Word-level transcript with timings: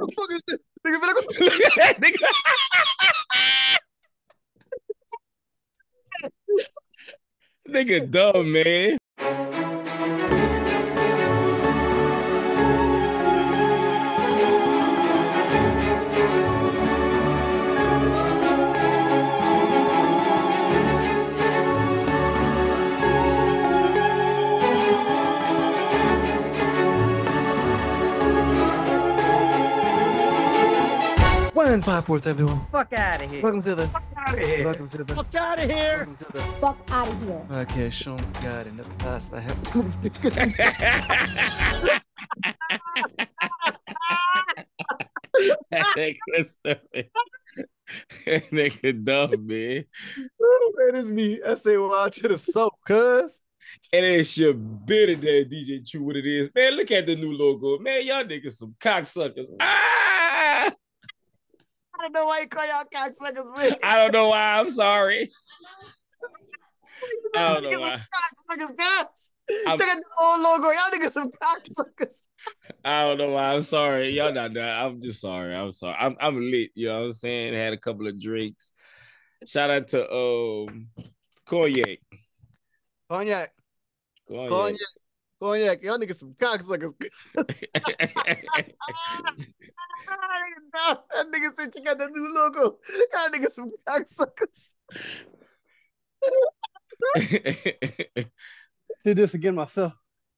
Nigga, 0.00 1.94
nigga. 2.00 2.28
nigga 7.68 8.10
dumb, 8.10 8.52
man. 8.52 8.99
One 31.70 31.82
five 31.82 32.04
four 32.04 32.18
seven 32.18 32.46
one. 32.46 32.66
Fuck 32.72 32.92
out 32.94 33.22
of 33.22 33.30
here. 33.30 33.42
Welcome 33.42 33.60
to 33.60 33.76
the. 33.76 33.86
Fuck 33.86 34.02
out 34.16 34.34
of 34.34 34.40
here. 34.44 34.64
Welcome 34.64 34.88
to 34.88 35.04
the. 35.04 35.14
Fuck 35.14 35.34
out 35.36 35.58
of 35.60 35.70
here. 35.70 35.96
Welcome 35.98 36.16
to 36.16 36.32
the. 36.32 36.40
Fuck 36.40 36.78
out 36.90 37.08
of 37.08 37.22
here. 37.22 37.46
Okay, 37.52 37.90
show 37.90 38.16
God 38.42 38.66
in 38.66 38.76
the 38.76 38.82
past. 38.98 39.32
I 39.32 39.38
have. 39.38 39.62
that 39.62 39.72
nigga 45.70 46.44
stupid. 46.44 47.10
That 48.26 48.50
nigga 48.50 49.04
dumb, 49.04 49.46
man. 49.46 49.84
Man, 50.18 50.96
it's 50.96 51.12
me. 51.12 51.40
I 51.46 51.54
say, 51.54 51.76
well, 51.76 52.10
to 52.10 52.28
the 52.28 52.36
soap, 52.36 52.72
cuz. 52.84 53.40
And 53.92 54.04
it's 54.04 54.36
your 54.36 54.54
bitter 54.54 55.14
that 55.14 55.48
DJ 55.48 55.88
Truth 55.88 56.02
what 56.02 56.16
it 56.16 56.26
is. 56.26 56.50
Man, 56.52 56.72
look 56.72 56.90
at 56.90 57.06
the 57.06 57.14
new 57.14 57.32
logo. 57.32 57.78
Man, 57.78 58.04
y'all 58.04 58.24
niggas 58.24 58.54
some 58.54 58.74
cocksuckers. 58.80 59.46
Ah! 59.60 60.10
I 62.00 62.04
don't 62.04 62.12
know 62.12 62.26
why 62.26 62.40
you 62.40 62.48
call 62.48 62.66
y'all 62.66 62.84
cocksuckers. 62.94 63.76
I 63.84 63.96
don't 63.96 64.12
know 64.12 64.28
why. 64.30 64.58
I'm 64.58 64.70
sorry. 64.70 65.30
I 67.36 67.54
don't 67.60 67.70
know 67.70 67.78
why. 67.80 68.00
Cocksuckers. 68.50 69.30
I'm- 69.66 69.76
Check 69.78 69.88
out 69.88 69.96
the 69.98 70.04
old 70.22 70.40
logo. 70.40 70.70
Y'all 70.70 70.90
niggas 70.92 71.10
some 71.10 71.30
cocksuckers. 71.30 72.26
I 72.84 73.02
don't 73.02 73.18
know 73.18 73.30
why. 73.30 73.52
I'm 73.52 73.62
sorry. 73.62 74.10
Y'all 74.10 74.32
not 74.32 74.54
that. 74.54 74.80
I'm 74.82 75.00
just 75.02 75.20
sorry. 75.20 75.54
I'm 75.54 75.72
sorry. 75.72 75.96
I'm 75.98 76.16
I'm 76.20 76.40
lit. 76.40 76.70
You 76.74 76.88
know 76.88 76.98
what 77.00 77.04
I'm 77.06 77.12
saying? 77.12 77.52
Had 77.54 77.72
a 77.74 77.78
couple 77.78 78.06
of 78.06 78.18
drinks. 78.18 78.72
Shout 79.46 79.70
out 79.70 79.88
to 79.88 80.10
um 80.10 80.86
Cognac. 81.46 81.98
Cognac. 83.10 83.52
Cognac. 84.28 84.50
Cognac. 84.50 84.80
Cognac. 85.40 85.82
Y'all 85.82 85.98
niggas 85.98 86.16
some 86.16 86.34
cocksuckers. 86.34 86.92
that 90.74 91.26
nigga 91.32 91.54
said 91.54 91.72
check 91.72 91.86
out 91.88 91.98
the 91.98 92.08
new 92.08 92.34
logo. 92.34 92.78
Y'all 93.12 93.30
niggas 93.30 93.52
some 93.52 93.70
cocksuckers. 93.88 94.74
Did 99.04 99.16
this 99.16 99.34
again 99.34 99.54
myself. 99.54 99.92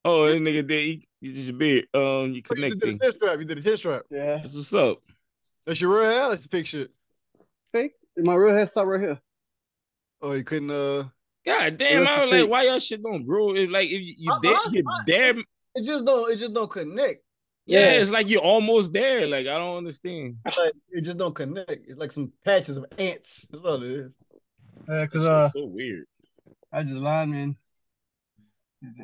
oh, 0.05 0.27
this 0.27 0.41
nigga 0.41 0.67
did. 0.67 0.85
He, 0.85 1.09
he 1.21 1.33
just 1.33 1.57
beard. 1.59 1.87
Um, 1.95 2.33
you 2.33 2.35
You 2.35 2.43
did 2.43 2.51
a 2.51 2.55
connecting. 2.55 2.99
chin 2.99 3.13
strap. 3.13 3.39
You 3.41 3.45
did 3.45 3.59
the 3.59 3.63
chin 3.63 3.77
strap. 3.77 4.03
Yeah. 4.11 4.37
That's 4.37 4.55
what's 4.55 4.73
up. 4.75 4.99
That's 5.67 5.81
your 5.81 5.93
real 6.01 6.11
hair. 6.11 6.29
That's 6.31 6.47
fake 6.47 6.67
shit. 6.67 6.91
Fake. 7.73 7.93
My 8.17 8.35
real 8.35 8.55
hair 8.55 8.67
stop 8.69 8.87
right 8.87 9.01
here. 9.01 9.21
Oh, 10.21 10.33
you 10.33 10.45
couldn't. 10.45 10.71
Uh, 10.71 11.05
God 11.45 11.77
damn, 11.77 12.07
I 12.07 12.25
was 12.25 12.31
like, 12.31 12.49
why 12.49 12.65
y'all 12.65 12.79
shit 12.79 13.03
don't 13.03 13.27
grow? 13.27 13.55
It's 13.55 13.71
like 13.71 13.87
if 13.91 14.01
you, 14.01 14.15
you 14.17 14.39
there, 14.43 14.57
you 14.71 14.83
uh-uh. 14.89 15.43
it 15.75 15.83
just 15.83 16.05
don't. 16.05 16.31
It 16.33 16.37
just 16.37 16.55
don't 16.55 16.71
connect. 16.71 17.23
Yeah, 17.67 17.81
Yeah. 17.81 18.01
it's 18.01 18.11
like 18.11 18.29
you're 18.29 18.41
almost 18.41 18.93
there. 18.93 19.27
Like 19.27 19.47
I 19.47 19.59
don't 19.59 19.79
understand. 19.79 20.37
Like, 20.45 20.73
it 20.91 21.03
just 21.03 21.19
don't 21.19 21.35
connect. 21.35 21.71
It's 21.71 21.99
like 21.99 22.13
some 22.13 22.33
patches 22.45 22.77
of 22.77 22.87
ants. 22.99 23.47
That's 23.51 23.65
all 23.65 23.83
it 23.83 23.91
is. 23.91 24.17
Yeah, 24.89 25.07
cause 25.07 25.23
That 25.23 25.31
uh, 25.31 25.49
so 25.49 25.67
weird. 25.67 26.05
I 26.73 26.83
just 26.83 26.95
lied, 26.95 27.29
man. 27.29 27.57
Uh, 28.85 28.87
You 28.91 29.03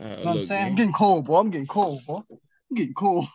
know 0.00 0.16
what 0.16 0.26
I'm 0.26 0.36
look, 0.38 0.48
saying? 0.48 0.66
I'm 0.66 0.74
getting 0.74 0.92
cold, 0.92 1.26
boy. 1.26 1.38
I'm 1.38 1.50
getting 1.50 1.66
cold, 1.66 2.04
boy. 2.06 2.20
I'm 2.30 2.76
getting 2.76 2.94
cold. 2.94 3.26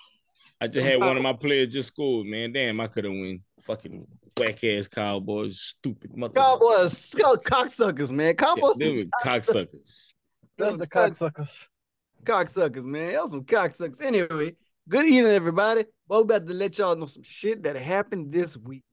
I 0.61 0.67
just 0.67 0.87
had 0.87 0.99
one 0.99 1.17
of 1.17 1.23
my 1.23 1.33
players 1.33 1.69
just 1.69 1.89
scored, 1.89 2.27
man. 2.27 2.53
Damn, 2.53 2.79
I 2.79 2.87
could 2.87 3.03
have 3.03 3.11
win. 3.11 3.41
Fucking 3.61 4.07
whack 4.37 4.63
ass 4.63 4.87
Cowboys, 4.87 5.59
stupid 5.61 6.15
mother. 6.15 6.33
Cowboys, 6.33 7.11
cocksuckers, 7.11 8.11
man. 8.11 8.27
Yeah, 8.27 8.33
Cowboys, 8.33 8.75
they 8.77 8.91
were 8.91 9.03
cocksuckers. 9.23 10.13
That's 10.57 10.77
the 10.77 10.87
cocksuckers. 10.87 11.49
cocksuckers, 12.23 12.85
man. 12.85 13.13
Y'all 13.13 13.27
some 13.27 13.43
cocksuckers. 13.43 14.01
Anyway, 14.01 14.55
good 14.87 15.05
evening, 15.05 15.31
everybody. 15.33 15.85
Bo 16.07 16.21
about 16.21 16.45
to 16.47 16.53
let 16.53 16.77
y'all 16.77 16.95
know 16.95 17.05
some 17.05 17.23
shit 17.23 17.63
that 17.63 17.75
happened 17.75 18.31
this 18.31 18.57
week. 18.57 18.83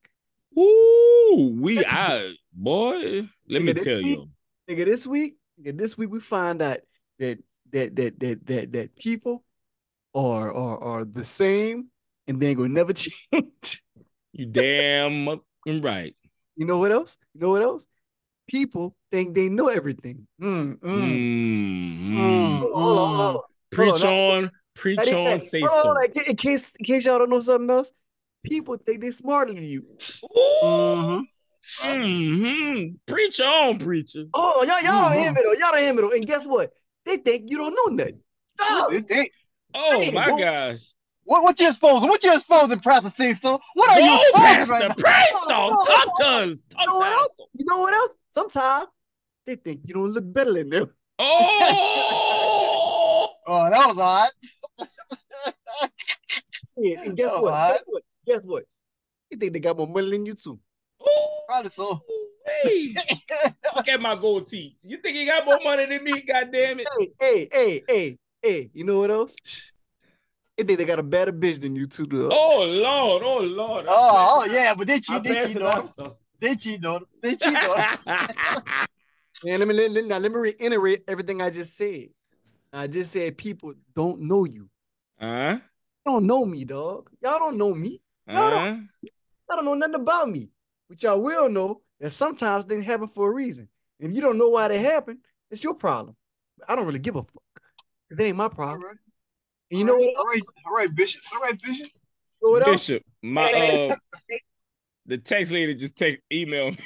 Ooh, 0.58 1.56
we 1.60 1.76
Listen. 1.78 1.96
out, 1.96 2.32
boy. 2.52 3.28
Let 3.48 3.62
Nigga, 3.62 3.64
me 3.64 3.74
tell 3.74 3.96
week- 3.98 4.06
you. 4.06 4.28
Nigga, 4.70 4.84
this 4.84 5.06
week, 5.06 5.36
nigga, 5.60 5.76
this 5.76 5.98
week 5.98 6.10
we 6.10 6.20
find 6.20 6.62
out 6.62 6.78
that 7.18 7.38
that 7.72 7.96
that 7.96 8.20
that 8.20 8.46
that 8.46 8.72
that 8.72 8.96
people 8.96 9.42
are 10.14 10.52
are 10.52 10.78
are 10.78 11.04
the 11.04 11.24
same 11.24 11.88
and 12.28 12.40
they 12.40 12.48
ain't 12.48 12.58
gonna 12.58 12.68
never 12.68 12.92
change. 12.92 13.82
You 14.32 14.46
damn 14.46 15.28
right. 15.82 16.14
You 16.56 16.66
know 16.66 16.78
what 16.78 16.92
else? 16.92 17.18
You 17.34 17.40
know 17.42 17.50
what 17.50 17.62
else? 17.62 17.86
People 18.48 18.94
think 19.10 19.34
they 19.34 19.48
know 19.48 19.68
everything. 19.68 20.26
Mm, 20.40 20.78
mm. 20.78 20.80
Mm. 20.80 22.58
Hold 22.60 22.72
on, 22.72 22.74
hold 22.74 22.98
on, 22.98 23.14
hold 23.16 23.36
on. 23.36 23.42
Preach 23.70 24.04
on, 24.04 24.50
preach 24.74 24.96
That 24.98 25.12
on, 25.14 25.24
that- 25.24 25.44
say 25.44 25.60
hold 25.60 25.82
so. 25.82 25.92
like, 25.92 26.28
in 26.28 26.36
case 26.36 26.74
in 26.78 26.84
case 26.84 27.04
y'all 27.06 27.18
don't 27.18 27.30
know 27.30 27.40
something 27.40 27.70
else, 27.70 27.92
people 28.44 28.76
think 28.76 29.00
they 29.00 29.10
smarter 29.10 29.52
than 29.54 29.64
you. 29.64 29.84
Mm-hmm. 30.62 31.20
hmm 31.80 32.86
Preach 33.06 33.40
on, 33.40 33.78
preacher. 33.78 34.24
Oh, 34.34 34.64
y'all, 34.66 34.80
y'all 34.82 35.08
don't 35.08 35.12
Mhm. 35.18 35.22
hear 35.22 35.32
me 35.32 35.40
though. 35.42 35.52
Y'all 35.52 35.72
don't 35.72 35.80
hear 35.80 35.94
me 35.94 36.02
though. 36.02 36.10
And 36.12 36.26
guess 36.26 36.46
what? 36.46 36.70
They 37.06 37.16
think 37.18 37.50
you 37.50 37.58
don't 37.58 37.74
know 37.74 37.94
nothing. 37.96 38.20
Oh, 38.60 38.88
They- 38.90 39.00
they- 39.00 39.30
Oh 39.74 40.10
my 40.12 40.26
gosh. 40.38 40.92
What 41.24 41.42
what 41.42 41.58
you 41.60 41.68
exposing? 41.68 42.08
What 42.08 42.22
you 42.24 42.34
exposing, 42.34 42.80
Pastor 42.80 43.12
Cecil? 43.16 43.60
What 43.74 43.90
are 43.90 44.00
you 44.00 44.06
Go, 44.06 44.20
exposing 44.22 44.42
Pastor. 44.42 44.72
right 44.72 44.88
now? 44.88 44.94
Praise 44.94 45.42
dog. 45.48 45.72
Talk 45.86 46.18
to 46.18 46.24
us. 46.26 46.62
You 46.78 46.86
know 46.86 46.86
Talk 46.86 46.98
what 46.98 47.04
to 47.06 47.12
else? 47.12 47.30
us. 47.30 47.40
You 47.54 47.64
know 47.68 47.78
what 47.80 47.94
else? 47.94 48.14
Sometimes 48.30 48.86
they 49.46 49.54
think 49.56 49.80
you 49.84 49.94
don't 49.94 50.10
look 50.10 50.32
better 50.32 50.52
than 50.52 50.68
them. 50.70 50.90
Oh. 51.18 53.28
Oh, 53.44 53.68
that 53.68 53.86
was 53.88 53.98
odd. 53.98 54.30
Shit. 56.80 56.98
And 57.06 57.16
guess 57.16 57.32
what? 57.34 57.52
I- 57.52 57.72
Guess 57.72 57.82
what? 57.86 58.02
Guess 58.26 58.40
what? 58.44 58.64
They 59.30 59.36
think 59.36 59.52
they 59.54 59.60
got 59.60 59.76
more 59.76 59.88
money 59.88 60.10
than 60.10 60.24
you 60.26 60.34
too. 60.34 60.58
Probably 61.48 61.70
so. 61.70 62.00
Hey, 62.62 62.94
look 63.76 63.88
at 63.88 64.00
my 64.00 64.14
gold 64.14 64.46
teeth. 64.46 64.74
You 64.84 64.96
think 64.98 65.16
he 65.16 65.26
got 65.26 65.44
more 65.44 65.58
money 65.62 65.86
than 65.86 66.04
me? 66.04 66.20
God 66.22 66.50
damn 66.52 66.78
it. 66.80 66.88
Hey, 66.98 67.08
hey, 67.20 67.48
hey, 67.52 67.82
hey, 67.88 68.18
hey. 68.42 68.70
You 68.74 68.84
know 68.84 69.00
what 69.00 69.10
else? 69.10 69.34
They 70.56 70.64
think 70.64 70.78
they 70.78 70.84
got 70.84 70.98
a 70.98 71.02
better 71.02 71.32
bitch 71.32 71.60
than 71.60 71.74
you 71.74 71.86
too. 71.86 72.06
Though. 72.06 72.30
Oh 72.30 72.64
Lord, 72.64 73.22
oh 73.24 73.40
Lord. 73.40 73.86
Oh, 73.88 74.40
oh 74.40 74.44
yeah, 74.44 74.74
but 74.74 74.86
they 74.86 74.94
I'm 74.96 75.00
cheat. 75.00 75.24
They 75.24 75.30
cheat 75.30 75.42
passing 75.42 75.62
on. 75.62 75.78
out 75.78 75.92
stuff. 75.92 76.12
They 76.40 76.56
cheat 76.56 76.84
on. 76.84 77.04
They 77.22 77.36
cheat 77.36 77.56
on. 77.56 77.98
Man, 79.44 79.58
let 79.58 79.66
me 79.68 79.74
let, 79.74 79.90
let- 79.90 80.04
now 80.04 80.18
let 80.18 80.30
me 80.30 80.38
reiterate 80.38 81.04
everything 81.08 81.40
I 81.40 81.50
just 81.50 81.76
said. 81.76 82.08
I 82.72 82.86
just 82.86 83.12
said 83.12 83.36
people 83.36 83.74
don't 83.94 84.20
know 84.22 84.44
you. 84.44 84.68
Huh? 85.18 85.58
don't 86.04 86.26
know 86.26 86.44
me, 86.44 86.64
dog. 86.64 87.10
Y'all 87.22 87.38
don't 87.38 87.56
know 87.56 87.74
me. 87.74 88.00
Huh? 88.28 88.76
Y'all 89.02 89.56
don't 89.56 89.64
know 89.64 89.74
nothing 89.74 89.94
about 89.96 90.30
me. 90.30 90.50
But 90.88 91.02
y'all 91.02 91.20
will 91.20 91.48
know 91.48 91.82
that 92.00 92.12
sometimes 92.12 92.64
things 92.64 92.84
happen 92.84 93.08
for 93.08 93.30
a 93.30 93.32
reason. 93.32 93.68
If 93.98 94.12
you 94.12 94.20
don't 94.20 94.38
know 94.38 94.48
why 94.48 94.68
they 94.68 94.78
happen, 94.78 95.18
it's 95.50 95.62
your 95.62 95.74
problem. 95.74 96.16
I 96.68 96.74
don't 96.74 96.86
really 96.86 96.98
give 96.98 97.16
a 97.16 97.22
fuck. 97.22 97.42
It 98.10 98.20
ain't 98.20 98.36
my 98.36 98.48
problem. 98.48 98.82
right. 98.82 98.96
And 99.72 99.78
you 99.78 99.86
know 99.86 99.96
what 99.96 100.14
else? 100.34 100.42
all 100.66 100.76
right, 100.76 100.94
Bishop. 100.94 101.22
All 101.32 101.40
right, 101.40 101.58
Bishop. 101.60 101.88
You 102.42 102.48
know 102.48 102.52
what 102.52 102.68
else? 102.68 102.86
Bishop, 102.88 103.02
my 103.22 103.50
uh, 103.52 103.96
the 105.06 105.16
text 105.16 105.50
lady 105.50 105.74
just 105.74 105.96
take 105.96 106.20
email. 106.32 106.72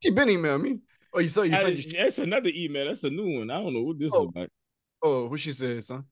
She 0.00 0.10
been 0.12 0.30
emailing 0.30 0.62
me. 0.62 0.78
Oh, 1.12 1.18
you 1.18 1.28
saw 1.28 1.42
you 1.42 1.56
said 1.56 1.76
you 1.76 1.92
That's 1.98 2.18
another 2.18 2.50
email. 2.54 2.86
That's 2.86 3.02
a 3.02 3.10
new 3.10 3.40
one. 3.40 3.50
I 3.50 3.60
don't 3.60 3.74
know 3.74 3.82
what 3.82 3.98
this 3.98 4.12
Oh. 4.14 4.22
is 4.22 4.28
about. 4.28 4.48
Oh, 5.02 5.26
what 5.26 5.40
she 5.40 5.50
said, 5.50 5.82
son? 5.82 6.04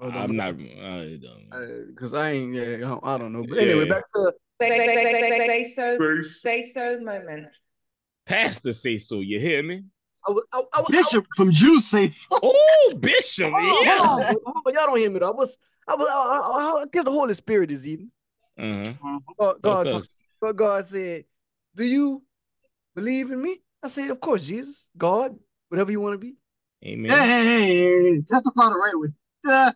Oh, 0.00 0.08
I'm 0.08 0.34
not. 0.34 0.54
I 0.54 1.18
don't. 1.20 1.86
because 1.88 2.14
I 2.14 2.30
ain't. 2.30 2.54
Yeah, 2.54 2.96
I 3.02 3.18
don't, 3.18 3.34
know. 3.34 3.44
But 3.46 3.58
anyway, 3.58 3.80
Yeah. 3.84 3.90
back 3.90 4.06
to 4.14 4.32
Say, 4.58 4.70
say, 4.70 4.86
say, 4.86 5.12
say, 5.12 5.46
say 5.46 5.72
so. 5.74 6.22
Say 6.22 6.62
so 6.72 7.00
moment. 7.00 7.48
Pastor 8.24 8.70
Sayso. 8.70 9.22
You 9.22 9.38
hear 9.38 9.62
me? 9.62 9.82
I 10.28 10.30
was. 10.32 10.44
I, 10.52 10.62
I 10.74 10.80
was 10.80 10.90
Bishop 10.90 11.26
from 11.36 11.52
Jews 11.52 11.86
say 11.88 12.10
so. 12.10 12.38
Oh, 12.42 12.92
Bishop. 12.98 13.52
Hold 13.52 13.62
on, 13.64 13.84
Yeah. 13.86 13.98
hold 13.98 14.20
on, 14.20 14.22
hold 14.24 14.42
on. 14.66 14.74
Y'all 14.74 14.86
don't 14.86 14.98
hear 14.98 15.10
me 15.10 15.18
though. 15.18 15.28
I 15.30 15.34
was. 15.34 15.58
I 15.88 15.94
was. 15.96 16.08
I, 16.10 16.12
I, 16.14 16.82
I 16.82 16.84
get 16.92 17.04
the 17.04 17.10
Holy 17.10 17.34
Spirit 17.34 17.70
this 17.70 17.86
evening. 17.86 18.10
Uh-huh. 18.58 18.92
God, 19.38 19.62
God, 19.62 19.62
Talk 19.62 19.84
to 19.84 19.90
talk- 19.90 19.98
us. 20.02 20.08
But 20.40 20.56
God 20.56 20.86
said, 20.86 21.24
Do 21.74 21.84
you 21.84 22.22
believe 22.94 23.30
in 23.30 23.40
me? 23.42 23.60
I 23.82 23.88
said, 23.88 24.10
Of 24.10 24.20
course, 24.20 24.44
Jesus, 24.46 24.90
God, 24.96 25.36
whatever 25.68 25.90
you 25.90 26.00
want 26.00 26.14
to 26.14 26.18
be. 26.18 26.36
Amen. 26.84 27.10
Hey, 27.10 27.26
hey, 27.26 27.44
hey, 27.44 27.66
hey, 28.14 28.20
testify 28.22 28.68
the 28.68 28.74
right 28.76 28.94
way. 28.94 29.08
Uh, 29.46 29.72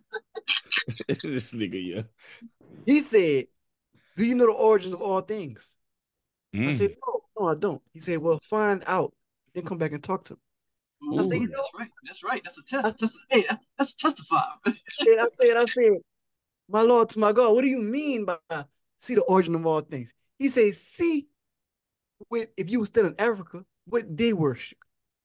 this 1.22 1.52
nigga, 1.52 1.94
yeah. 1.96 2.02
He 2.86 3.00
said, 3.00 3.46
Do 4.16 4.24
you 4.24 4.34
know 4.34 4.46
the 4.46 4.52
origin 4.52 4.92
of 4.94 5.00
all 5.02 5.20
things? 5.20 5.76
Mm. 6.54 6.68
I 6.68 6.70
said, 6.70 6.94
No, 7.06 7.20
no, 7.38 7.48
I 7.48 7.54
don't. 7.54 7.82
He 7.92 7.98
said, 8.00 8.18
Well, 8.18 8.38
find 8.38 8.82
out, 8.86 9.12
then 9.54 9.64
come 9.64 9.78
back 9.78 9.92
and 9.92 10.02
talk 10.02 10.24
to 10.24 10.34
me. 10.34 10.40
Ooh, 11.18 11.22
said, 11.22 11.34
you 11.40 11.48
that's 11.48 11.58
know- 11.58 11.78
right. 11.78 11.90
That's 12.06 12.22
right. 12.24 12.42
That's 12.44 12.58
a 12.58 12.62
test. 12.62 12.76
I 12.76 12.82
That's 12.82 13.02
a, 13.02 13.10
hey, 13.30 13.44
that- 13.48 13.60
that's 13.78 13.92
a 13.92 13.96
testify. 13.96 14.42
And 14.66 15.20
I 15.20 15.26
said, 15.28 15.56
I 15.56 15.64
said, 15.66 15.92
My 16.68 16.80
Lord 16.82 17.08
to 17.10 17.18
my 17.18 17.32
God, 17.32 17.54
what 17.54 17.62
do 17.62 17.68
you 17.68 17.80
mean 17.80 18.24
by 18.24 18.36
see 18.98 19.14
the 19.14 19.22
origin 19.22 19.54
of 19.54 19.66
all 19.66 19.80
things? 19.80 20.14
He 20.38 20.48
says, 20.48 20.80
See 20.80 21.26
what 22.28 22.48
if 22.56 22.70
you 22.70 22.80
were 22.80 22.86
still 22.86 23.06
in 23.06 23.14
Africa, 23.18 23.64
what 23.86 24.16
they 24.16 24.32
worship. 24.32 24.78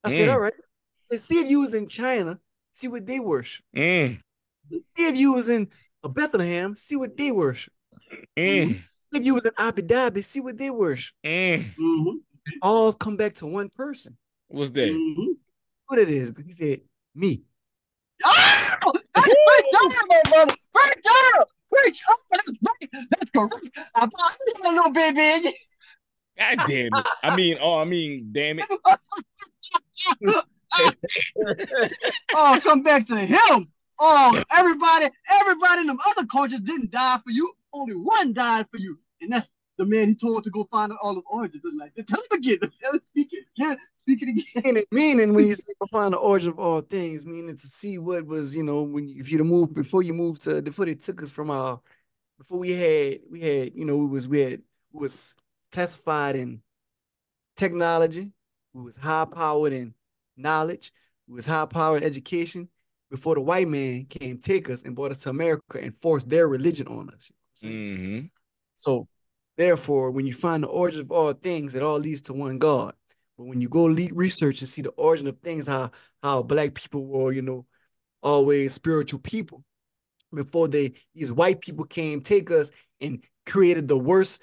I 0.03 0.09
said, 0.09 0.27
Mm. 0.27 0.33
All 0.33 0.39
right. 0.39 0.53
He 0.55 0.61
said, 0.99 1.19
see 1.21 1.39
if 1.39 1.49
you 1.49 1.61
was 1.61 1.73
in 1.73 1.87
China, 1.87 2.39
see 2.73 2.89
what 2.89 3.05
they 3.07 3.19
worship. 3.21 3.63
Mm. 3.75 4.19
See 4.71 5.07
if 5.07 5.17
you 5.17 5.33
was 5.33 5.47
in 5.47 5.69
Bethlehem, 6.03 6.75
see 6.75 6.97
what 6.97 7.15
they 7.15 7.31
worship. 7.31 7.71
Mm. 8.37 8.81
If 9.13 9.25
you 9.25 9.33
was 9.35 9.45
in 9.45 9.53
Abu 9.57 9.81
Dhabi, 9.81 10.23
see 10.23 10.41
what 10.41 10.57
they 10.57 10.69
worship. 10.69 11.13
Mm. 11.25 11.73
Mm-hmm. 11.75 12.09
All 12.61 12.93
come 12.93 13.17
back 13.17 13.33
to 13.35 13.47
one 13.47 13.69
person. 13.69 14.17
What's 14.47 14.71
that? 14.71 14.91
Mm-hmm. 14.91 15.31
What 15.87 15.99
it 15.99 16.09
is? 16.09 16.33
He 16.45 16.51
said, 16.51 16.81
me. 17.15 17.43
Oh, 18.23 18.93
that's 19.15 19.27
great 19.27 19.71
job, 19.71 19.91
my 20.07 20.21
brother. 20.29 20.55
Great 20.73 21.03
job. 21.03 21.47
Great 21.71 21.93
job. 21.93 22.17
That's 22.31 22.47
right. 22.47 22.89
That's 23.09 23.31
correct. 23.31 23.79
I 23.95 24.05
bought 24.05 24.37
a 24.65 24.69
little 24.69 24.93
baby. 24.93 25.55
God 26.37 26.57
damn 26.67 26.93
it. 26.93 27.07
I 27.23 27.35
mean, 27.35 27.57
oh, 27.61 27.79
I 27.79 27.85
mean, 27.85 28.29
damn 28.31 28.59
it. 28.59 28.65
oh, 32.33 32.59
come 32.63 32.81
back 32.81 33.07
to 33.07 33.17
him. 33.17 33.71
Oh, 33.99 34.43
everybody, 34.51 35.09
everybody 35.29 35.81
in 35.81 35.87
them 35.87 35.99
other 36.05 36.25
cultures 36.25 36.61
didn't 36.61 36.91
die 36.91 37.19
for 37.23 37.31
you. 37.31 37.51
Only 37.73 37.95
one 37.95 38.33
died 38.33 38.67
for 38.71 38.77
you. 38.77 38.97
And 39.21 39.33
that's 39.33 39.49
the 39.79 39.85
man 39.85 40.09
he 40.09 40.15
told 40.15 40.43
to 40.43 40.49
go 40.49 40.67
find 40.69 40.91
out 40.91 40.97
all 41.01 41.15
his 41.15 41.23
origins 41.31 41.63
in 41.63 41.77
life. 41.77 41.91
Tell 42.07 42.19
him 42.19 42.37
again. 42.37 42.59
Tell 42.81 42.93
him, 42.93 42.99
speak 43.07 43.29
it 43.31 43.45
again. 43.57 43.77
Speak 44.01 44.21
it 44.21 44.29
again. 44.29 44.63
Meaning, 44.63 44.83
meaning 44.91 45.33
when 45.33 45.47
you 45.47 45.53
say 45.53 45.73
go 45.79 45.87
find 45.87 46.13
the 46.13 46.17
origin 46.17 46.49
of 46.49 46.59
all 46.59 46.81
things, 46.81 47.25
meaning 47.25 47.55
to 47.55 47.67
see 47.67 47.97
what 47.97 48.25
was, 48.25 48.55
you 48.55 48.63
know, 48.63 48.83
when 48.83 49.09
if 49.17 49.31
you'd 49.31 49.39
have 49.39 49.47
moved 49.47 49.73
before 49.73 50.03
you 50.03 50.13
moved 50.13 50.43
to 50.43 50.61
before 50.61 50.85
they 50.85 50.95
took 50.95 51.23
us 51.23 51.31
from 51.31 51.49
our 51.49 51.79
before 52.37 52.59
we 52.59 52.71
had 52.71 53.19
we 53.31 53.39
had, 53.39 53.73
you 53.73 53.85
know, 53.85 53.97
we 53.97 54.05
was 54.05 54.27
we 54.27 54.41
had 54.41 54.61
was 54.91 55.33
classified 55.71 56.35
in 56.35 56.61
technology, 57.55 58.31
we 58.73 58.83
was 58.83 58.97
high 58.97 59.25
powered 59.25 59.71
in 59.71 59.93
knowledge, 60.35 60.91
we 61.25 61.35
was 61.35 61.45
high 61.45 61.65
powered 61.65 62.03
in 62.03 62.09
education 62.09 62.67
before 63.09 63.35
the 63.35 63.41
white 63.41 63.67
man 63.67 64.05
came 64.05 64.37
take 64.37 64.69
us 64.69 64.83
and 64.83 64.95
brought 64.95 65.11
us 65.11 65.19
to 65.19 65.29
America 65.29 65.79
and 65.81 65.95
forced 65.95 66.29
their 66.29 66.49
religion 66.49 66.87
on 66.87 67.09
us. 67.11 67.31
You 67.61 67.69
know 67.69 67.75
what 67.79 67.79
I'm 67.79 67.97
saying? 67.97 67.97
Mm-hmm. 67.97 68.25
So, 68.73 69.07
therefore, 69.59 70.11
when 70.11 70.25
you 70.25 70.33
find 70.33 70.63
the 70.63 70.69
origin 70.69 71.01
of 71.01 71.11
all 71.11 71.33
things, 71.33 71.75
it 71.75 71.83
all 71.83 71.99
leads 71.99 72.23
to 72.23 72.33
one 72.33 72.59
God. 72.59 72.95
But 73.37 73.45
when 73.45 73.61
you 73.61 73.69
go 73.69 73.85
lead 73.85 74.13
research 74.15 74.61
and 74.61 74.69
see 74.69 74.81
the 74.83 74.91
origin 74.91 75.27
of 75.27 75.39
things, 75.39 75.67
how 75.67 75.91
how 76.23 76.43
black 76.43 76.73
people 76.75 77.05
were, 77.05 77.33
you 77.33 77.43
know, 77.43 77.67
always 78.23 78.73
spiritual 78.73 79.19
people 79.19 79.63
before 80.33 80.67
they 80.67 80.93
these 81.15 81.31
white 81.31 81.61
people 81.61 81.85
came 81.85 82.21
take 82.21 82.51
us 82.51 82.71
and 83.01 83.23
created 83.47 83.87
the 83.87 83.97
worst 83.97 84.41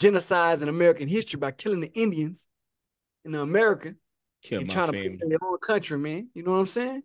genocides 0.00 0.62
in 0.62 0.68
American 0.68 1.08
history 1.08 1.38
by 1.38 1.52
killing 1.52 1.80
the 1.80 1.92
Indians 1.94 2.48
in 3.24 3.34
America 3.34 3.94
Kill 4.42 4.60
and 4.60 4.68
my 4.68 4.74
trying 4.74 4.92
to 4.92 4.92
put 4.92 5.22
in 5.22 5.28
their 5.28 5.38
own 5.42 5.58
country, 5.58 5.98
man. 5.98 6.28
You 6.34 6.42
know 6.42 6.52
what 6.52 6.58
I'm 6.58 6.66
saying? 6.66 7.02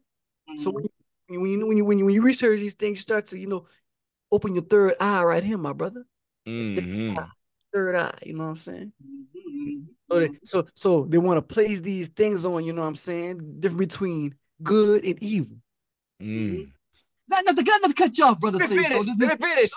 So 0.57 0.72
Mhm. 0.72 0.75
when 0.75 0.84
you, 1.30 1.42
when 1.42 1.78
you 1.78 1.86
when 1.86 1.98
you 2.00 2.06
when 2.06 2.16
you 2.16 2.22
research 2.22 2.60
these 2.60 2.74
things, 2.75 3.00
you 3.00 3.02
start 3.02 3.28
to 3.28 3.40
you 3.40 3.48
know 3.48 3.66
open 4.31 4.54
your 4.54 4.64
third 4.64 4.96
eye 5.00 5.24
right 5.24 5.44
here, 5.44 5.57
my 5.57 5.74
brother. 5.74 6.06
Mm-hmm. 6.48 7.18
Third 7.73 7.95
eye. 7.95 8.18
You 8.25 8.33
know 8.33 8.44
what 8.44 8.50
I'm 8.50 8.56
saying? 8.57 8.94
Mhm. 9.06 9.85
So 10.12 10.19
they, 10.19 10.29
so 10.44 10.68
so 10.73 11.06
they 11.06 11.18
want 11.18 11.38
to 11.38 11.53
place 11.53 11.81
these 11.81 12.09
things 12.09 12.45
on. 12.45 12.65
You 12.65 12.73
know 12.73 12.81
what 12.81 12.88
I'm 12.88 12.95
saying? 12.95 13.59
Different 13.59 13.79
between 13.79 14.35
good 14.62 15.06
and 15.06 15.21
evil. 15.23 15.57
Mm. 16.21 16.71
Not, 17.29 17.45
not, 17.45 17.56
to, 17.56 17.63
not 17.63 17.83
to 17.83 17.94
cut 17.94 18.18
you 18.18 18.25
off, 18.25 18.39
brother. 18.39 18.57
Let 18.57 18.69
me 18.69 18.77
finish. 18.77 19.06
so. 19.06 19.13
Let 19.18 19.39
me 19.39 19.47
finish. 19.56 19.71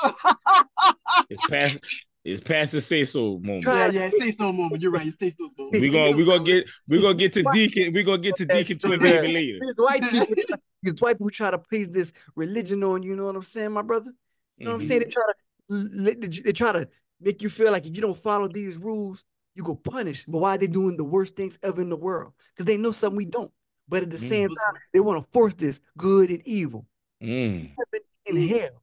It's 1.31 1.46
past 1.49 1.79
it's 2.25 2.41
past 2.41 2.73
the 2.73 2.81
say 2.81 3.05
so 3.05 3.38
moment. 3.43 3.64
yeah, 3.64 3.91
yeah, 3.91 4.11
say 4.19 4.32
so 4.32 4.52
moment. 4.52 4.81
You're 4.81 4.91
right. 4.91 5.12
Say 5.20 5.35
so 5.38 5.50
moment. 5.56 5.81
We 5.81 5.91
gonna 5.91 6.17
we 6.17 6.25
gonna 6.25 6.43
get 6.43 6.69
we 6.88 7.00
gonna 7.00 7.14
get 7.14 7.32
to 7.35 7.44
Deacon 7.52 7.93
we 7.93 8.02
gonna 8.02 8.19
get 8.19 8.37
to 8.37 8.46
Deacon 8.46 8.79
Twinbaby 8.79 9.32
later. 9.35 9.58
These 9.61 9.76
white 9.76 10.02
people, 10.02 10.56
these 10.82 11.00
white 11.00 11.19
people 11.19 11.31
try 11.31 11.50
to 11.50 11.58
place 11.58 11.88
this 11.88 12.12
religion 12.35 12.82
on. 12.82 13.02
You 13.02 13.14
know 13.14 13.26
what 13.26 13.37
I'm 13.37 13.43
saying, 13.43 13.73
my 13.73 13.82
brother? 13.82 14.12
You 14.56 14.64
know 14.64 14.73
what 14.73 14.76
I'm 14.76 14.82
saying? 14.82 15.02
They 15.02 15.11
try 15.11 15.23
to 15.26 15.35
let 15.69 16.20
they 16.20 16.52
try 16.52 16.73
to 16.73 16.88
make 17.21 17.43
you 17.43 17.49
feel 17.49 17.73
like 17.73 17.87
if 17.87 17.95
you 17.95 18.03
don't 18.03 18.17
follow 18.17 18.49
these 18.49 18.77
rules, 18.77 19.25
you 19.55 19.63
go 19.63 19.75
punished. 19.75 20.31
But 20.31 20.39
why 20.41 20.55
are 20.55 20.59
they 20.59 20.67
doing 20.67 20.97
the 20.97 21.05
worst 21.05 21.37
things 21.37 21.59
ever 21.63 21.81
in 21.81 21.89
the 21.89 21.97
world? 21.97 22.33
Because 22.53 22.67
they 22.67 22.77
know 22.77 22.91
something 22.91 23.17
we 23.17 23.25
don't. 23.27 23.51
But 23.89 24.03
at 24.03 24.11
the 24.11 24.19
same 24.19 24.49
time, 24.49 24.75
they 24.93 25.01
want 25.01 25.23
to 25.23 25.31
force 25.31 25.55
this 25.55 25.81
good 25.99 26.31
and 26.31 26.41
evil, 26.47 26.87
Mm. 27.23 27.71
heaven 27.77 28.07
and 28.27 28.51
hell. 28.51 28.83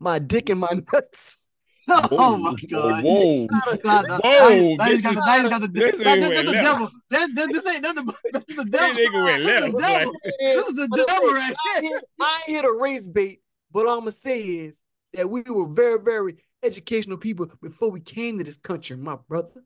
My 0.00 0.18
dick 0.18 0.48
and 0.48 0.60
my 0.60 0.68
nuts. 0.92 1.48
oh 1.88 2.38
my 2.38 2.54
God. 2.70 3.04
Whoa. 3.04 3.46
Nah, 3.84 4.00
nah, 4.02 4.18
Whoa, 4.24 4.74
now 4.76 4.86
you 4.86 4.96
this 4.96 5.02
got 5.04 5.12
is- 5.12 5.18
the- 5.18 5.42
now 5.42 5.48
got 5.50 5.60
the- 5.60 5.68
this 5.68 5.98
that- 5.98 6.06
ain't 6.06 6.20
that- 6.22 6.34
went 6.34 6.46
the 6.46 6.52
devil. 6.54 6.90
That, 7.10 7.30
that, 7.34 7.48
this 7.52 7.66
ain't 7.74 7.82
that's 7.82 7.94
the, 7.94 8.14
that's 8.32 8.46
the 8.46 8.54
That 8.54 8.70
devil. 8.70 8.94
nigga 8.96 9.24
went 9.24 9.44
That's 9.44 9.66
left. 9.66 9.72
the 9.76 9.80
devil. 9.82 10.12
This 10.40 10.66
is 10.66 10.74
the 10.74 11.04
devil 11.06 11.32
right 11.34 11.54
I 11.76 11.80
here. 11.82 11.90
ain't, 11.96 12.04
I 12.20 12.42
ain't 12.48 12.48
here 12.48 12.62
to 12.62 12.78
race 12.80 13.06
bait, 13.06 13.40
but 13.70 13.86
all 13.86 13.94
I'm 13.98 14.00
gonna 14.00 14.12
say 14.12 14.40
is 14.40 14.82
that 15.14 15.30
we 15.30 15.42
were 15.42 15.68
very, 15.68 16.02
very 16.02 16.36
educational 16.62 17.16
people 17.18 17.46
before 17.62 17.90
we 17.90 18.00
came 18.00 18.38
to 18.38 18.44
this 18.44 18.56
country, 18.56 18.96
my 18.96 19.16
brother. 19.28 19.64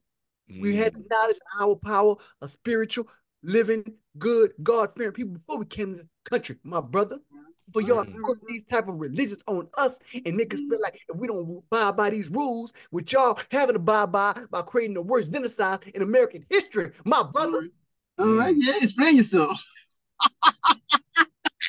We 0.61 0.77
had 0.77 0.95
Mm. 0.95 1.03
the 1.03 1.09
knowledge, 1.11 1.37
our 1.61 1.77
power, 1.77 2.17
a 2.41 2.49
spiritual, 2.49 3.09
living, 3.43 3.85
good, 4.19 4.53
God-fearing 4.63 5.13
people 5.13 5.33
before 5.35 5.59
we 5.59 5.67
came 5.67 5.91
to 5.91 5.97
this 5.97 6.07
country, 6.25 6.57
my 6.65 6.81
brother. 6.81 7.19
For 7.73 7.83
y'all 7.83 8.05
to 8.05 8.11
Mhm. 8.11 8.21
force 8.23 8.41
these 8.49 8.65
type 8.65 8.89
of 8.89 8.99
religions 8.99 9.45
on 9.47 9.69
us 9.77 9.99
and 10.25 10.35
make 10.37 10.55
us 10.55 10.61
feel 10.61 10.81
like 10.81 10.97
if 11.07 11.15
we 11.15 11.27
don't 11.29 11.63
abide 11.71 11.97
by 11.97 12.09
these 12.11 12.31
rules, 12.31 12.73
which 12.91 13.13
y'all 13.13 13.39
having 13.51 13.75
to 13.75 13.81
abide 13.81 14.11
by 14.11 14.33
by 14.51 14.63
creating 14.63 14.95
the 14.95 15.03
worst 15.03 15.31
genocide 15.33 15.87
in 15.95 16.01
American 16.01 16.47
history, 16.49 16.93
my 17.05 17.23
brother. 17.23 17.69
All 18.19 18.35
right, 18.35 18.57
yeah, 18.57 18.73
explain 18.81 19.19
yourself. 19.19 19.61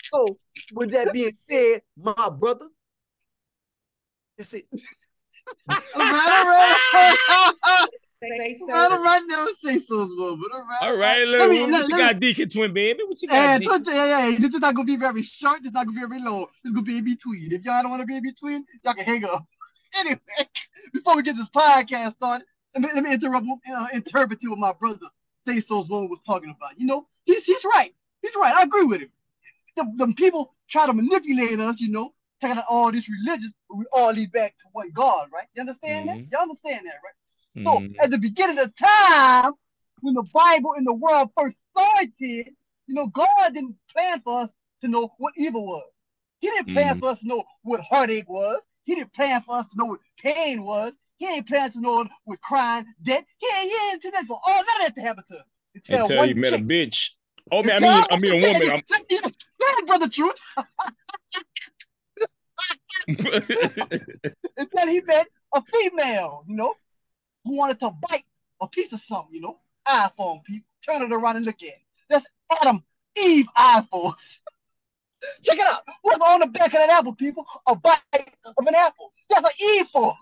So, 0.10 0.38
with 0.72 0.92
that 0.92 1.12
being 1.14 1.34
said, 1.34 1.82
my 1.98 2.30
brother, 2.30 2.70
that's 4.40 4.54
it. 4.54 4.66
All 5.70 5.78
right, 5.98 7.18
all 7.30 7.54
right. 7.64 7.90
Say 8.22 8.58
so. 8.60 8.74
All 8.74 8.90
right, 8.90 8.92
all 8.92 9.04
right, 9.04 9.22
never 9.28 9.50
say 9.64 9.80
so, 9.80 10.08
but 10.08 10.52
all 10.52 10.66
right. 10.68 10.78
All 10.82 10.96
right, 10.98 11.28
Let 11.28 11.40
look, 11.42 11.52
me- 11.52 11.62
what 11.62 11.72
let- 11.72 11.88
you 11.90 11.98
let 11.98 12.14
got, 12.14 12.20
Deacon 12.20 12.50
Twinbaby? 12.50 13.00
What 13.08 13.22
you 13.22 13.28
got? 13.28 13.36
Yeah, 13.36 13.58
Deacon? 13.60 13.84
yeah, 13.88 14.28
yeah, 14.30 14.38
this 14.38 14.54
is 14.54 14.60
not 14.60 14.76
gonna 14.76 14.86
be 14.86 14.96
very 14.98 15.24
short. 15.24 15.60
This 15.62 15.70
is 15.70 15.74
not 15.74 15.86
gonna 15.88 16.00
be 16.00 16.06
very 16.08 16.22
long. 16.22 16.46
This 16.64 16.72
is 16.72 16.76
gonna 16.76 16.86
be 16.86 16.98
in 16.98 17.06
between. 17.06 17.52
If 17.52 17.64
y'all 17.64 17.82
don't 17.82 17.92
want 17.92 18.02
to 18.02 18.06
be 18.06 18.18
in 18.18 18.24
between, 18.24 18.66
y'all 18.84 18.94
can 18.94 19.06
hang 19.06 19.26
up. 19.26 19.46
Anyway, 20.00 20.20
before 20.94 21.16
we 21.16 21.24
get 21.24 21.36
this 21.36 21.50
podcast 21.50 22.14
started, 22.14 22.46
let 22.76 22.84
me, 22.84 22.90
let 22.94 23.04
me 23.04 23.12
interrupt, 23.12 23.48
uh, 23.74 23.88
interpret 23.92 24.38
what 24.44 24.60
my 24.60 24.72
brother 24.72 25.08
Sayso's 25.48 25.90
woman 25.90 26.12
was 26.12 26.20
talking 26.28 26.52
about. 26.56 26.78
You 26.78 26.86
know, 26.86 27.08
he's 27.26 27.44
he's 27.44 27.64
right. 27.66 27.92
He's 28.22 28.36
right. 28.36 28.54
I 28.54 28.62
agree 28.64 28.84
with 28.84 29.02
him. 29.02 29.10
The, 29.76 30.06
the 30.06 30.14
people 30.14 30.54
try 30.70 30.86
to 30.86 30.94
manipulate 30.94 31.60
us. 31.60 31.80
You 31.82 31.90
know, 31.90 32.14
talking 32.40 32.54
about 32.54 32.66
all 32.70 32.92
this 32.92 33.08
religious, 33.10 33.52
but 33.70 33.78
we 33.78 33.86
all 33.94 34.12
lead 34.12 34.32
back 34.32 34.56
to 34.60 34.66
one 34.72 34.92
God, 34.92 35.30
right? 35.34 35.48
You 35.54 35.62
understand 35.62 36.08
Mhm. 36.10 36.14
that? 36.14 36.32
You 36.32 36.38
understand 36.42 36.86
that, 36.86 37.00
right? 37.04 37.66
So 37.66 37.80
Mhm. 37.80 37.96
at 38.00 38.12
the 38.12 38.18
beginning 38.18 38.60
of 38.60 38.74
time, 38.76 39.54
when 40.02 40.14
the 40.14 40.24
Bible 40.34 40.74
and 40.76 40.88
the 40.88 40.94
world 40.94 41.30
first 41.38 41.58
started, 41.72 42.12
you 42.20 42.96
know, 42.96 43.08
God 43.08 43.54
didn't 43.54 43.76
plan 43.92 44.22
for 44.22 44.42
us 44.42 44.56
to 44.82 44.88
know 44.88 45.14
what 45.18 45.34
evil 45.36 45.66
was. 45.66 45.92
He 46.40 46.48
didn't 46.50 46.72
plan 46.74 46.96
Mhm. 46.96 47.00
for 47.00 47.10
us 47.10 47.20
to 47.20 47.28
know 47.28 47.44
what 47.64 47.82
heartache 47.82 48.30
was. 48.30 48.62
He 48.86 48.96
didn't 48.96 49.14
plan 49.14 49.42
for 49.42 49.56
us 49.56 49.68
to 49.70 49.78
know 49.78 49.86
what 49.86 50.00
pain 50.18 50.64
was. 50.64 50.94
He 51.18 51.28
ain't 51.28 51.48
plan 51.48 51.70
to 51.74 51.82
know 51.82 52.08
what 52.24 52.42
crime, 52.42 52.86
death. 53.04 53.26
He 53.38 53.48
ain't, 53.58 53.70
he 53.70 53.78
ain't 53.88 53.94
intended 54.06 54.26
for 54.28 54.40
all 54.46 54.64
that 54.64 54.96
to 54.96 55.02
happen 55.02 55.24
to 55.30 55.40
us. 55.40 55.46
Until 55.76 56.02
Until 56.04 56.26
you 56.26 56.36
met 56.36 56.54
a 56.54 56.58
bitch. 56.58 57.12
Oh 57.52 57.62
man, 57.62 57.84
I 57.84 57.88
mean, 57.88 58.04
I 58.12 58.18
mean 58.18 58.32
a 58.44 58.48
woman. 58.48 58.70
I'm- 58.70 58.84
Sorry, 59.62 59.86
brother 59.86 60.08
Truth. 60.08 60.36
Until 64.58 64.88
he 64.88 65.02
met 65.02 65.28
a 65.54 65.64
female, 65.64 66.44
you 66.48 66.56
know, 66.56 66.74
who 67.44 67.58
wanted 67.58 67.80
to 67.80 67.92
bite 67.92 68.26
a 68.62 68.68
piece 68.68 68.94
of 68.94 69.02
something, 69.02 69.34
you 69.34 69.42
know, 69.42 69.60
iPhone 69.88 70.44
people. 70.44 70.68
Turn 70.86 71.02
it 71.02 71.12
around 71.12 71.38
and 71.38 71.46
look 71.46 71.62
at 71.62 71.68
it. 71.70 71.82
That's 72.10 72.26
Adam 72.62 72.84
Eve 73.18 73.48
iPhone. 73.58 74.14
Check 75.44 75.58
it 75.58 75.68
out. 75.68 75.82
What's 76.02 76.24
on 76.26 76.40
the 76.40 76.48
back 76.48 76.68
of 76.68 76.74
that 76.74 76.90
apple, 76.90 77.16
people? 77.16 77.46
A 77.68 77.76
bite 77.76 78.00
of 78.46 78.66
an 78.66 78.76
apple. 78.76 79.12
That's 79.30 79.44
an 79.44 79.68
Eve 79.76 79.88
phone. 79.88 80.14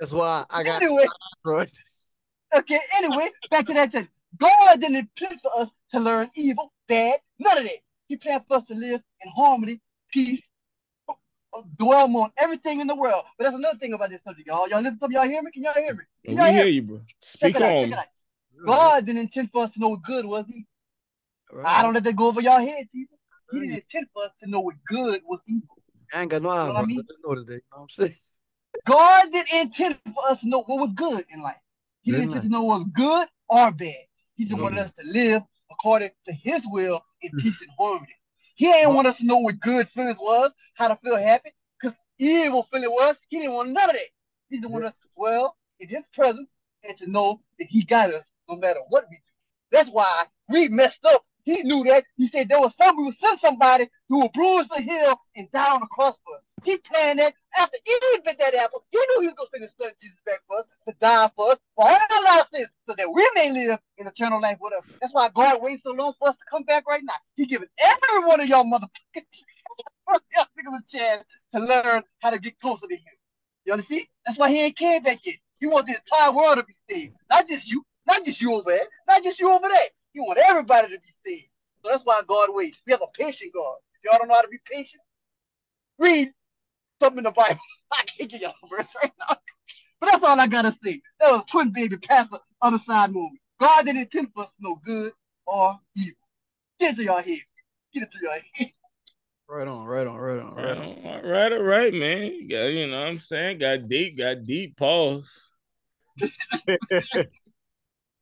That's 0.00 0.12
why 0.12 0.44
I 0.50 0.64
got 0.64 0.82
Anyway, 0.82 1.06
okay, 2.54 2.80
anyway, 2.96 3.30
back 3.50 3.66
to 3.66 3.74
that 3.74 3.92
thing. 3.92 4.08
God 4.38 4.80
didn't 4.80 5.14
plan 5.14 5.38
for 5.40 5.60
us 5.60 5.68
to 5.92 6.00
learn 6.00 6.30
evil, 6.34 6.72
bad, 6.88 7.20
none 7.38 7.58
of 7.58 7.64
that. 7.64 7.78
He 8.08 8.16
planned 8.16 8.42
for 8.48 8.56
us 8.56 8.64
to 8.64 8.74
live 8.74 9.00
in 9.24 9.30
harmony, 9.30 9.80
peace, 10.10 10.42
dwell 11.76 12.16
on 12.16 12.30
everything 12.36 12.80
in 12.80 12.86
the 12.86 12.94
world. 12.94 13.24
But 13.38 13.44
that's 13.44 13.56
another 13.56 13.78
thing 13.78 13.92
about 13.94 14.10
this 14.10 14.22
subject, 14.22 14.46
y'all. 14.46 14.68
Y'all 14.68 14.80
listen 14.80 14.98
to 14.98 15.08
me. 15.08 15.14
Y'all 15.14 15.24
hear 15.28 15.42
me? 15.42 15.50
Can 15.50 15.62
y'all 15.62 15.74
hear 15.74 15.94
me? 15.94 16.04
Can 16.24 16.34
We 16.34 16.42
y'all 16.42 16.52
hear 16.52 16.64
me? 16.64 16.70
you, 16.70 16.82
bro. 16.82 17.00
Speak 17.20 17.54
check 17.54 17.62
it 17.62 17.66
out. 17.66 17.76
on. 17.76 17.84
Check 17.84 17.92
it 17.92 17.98
out. 17.98 18.06
God 18.66 19.06
didn't 19.06 19.22
intend 19.22 19.50
for 19.50 19.64
us 19.64 19.70
to 19.72 19.80
know 19.80 19.90
what 19.90 20.02
good 20.02 20.24
was. 20.24 20.46
He, 20.48 20.66
Right. 21.52 21.78
I 21.78 21.82
don't 21.82 21.94
let 21.94 22.02
that 22.02 22.16
go 22.16 22.26
over 22.26 22.40
y'all 22.40 22.58
head, 22.58 22.88
people. 22.92 23.16
He 23.52 23.60
didn't 23.60 23.76
intend 23.76 24.08
for 24.12 24.24
us 24.24 24.32
to 24.42 24.50
know 24.50 24.58
what 24.60 24.74
good 24.88 25.22
was 25.24 25.38
evil. 25.46 25.78
I 26.12 26.22
ain't 26.22 26.30
got 26.30 26.42
no 26.42 26.50
eyebrows. 26.50 26.76
I 26.76 26.80
I 26.80 26.84
mean? 26.86 27.02
just 27.06 27.20
noticed 27.24 27.46
that. 27.46 27.54
You 27.54 27.60
know 27.72 27.78
what 27.78 27.82
I'm 27.82 27.88
saying? 27.90 28.14
God 28.84 29.32
didn't 29.32 29.60
intend 29.60 29.98
for 30.12 30.28
us 30.28 30.40
to 30.40 30.48
know 30.48 30.62
what 30.64 30.80
was 30.80 30.92
good 30.94 31.24
in 31.32 31.42
life. 31.42 31.56
He 32.02 32.10
didn't 32.10 32.24
in 32.24 32.28
intend 32.30 32.44
to 32.44 32.50
know 32.50 32.64
what 32.64 32.80
was 32.80 32.88
good 32.92 33.28
or 33.48 33.70
bad. 33.70 33.94
He 34.34 34.44
just 34.46 34.60
wanted 34.60 34.80
us 34.80 34.90
to 34.98 35.06
live 35.06 35.42
according 35.70 36.10
to 36.26 36.32
his 36.32 36.62
will 36.66 37.00
in 37.22 37.30
peace 37.38 37.60
and 37.60 37.70
harmony. 37.78 38.14
He 38.54 38.72
ain't 38.72 38.92
want 38.92 39.06
us 39.06 39.18
to 39.18 39.26
know 39.26 39.38
what 39.38 39.60
good 39.60 39.88
feelings 39.88 40.18
was, 40.18 40.52
how 40.74 40.88
to 40.88 40.96
feel 40.96 41.16
happy, 41.16 41.52
because 41.80 41.96
evil 42.18 42.66
feeling 42.70 42.90
was. 42.90 43.16
He 43.28 43.38
didn't 43.38 43.54
want 43.54 43.70
none 43.70 43.90
of 43.90 43.96
that. 43.96 44.08
He 44.48 44.60
just 44.60 44.70
wanted 44.70 44.86
us 44.88 44.94
to 45.02 45.08
dwell 45.16 45.56
in 45.80 45.88
his 45.88 46.04
presence 46.14 46.56
and 46.86 46.96
to 46.98 47.10
know 47.10 47.40
that 47.58 47.68
he 47.68 47.82
got 47.84 48.12
us 48.14 48.24
no 48.48 48.56
matter 48.56 48.80
what 48.88 49.06
we 49.10 49.16
do. 49.16 49.22
That's 49.72 49.90
why 49.90 50.26
we 50.48 50.68
messed 50.68 51.04
up. 51.04 51.24
He 51.44 51.62
knew 51.64 51.84
that. 51.84 52.04
He 52.16 52.28
said 52.28 52.48
there 52.48 52.60
was 52.60 52.76
somebody 52.76 53.06
who 53.06 53.12
send 53.12 53.40
somebody 53.40 53.90
who 54.08 54.20
would 54.22 54.32
bruise 54.34 54.68
the 54.68 54.82
heel 54.82 55.18
and 55.36 55.50
die 55.52 55.72
on 55.74 55.80
the 55.80 55.88
cross 55.88 56.16
for 56.26 56.36
us. 56.36 56.42
He 56.64 56.78
planned 56.78 57.18
that 57.20 57.34
after 57.56 57.78
Eve 57.86 58.24
bit 58.24 58.38
that 58.38 58.54
apple. 58.54 58.84
He 58.92 58.98
knew 58.98 59.22
he 59.22 59.28
was 59.28 59.34
going 59.36 59.46
to 59.46 59.50
send 59.52 59.62
his 59.64 59.72
son 59.80 59.92
Jesus 60.00 60.18
back 60.26 60.40
for 60.48 60.60
us 60.60 60.66
to 60.88 60.94
die 61.00 61.30
for 61.36 61.52
us 61.52 61.58
for 61.76 61.84
all 61.90 62.28
our 62.28 62.46
sins 62.54 62.70
so 62.88 62.94
that 62.96 63.12
we 63.12 63.28
may 63.34 63.50
live 63.52 63.80
in 63.98 64.06
eternal 64.06 64.40
life 64.40 64.58
with 64.60 64.74
us. 64.74 64.84
That's 65.00 65.14
why 65.14 65.30
God 65.34 65.62
waits 65.62 65.82
so 65.84 65.92
long 65.92 66.14
for 66.20 66.28
us 66.30 66.36
to 66.36 66.44
come 66.50 66.64
back 66.64 66.86
right 66.88 67.02
now. 67.04 67.14
He 67.36 67.46
giving 67.46 67.68
every 67.80 68.28
one 68.28 68.40
of 68.40 68.48
y'all 68.48 68.64
motherfuckers 68.64 69.24
a 70.10 70.82
chance 70.88 71.24
to 71.54 71.60
learn 71.60 72.02
how 72.20 72.30
to 72.30 72.38
get 72.38 72.60
closer 72.60 72.86
to 72.88 72.94
him. 72.94 73.02
You 73.66 73.72
understand? 73.74 74.04
That's 74.26 74.38
why 74.38 74.50
he 74.50 74.62
ain't 74.62 74.76
came 74.78 75.02
back 75.02 75.20
yet. 75.24 75.36
He 75.60 75.66
wants 75.66 75.90
the 75.90 75.96
entire 75.98 76.32
world 76.36 76.58
to 76.58 76.64
be 76.64 76.74
saved. 76.90 77.14
Not 77.30 77.48
just 77.48 77.70
you, 77.70 77.84
not 78.06 78.24
just 78.24 78.42
you 78.42 78.54
over 78.54 78.70
there, 78.70 78.86
not 79.08 79.24
just 79.24 79.40
you 79.40 79.50
over 79.50 79.68
there. 79.68 79.88
He 80.14 80.20
want 80.20 80.38
everybody 80.38 80.88
to 80.88 80.98
be 80.98 81.12
saved. 81.26 81.48
So 81.82 81.90
that's 81.90 82.04
why 82.04 82.22
God 82.26 82.48
waits. 82.52 82.80
We 82.86 82.92
have 82.92 83.02
a 83.02 83.18
patient 83.18 83.52
God. 83.52 83.76
If 83.94 84.04
y'all 84.10 84.18
don't 84.18 84.28
know 84.28 84.34
how 84.34 84.42
to 84.42 84.48
be 84.48 84.58
patient, 84.64 85.02
read 85.98 86.32
something 87.02 87.18
in 87.18 87.24
the 87.24 87.32
Bible. 87.32 87.60
I 87.92 88.04
can't 88.04 88.30
get 88.30 88.40
y'all 88.40 88.54
a 88.62 88.68
verse 88.68 88.86
right 89.02 89.12
now. 89.28 89.36
But 90.00 90.10
that's 90.12 90.22
all 90.24 90.38
I 90.40 90.46
gotta 90.46 90.72
say. 90.72 91.02
That 91.20 91.32
was 91.32 91.44
twin 91.50 91.72
baby 91.72 91.96
pastor 91.96 92.38
other 92.62 92.78
side 92.78 93.12
movie. 93.12 93.40
God 93.60 93.84
didn't 93.84 94.02
intend 94.02 94.28
for 94.34 94.44
us 94.44 94.50
no 94.60 94.80
good 94.84 95.12
or 95.46 95.78
evil. 95.96 96.14
Get 96.78 96.92
it 96.92 96.96
to 96.96 97.02
your 97.04 97.20
head. 97.20 97.40
Get 97.92 98.02
it 98.04 98.12
to 98.12 98.18
your 98.22 98.32
head. 98.32 98.72
Right 99.48 99.68
on, 99.68 99.84
right 99.84 100.06
on, 100.06 100.16
right 100.16 100.40
on, 100.40 100.54
Right, 100.54 100.64
right 100.64 100.78
on. 100.78 100.84
on, 100.84 101.06
all 101.06 101.30
right, 101.30 101.52
all 101.52 101.62
right, 101.62 101.92
man. 101.92 102.48
Got, 102.48 102.64
you 102.64 102.86
know 102.86 102.98
what 102.98 103.08
I'm 103.08 103.18
saying? 103.18 103.58
Got 103.58 103.88
deep, 103.88 104.16
got 104.16 104.46
deep 104.46 104.76
pause. 104.76 105.50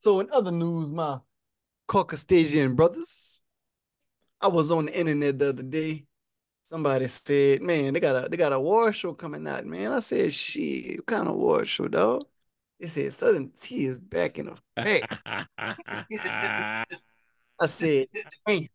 So 0.03 0.19
in 0.19 0.29
other 0.33 0.51
news, 0.51 0.91
my 0.91 1.21
Caucasian 1.87 2.75
brothers, 2.75 3.43
I 4.41 4.49
was 4.49 4.73
on 4.73 4.87
the 4.87 4.99
internet 4.99 5.39
the 5.39 5.51
other 5.51 5.63
day. 5.63 6.07
Somebody 6.63 7.07
said, 7.09 7.63
"Man, 7.63 7.93
they 7.93 8.01
got 8.01 8.25
a 8.25 8.29
they 8.29 8.37
got 8.37 8.53
a 8.53 8.61
war 8.61 8.93
show 8.93 9.15
coming 9.15 9.47
out, 9.47 9.67
man." 9.67 9.93
I 9.93 9.99
said, 9.99 10.33
"Shit, 10.33 10.99
what 10.99 11.07
kind 11.07 11.29
of 11.29 11.37
war 11.37 11.65
show, 11.65 11.89
dog?" 11.89 12.25
They 12.81 12.87
said 12.87 13.13
Southern 13.13 13.51
T 13.51 13.87
is 13.87 13.99
back 13.99 14.39
in 14.39 14.49
effect. 14.49 15.19
I 15.27 15.47
said, 17.67 18.09
"Man, 18.47 18.69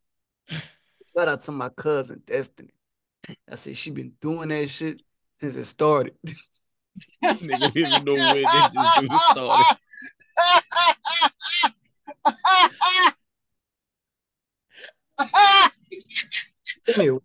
shout 1.05 1.27
out 1.27 1.41
to 1.41 1.51
my 1.51 1.69
cousin 1.69 2.21
Destiny." 2.25 2.71
I 3.49 3.55
said 3.55 3.75
she 3.75 3.91
been 3.91 4.13
doing 4.21 4.49
that 4.49 4.69
shit 4.69 5.01
since 5.33 5.55
it 5.55 5.65
started. 5.65 6.13
Nigga, 7.23 7.75
even 7.75 8.05
know 8.05 8.13
when 8.13 8.33
they 8.33 8.43
just 8.43 8.99
do 8.99 9.07
the 9.07 9.19
started. 9.31 9.77
anyway, 16.95 17.19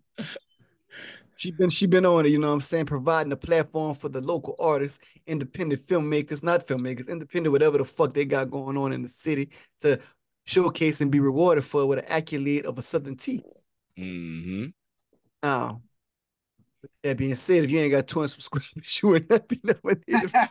she 1.35 1.51
been 1.51 1.69
she 1.69 1.87
been 1.87 2.05
on 2.05 2.25
it, 2.25 2.29
you 2.29 2.39
know 2.39 2.47
what 2.47 2.53
I'm 2.53 2.61
saying, 2.61 2.85
providing 2.85 3.31
a 3.31 3.37
platform 3.37 3.95
for 3.95 4.09
the 4.09 4.21
local 4.21 4.55
artists, 4.59 5.17
independent 5.27 5.81
filmmakers, 5.81 6.43
not 6.43 6.67
filmmakers, 6.67 7.09
independent, 7.09 7.51
whatever 7.51 7.77
the 7.77 7.85
fuck 7.85 8.13
they 8.13 8.25
got 8.25 8.51
going 8.51 8.77
on 8.77 8.93
in 8.93 9.01
the 9.01 9.07
city 9.07 9.49
to 9.79 9.99
showcase 10.45 11.01
and 11.01 11.11
be 11.11 11.19
rewarded 11.19 11.63
for 11.63 11.85
with 11.85 11.99
an 11.99 12.05
accolade 12.05 12.65
of 12.65 12.77
a 12.77 12.81
Southern 12.81 13.15
T. 13.15 13.43
Mm-hmm. 13.97 14.67
Now, 15.41 15.81
with 16.81 16.91
that 17.01 17.17
being 17.17 17.35
said, 17.35 17.63
if 17.63 17.71
you 17.71 17.79
ain't 17.79 17.91
got 17.91 18.07
200 18.07 18.27
subscribers, 18.27 18.99
you 19.03 19.15
ain't 19.15 19.29
nothing. 19.29 19.59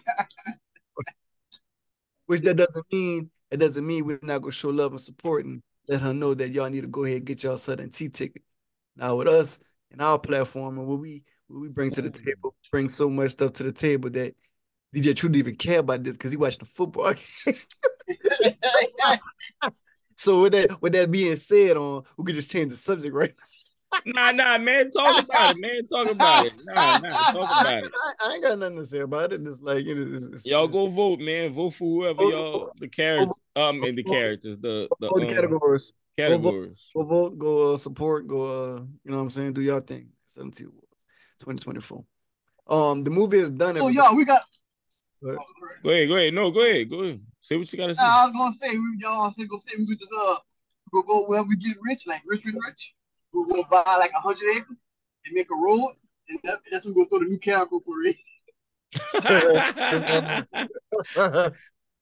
Which 2.26 2.40
that 2.42 2.56
doesn't 2.56 2.86
mean 2.90 3.30
it 3.52 3.58
doesn't 3.58 3.86
mean 3.86 4.06
we're 4.06 4.18
not 4.22 4.40
gonna 4.40 4.52
show 4.52 4.70
love 4.70 4.92
and 4.92 5.00
support 5.00 5.44
and 5.44 5.62
let 5.88 6.00
her 6.00 6.14
know 6.14 6.32
that 6.34 6.50
y'all 6.50 6.70
need 6.70 6.80
to 6.80 6.88
go 6.88 7.04
ahead 7.04 7.18
and 7.18 7.26
get 7.26 7.44
y'all 7.44 7.58
Southern 7.58 7.90
T 7.90 8.08
tickets. 8.08 8.56
Now 8.96 9.16
with 9.16 9.28
us 9.28 9.60
and 9.90 10.00
our 10.00 10.18
platform 10.18 10.78
and 10.78 10.86
what 10.86 10.98
we 10.98 11.22
what 11.48 11.60
we 11.60 11.68
bring 11.68 11.90
to 11.92 12.02
the 12.02 12.10
mm-hmm. 12.10 12.26
table, 12.26 12.54
bring 12.70 12.88
so 12.88 13.10
much 13.10 13.32
stuff 13.32 13.52
to 13.54 13.62
the 13.62 13.72
table 13.72 14.08
that 14.10 14.34
DJ 14.94 15.14
Truth 15.14 15.32
didn't 15.32 15.46
even 15.46 15.56
care 15.56 15.80
about 15.80 16.02
this 16.02 16.16
because 16.16 16.32
he 16.32 16.38
watched 16.38 16.60
the 16.60 16.64
football. 16.64 17.12
so 20.16 20.42
with 20.42 20.52
that 20.52 20.80
with 20.80 20.94
that 20.94 21.10
being 21.10 21.36
said, 21.36 21.76
on 21.76 22.04
we 22.16 22.24
could 22.24 22.34
just 22.34 22.50
change 22.50 22.70
the 22.70 22.76
subject, 22.76 23.14
right? 23.14 23.34
Nah, 24.06 24.32
nah, 24.32 24.58
man. 24.58 24.90
Talk 24.90 25.24
about 25.24 25.56
it, 25.56 25.60
man. 25.60 25.86
Talk 25.86 26.10
about 26.10 26.46
it. 26.46 26.52
Nah, 26.64 26.98
nah. 26.98 27.10
Talk 27.10 27.36
about 27.60 27.82
it. 27.82 27.92
I, 27.94 28.28
I 28.28 28.34
ain't 28.34 28.42
got 28.42 28.58
nothing 28.58 28.78
to 28.78 28.84
say 28.84 29.00
about 29.00 29.32
it. 29.32 29.46
It's 29.46 29.60
like 29.60 29.84
you 29.84 29.94
know, 29.94 30.14
it's, 30.14 30.26
it's, 30.26 30.46
Y'all 30.46 30.68
go 30.68 30.86
vote, 30.86 31.20
man. 31.20 31.52
Vote 31.52 31.70
for 31.70 31.84
whoever 31.84 32.14
Vote- 32.14 32.32
y'all 32.32 32.56
oh. 32.56 32.72
the 32.78 32.88
characters. 32.88 33.28
Um, 33.54 33.82
and 33.82 33.98
the 33.98 34.02
characters, 34.02 34.58
the 34.58 34.88
the, 34.98 35.08
go 35.08 35.18
to 35.18 35.26
um, 35.26 35.34
categories. 35.34 35.92
categories. 36.18 36.90
Go 36.96 37.04
vote, 37.04 37.38
go 37.38 37.74
uh, 37.74 37.76
support, 37.76 38.26
go 38.26 38.44
uh, 38.44 38.80
you 39.04 39.10
know 39.10 39.18
what 39.18 39.22
I'm 39.24 39.30
saying? 39.30 39.52
Do 39.52 39.60
your 39.60 39.80
thing. 39.80 40.08
17 40.26 40.66
Awards, 40.66 40.86
2024. 41.40 42.04
Um, 42.68 43.04
the 43.04 43.10
movie 43.10 43.38
is 43.38 43.50
done. 43.50 43.74
so 43.74 43.86
everybody. 43.86 43.94
y'all, 43.94 44.16
we 44.16 44.24
got. 44.24 44.42
Go 45.22 45.28
ahead. 45.30 45.40
Go 45.82 45.90
ahead, 45.90 46.08
go 46.08 46.16
ahead. 46.16 46.34
No, 46.34 46.50
go 46.50 46.62
ahead, 46.62 46.88
go 46.88 47.00
ahead. 47.02 47.20
Say 47.40 47.56
what 47.56 47.70
you 47.72 47.78
gotta 47.78 47.94
say. 47.94 48.02
Nah, 48.02 48.22
I 48.22 48.26
was 48.26 48.34
gonna 48.36 48.54
say 48.54 48.70
we 48.70 48.96
y'all 48.98 49.32
say 49.32 49.44
go 49.44 49.58
say 49.58 49.76
we 49.76 49.86
could 49.86 49.98
just 49.98 50.12
uh 50.12 50.36
go 50.92 51.02
go 51.02 51.24
wherever 51.26 51.48
we 51.48 51.56
get 51.56 51.76
rich, 51.82 52.06
like 52.06 52.22
rich 52.26 52.44
rich 52.44 52.54
rich. 52.66 52.94
We'll 53.32 53.46
go 53.46 53.64
buy 53.70 53.82
like 53.98 54.12
a 54.16 54.20
hundred 54.20 54.56
acres 54.56 54.76
and 55.26 55.34
make 55.34 55.48
a 55.50 55.54
road, 55.54 55.94
and 56.28 56.38
that, 56.44 56.60
that's 56.70 56.84
when 56.84 56.94
we 56.94 57.04
go 57.04 57.08
throw 57.08 57.18
the 57.18 57.26
new 57.26 57.38
character 57.38 57.76
for 57.84 58.02
it. 58.04 58.16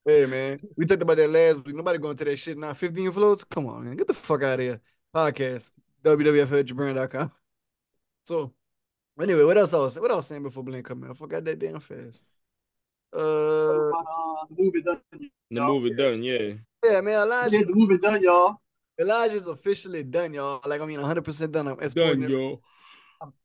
Hey 0.04 0.26
man, 0.26 0.58
we 0.76 0.86
talked 0.86 1.02
about 1.02 1.16
that 1.16 1.30
last 1.30 1.64
week. 1.64 1.76
Nobody 1.76 1.98
going 1.98 2.16
to 2.16 2.24
that 2.24 2.36
shit 2.36 2.58
now. 2.58 2.72
15 2.72 3.10
floats? 3.10 3.44
Come 3.44 3.66
on, 3.66 3.84
man. 3.84 3.96
Get 3.96 4.06
the 4.06 4.14
fuck 4.14 4.42
out 4.42 4.54
of 4.54 4.60
here. 4.60 4.80
Podcast. 5.14 5.70
WWF.Jabran.com. 6.04 7.30
So 8.24 8.52
anyway, 9.20 9.44
what 9.44 9.58
else 9.58 9.74
I 9.74 9.78
was 9.78 10.00
what 10.00 10.10
else 10.10 10.28
saying 10.28 10.42
before 10.42 10.62
Blink 10.62 10.86
come 10.86 11.04
in? 11.04 11.10
I 11.10 11.14
forgot 11.14 11.44
that 11.44 11.58
damn 11.58 11.80
fast. 11.80 12.24
Uh 13.14 13.88
uh, 13.88 14.46
the 14.48 14.56
movie 14.56 14.82
done. 14.82 15.00
the 15.12 15.60
movie 15.60 15.94
done, 15.94 16.22
yeah. 16.22 16.52
yeah, 16.84 17.00
man, 17.00 17.26
Elijah 17.26 17.58
Yeah, 17.58 17.64
the 17.66 17.74
movie 17.74 17.98
done, 17.98 18.22
y'all. 18.22 18.60
Elijah's 19.00 19.48
officially 19.48 20.04
done, 20.04 20.32
y'all. 20.34 20.60
Like 20.64 20.80
I 20.80 20.86
mean 20.86 21.00
100% 21.00 21.52
done. 21.52 21.68
I'm 21.68 21.80
exporting 21.80 22.22
Done, 22.22 22.30
it. 22.30 22.34
yo. 22.34 22.60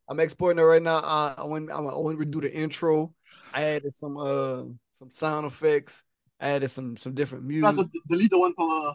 I'm 0.08 0.20
exporting 0.20 0.60
it 0.60 0.66
right 0.66 0.82
now. 0.82 0.98
Uh, 0.98 1.36
I 1.38 1.44
want 1.44 1.72
I 1.72 1.80
want 1.80 2.20
to 2.20 2.26
redo 2.26 2.42
the 2.42 2.54
intro. 2.54 3.14
I 3.54 3.64
added 3.64 3.94
some 3.94 4.18
uh 4.18 4.64
some 4.94 5.12
sound 5.12 5.46
effects. 5.46 6.05
I 6.40 6.50
added 6.50 6.70
some 6.70 6.98
some 6.98 7.14
different 7.14 7.50
You 7.50 7.64
have 7.66 7.76
music. 7.76 7.92
to 7.94 8.00
delete 8.10 8.32
the 8.32 8.40
one 8.40 8.54
from 8.54 8.70
uh. 8.70 8.94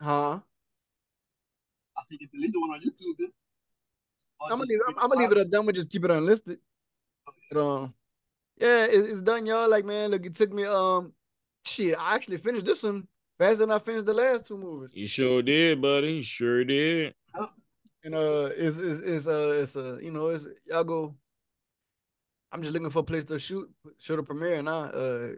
Huh? 0.00 0.40
I 1.96 2.02
think 2.08 2.20
you 2.22 2.28
can 2.28 2.40
delete 2.40 2.52
the 2.52 2.60
one 2.60 2.70
on 2.70 2.80
YouTube. 2.80 3.16
Then. 3.18 3.32
I'm 4.42 4.58
gonna 4.58 4.64
leave, 4.64 4.78
I'm, 4.88 4.94
I'm 4.98 5.08
gonna 5.08 5.20
leave 5.20 5.28
private. 5.28 5.40
it 5.40 5.46
at 5.46 5.50
done. 5.50 5.66
We 5.66 5.72
just 5.72 5.90
keep 5.90 6.04
it 6.04 6.10
unlisted. 6.10 6.58
But 7.50 7.60
um, 7.64 7.94
yeah, 8.58 8.84
it, 8.86 9.10
it's 9.10 9.22
done, 9.22 9.46
y'all. 9.46 9.68
Like 9.70 9.84
man, 9.84 10.10
look, 10.10 10.26
it 10.26 10.34
took 10.34 10.52
me 10.52 10.64
um, 10.64 11.12
shit. 11.64 11.94
I 11.98 12.14
actually 12.16 12.38
finished 12.38 12.64
this 12.64 12.82
one 12.82 13.06
faster 13.38 13.58
than 13.58 13.70
I 13.70 13.78
finished 13.78 14.06
the 14.06 14.14
last 14.14 14.46
two 14.46 14.58
movies. 14.58 14.90
You 14.94 15.06
sure 15.06 15.42
did, 15.42 15.80
buddy. 15.80 16.14
You 16.14 16.22
sure 16.22 16.64
did. 16.64 17.14
And 18.04 18.16
uh, 18.16 18.50
it's 18.56 18.78
it's 18.78 18.98
it's 18.98 19.28
uh 19.28 19.60
it's 19.62 19.76
uh 19.76 19.96
you 19.98 20.10
know 20.10 20.26
it's 20.28 20.48
y'all 20.66 20.82
go. 20.82 21.14
I'm 22.52 22.60
just 22.60 22.74
looking 22.74 22.90
for 22.90 22.98
a 22.98 23.04
place 23.04 23.24
to 23.24 23.38
shoot 23.38 23.70
show 23.98 24.16
the 24.16 24.22
premiere 24.22 24.62
now. 24.62 24.84
Uh, 24.84 25.28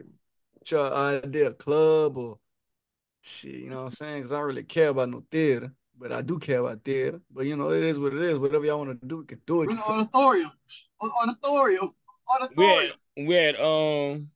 show 0.65 0.85
an 0.85 1.23
idea, 1.23 1.49
a 1.49 1.53
club 1.53 2.17
or 2.17 2.39
shit. 3.23 3.55
You 3.55 3.69
know 3.69 3.77
what 3.77 3.83
I'm 3.83 3.89
saying? 3.91 4.17
Because 4.17 4.33
I 4.33 4.37
don't 4.37 4.47
really 4.47 4.63
care 4.63 4.89
about 4.89 5.09
no 5.09 5.23
theater, 5.31 5.71
but 5.97 6.11
I 6.11 6.21
do 6.21 6.37
care 6.37 6.59
about 6.59 6.83
theater. 6.83 7.21
But 7.31 7.45
you 7.45 7.55
know, 7.55 7.71
it 7.71 7.83
is 7.83 7.97
what 7.97 8.13
it 8.13 8.21
is. 8.21 8.37
Whatever 8.37 8.65
y'all 8.65 8.79
want 8.79 8.99
to 9.01 9.07
do, 9.07 9.19
we 9.19 9.25
can 9.25 9.41
do 9.47 9.61
it. 9.61 9.67
We're 9.67 9.71
in 9.71 9.77
You 9.77 11.11
auditorium. 11.23 11.91
Auditorium. 12.27 12.51
We 12.57 12.65
had, 12.65 13.27
we 13.27 13.33
had 13.35 13.55
um 13.61 14.29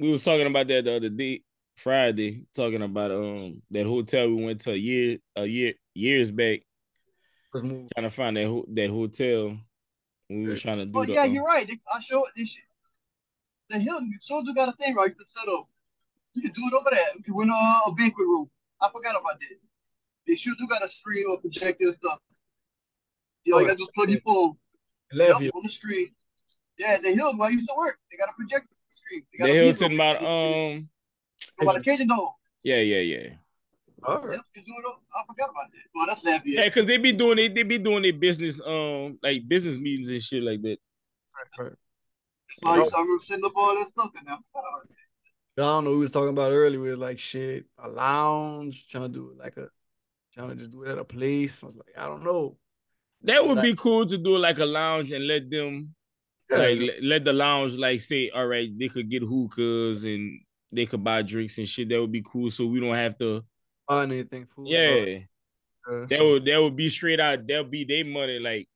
we 0.00 0.10
was 0.10 0.24
talking 0.24 0.46
about 0.46 0.68
that 0.68 0.84
the 0.84 0.96
other 0.96 1.10
day, 1.10 1.42
Friday, 1.76 2.46
talking 2.54 2.82
about 2.82 3.10
um 3.10 3.60
that 3.70 3.84
hotel 3.84 4.28
we 4.28 4.42
went 4.42 4.62
to 4.62 4.72
a 4.72 4.76
year 4.76 5.18
a 5.36 5.44
year 5.44 5.74
years 5.92 6.30
back, 6.30 6.60
trying 7.54 7.88
to 8.08 8.10
find 8.10 8.38
that 8.38 8.46
ho- 8.46 8.66
that 8.68 8.88
hotel. 8.88 9.58
We 10.32 10.46
were 10.48 10.56
trying 10.56 10.78
to 10.78 10.86
do. 10.86 10.98
Oh 10.98 11.04
the, 11.04 11.12
yeah, 11.12 11.22
um, 11.22 11.32
you're 11.32 11.44
right. 11.44 11.68
I 11.94 12.00
show 12.00 12.24
this 12.36 12.50
shit. 12.50 12.64
The 13.68 13.78
Hilton 13.78 14.12
shows 14.20 14.44
do 14.44 14.54
got 14.54 14.68
a 14.68 14.72
thing 14.72 14.94
right 14.94 15.10
to 15.10 15.24
set 15.26 15.48
up. 15.48 15.68
You 16.34 16.42
can 16.42 16.52
do 16.52 16.62
it 16.66 16.74
over 16.74 16.88
there. 16.90 17.04
We 17.16 17.22
can 17.22 17.34
win 17.34 17.50
a, 17.50 17.52
a 17.52 17.92
banquet 17.96 18.26
room. 18.26 18.48
I 18.80 18.88
forgot 18.90 19.12
about 19.20 19.38
that. 19.40 19.58
They 20.26 20.34
sure 20.36 20.54
do 20.58 20.66
got 20.66 20.84
a 20.84 20.88
screen 20.88 21.24
or 21.28 21.38
projector 21.38 21.86
and 21.86 21.94
stuff. 21.94 22.18
You 23.44 23.52
know, 23.54 23.58
you 23.60 23.64
Oh, 23.66 23.68
got 23.68 23.78
to 23.78 23.88
plug 23.94 24.10
your 24.10 24.20
phone 24.20 24.56
Left 25.12 25.42
yep, 25.42 25.52
on 25.54 25.62
the 25.64 25.68
screen. 25.70 26.10
Yeah, 26.78 26.98
the 26.98 27.10
Hilton 27.12 27.38
where 27.38 27.48
I 27.48 27.52
used 27.52 27.68
to 27.68 27.74
work. 27.76 27.98
They 28.10 28.16
got 28.16 28.30
a 28.30 28.32
projector 28.32 28.68
screen. 28.88 29.22
They 29.32 29.38
got 29.38 29.46
The 29.46 29.52
a 29.52 29.64
Hilton 29.64 29.88
video. 29.90 29.96
about 29.96 30.24
um 30.24 30.88
about 31.60 31.74
the 31.74 31.80
Cajundome. 31.90 32.32
yeah 32.62 32.76
yeah 32.76 32.98
yeah 33.00 33.28
All 34.04 34.14
Yep, 34.14 34.24
right. 34.24 34.38
you 34.54 34.62
can 34.62 34.64
do 34.64 34.72
it. 34.78 34.84
on- 34.86 35.00
I 35.16 35.22
forgot 35.26 35.50
about 35.50 35.70
that. 35.72 35.82
Well, 35.94 36.06
that's 36.06 36.24
Lafayette. 36.24 36.42
yeah 36.46 36.64
because 36.64 36.86
they 36.86 36.98
be 36.98 37.12
doing 37.12 37.38
it 37.38 37.54
they 37.54 37.62
be 37.62 37.78
doing 37.78 38.02
their 38.02 38.12
business 38.12 38.60
um 38.64 39.18
like 39.22 39.46
business 39.48 39.78
meetings 39.78 40.08
and 40.08 40.22
shit 40.22 40.42
like 40.42 40.62
that. 40.62 40.78
right. 41.58 41.72
So 42.58 42.66
I, 42.68 42.76
used 42.78 42.90
to, 42.90 42.96
I 42.96 43.00
remember 43.00 43.22
setting 43.24 43.44
up 43.44 43.52
all 43.56 43.74
that 43.78 43.88
stuff 43.88 44.10
in 44.18 44.24
there. 44.26 44.34
I 44.34 44.38
forgot 44.52 44.68
about 44.68 44.88
that. 44.88 45.62
I 45.62 45.66
don't 45.66 45.84
know. 45.84 45.90
We 45.92 45.96
was 45.98 46.12
talking 46.12 46.28
about 46.30 46.52
earlier. 46.52 46.80
We 46.80 46.90
was 46.90 46.98
like 46.98 47.18
shit, 47.18 47.64
a 47.82 47.88
lounge, 47.88 48.88
trying 48.88 49.04
to 49.04 49.08
do 49.08 49.34
like 49.38 49.56
a, 49.56 49.68
trying 50.34 50.50
to 50.50 50.56
just 50.56 50.70
do 50.70 50.82
it 50.82 50.90
at 50.90 50.98
a 50.98 51.04
place. 51.04 51.62
I 51.62 51.66
was 51.66 51.76
like, 51.76 51.94
I 51.96 52.06
don't 52.06 52.22
know. 52.24 52.56
That 53.22 53.46
would 53.46 53.56
Like- 53.58 53.64
be 53.64 53.74
cool 53.74 54.04
to 54.06 54.18
do 54.18 54.36
like 54.36 54.58
a 54.58 54.64
lounge 54.66 55.12
and 55.12 55.26
let 55.26 55.48
them 55.50 55.94
Yeah, 56.50 56.56
like 56.58 56.78
let, 56.80 57.02
let 57.04 57.24
the 57.24 57.32
lounge 57.32 57.74
like 57.74 58.00
say 58.00 58.30
all 58.30 58.46
right 58.46 58.68
they 58.78 58.88
could 58.88 59.08
get 59.08 59.22
hookahs 59.22 60.04
and 60.04 60.40
they 60.72 60.86
could 60.86 61.04
buy 61.04 61.22
drinks 61.22 61.56
and 61.58 61.68
shit. 61.68 61.88
That 61.88 62.00
would 62.00 62.12
be 62.12 62.22
cool. 62.22 62.50
So 62.50 62.66
we 62.66 62.80
don't 62.80 62.94
have 62.94 63.16
to 63.18 63.44
buy 63.88 64.02
anything. 64.04 64.46
Food. 64.46 64.68
yeah. 64.68 65.18
Uh, 65.88 66.06
That 66.06 66.18
so- 66.18 66.30
would 66.32 66.44
that 66.44 66.62
would 66.62 66.76
be 66.76 66.88
straight 66.88 67.20
out. 67.20 67.46
That'll 67.46 67.64
be 67.64 67.84
their 67.84 68.04
money, 68.04 68.38
like 68.38 68.68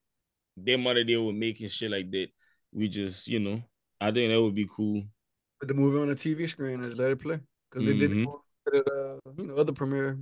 their 0.56 0.78
money 0.78 1.04
they 1.04 1.16
were 1.16 1.32
making 1.32 1.68
shit 1.68 1.90
like 1.90 2.10
that. 2.10 2.28
We 2.72 2.88
just, 2.88 3.28
you 3.28 3.38
know, 3.38 3.62
I 4.00 4.10
think 4.10 4.32
that 4.32 4.40
would 4.42 4.54
be 4.54 4.66
cool. 4.68 5.04
put 5.60 5.68
the 5.68 5.74
movie 5.74 5.98
on 6.00 6.08
the 6.08 6.14
TV 6.14 6.46
screen 6.46 6.80
and 6.80 6.84
just 6.90 6.98
let 6.98 7.10
it 7.12 7.18
play. 7.20 7.40
Because 7.70 7.86
they 7.88 7.96
did 7.96 8.10
Mhm. 8.10 8.26
it 8.72 8.84
uh, 8.92 9.30
you 9.38 9.46
know, 9.46 9.54
other 9.56 9.72
premiere 9.72 10.18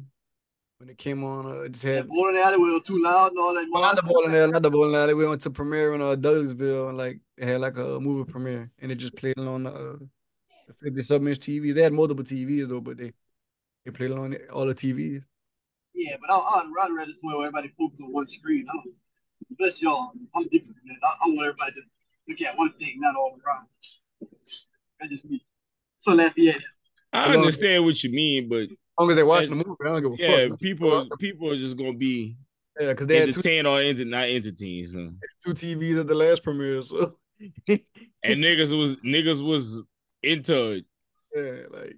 when 0.78 0.88
it 0.90 0.98
came 0.98 1.24
on. 1.24 1.46
Uh, 1.46 1.60
it 1.62 1.72
just 1.72 1.84
had 1.84 2.04
That 2.04 2.08
bowling 2.08 2.36
alley 2.36 2.58
was 2.58 2.82
too 2.84 3.02
loud 3.02 3.30
and 3.32 3.38
all 3.40 3.54
that. 3.54 3.66
well, 3.72 3.82
not 3.82 3.96
the 3.96 4.02
bowling 4.02 4.34
alley, 4.36 4.50
not 4.52 4.62
the 4.62 4.70
bowling 4.70 4.94
alley. 4.94 5.14
We 5.14 5.26
went 5.26 5.40
to 5.42 5.50
premiere 5.50 5.94
in 5.94 6.00
uh, 6.02 6.14
Douglasville 6.16 6.90
and 6.90 6.98
like 6.98 7.20
they 7.38 7.46
had 7.46 7.60
like 7.62 7.76
a 7.78 7.98
movie 7.98 8.30
premiere 8.30 8.70
and 8.80 8.92
it 8.92 8.96
just 8.96 9.16
played 9.16 9.38
it 9.38 9.48
on 9.48 9.62
the, 9.64 9.70
uh, 9.72 9.96
the 10.68 10.72
50 10.74 11.02
something 11.02 11.28
inch 11.28 11.38
TV. 11.40 11.72
They 11.74 11.82
had 11.82 11.92
multiple 11.94 12.24
TVs 12.24 12.68
though, 12.68 12.80
but 12.82 12.98
they 12.98 13.12
they 13.84 13.90
played 13.90 14.10
it 14.10 14.18
on 14.18 14.36
all 14.52 14.66
the 14.66 14.74
TVs. 14.74 15.24
Yeah, 15.94 16.16
but 16.20 16.32
I, 16.32 16.36
I'd, 16.36 16.66
I'd 16.80 16.92
rather 16.92 17.12
somewhere 17.20 17.38
where 17.38 17.46
everybody 17.46 17.72
focus 17.78 18.00
on 18.00 18.12
one 18.12 18.28
screen. 18.28 18.66
I 18.68 18.72
don't. 18.72 18.94
Bless 19.58 19.82
y'all. 19.82 20.12
I'm 20.34 20.44
different 20.44 20.76
from 20.78 20.88
that. 20.88 21.06
I, 21.06 21.26
I 21.26 21.28
want 21.28 21.40
everybody 21.40 21.72
to 21.72 21.80
look 22.28 22.40
at 22.40 22.58
one 22.58 22.72
thing, 22.78 22.94
not 22.96 23.14
all 23.14 23.38
around. 23.46 23.66
That's 24.98 25.12
just 25.12 25.24
me. 25.26 25.44
So 25.98 26.12
Lafayette. 26.12 26.62
I 27.12 27.26
Hello. 27.28 27.40
understand 27.40 27.84
what 27.84 28.02
you 28.02 28.10
mean, 28.10 28.48
but 28.48 28.62
As 28.62 28.68
long 28.98 29.10
as 29.10 29.16
they 29.16 29.22
watching 29.22 29.50
the 29.50 29.56
movie, 29.56 29.76
I 29.82 29.88
don't 29.88 30.02
give 30.02 30.12
a 30.12 30.16
yeah, 30.16 30.48
fuck. 30.48 30.50
Yeah, 30.50 30.56
people 30.60 31.08
people 31.18 31.50
are 31.50 31.56
just 31.56 31.76
gonna 31.76 31.92
be 31.92 32.36
Yeah, 32.80 32.88
because 32.88 33.06
they 33.06 33.20
had 33.20 33.26
two, 33.26 33.30
entertained 33.38 33.66
or 33.66 33.80
enter, 33.80 34.04
not 34.04 34.24
entertained. 34.24 34.88
So. 34.90 35.12
two 35.44 35.54
TVs 35.54 36.00
at 36.00 36.06
the 36.06 36.14
last 36.14 36.42
premiere, 36.42 36.82
so 36.82 37.12
And 37.68 38.36
niggas 38.36 38.76
was 38.76 38.96
niggas 38.96 39.46
was 39.46 39.82
into 40.22 40.72
it. 40.72 40.84
yeah, 41.36 41.78
like 41.78 41.96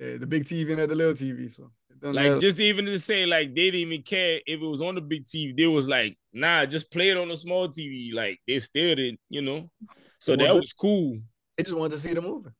yeah, 0.00 0.16
the 0.18 0.26
big 0.26 0.44
TV 0.44 0.70
and 0.72 0.80
at 0.80 0.88
the 0.88 0.94
little 0.94 1.14
TV. 1.14 1.50
So 1.50 1.70
Like 2.00 2.14
matter. 2.14 2.38
just 2.38 2.58
even 2.60 2.86
to 2.86 2.98
say 2.98 3.26
like 3.26 3.54
they 3.54 3.70
didn't 3.70 3.80
even 3.92 4.02
care 4.02 4.40
if 4.46 4.60
it 4.60 4.66
was 4.66 4.82
on 4.82 4.94
the 4.94 5.00
big 5.00 5.24
TV. 5.24 5.56
They 5.56 5.66
was 5.66 5.88
like, 5.88 6.16
nah, 6.32 6.66
just 6.66 6.90
play 6.90 7.10
it 7.10 7.16
on 7.16 7.28
the 7.28 7.36
small 7.36 7.68
TV. 7.68 8.12
Like 8.12 8.40
they 8.46 8.58
still 8.60 8.94
did, 8.96 9.16
you 9.28 9.42
know. 9.42 9.70
So 10.18 10.36
that 10.36 10.54
was 10.54 10.72
cool. 10.72 11.18
they 11.56 11.64
just 11.64 11.76
wanted 11.76 11.92
to 11.92 11.98
see 11.98 12.14
the 12.14 12.22
movie. 12.22 12.50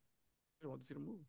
They 0.61 0.67
wanted 0.67 0.81
to 0.81 0.87
see 0.87 0.93
the 0.93 0.99
movie. 0.99 1.23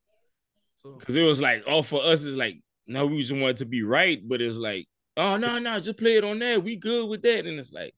So 0.82 0.92
Cause 0.96 1.16
it 1.16 1.22
was 1.22 1.40
like, 1.40 1.64
oh, 1.66 1.82
for 1.82 2.02
us, 2.04 2.24
it's 2.24 2.36
like, 2.36 2.60
no, 2.86 3.06
we 3.06 3.20
just 3.20 3.32
want 3.32 3.50
it 3.52 3.56
to 3.58 3.64
be 3.66 3.82
right, 3.82 4.20
but 4.28 4.42
it's 4.42 4.56
like, 4.58 4.86
oh 5.16 5.36
no, 5.38 5.58
no, 5.58 5.80
just 5.80 5.96
play 5.98 6.16
it 6.16 6.24
on 6.24 6.38
there. 6.38 6.60
We 6.60 6.76
good 6.76 7.08
with 7.08 7.22
that. 7.22 7.46
And 7.46 7.58
it's 7.58 7.72
like, 7.72 7.94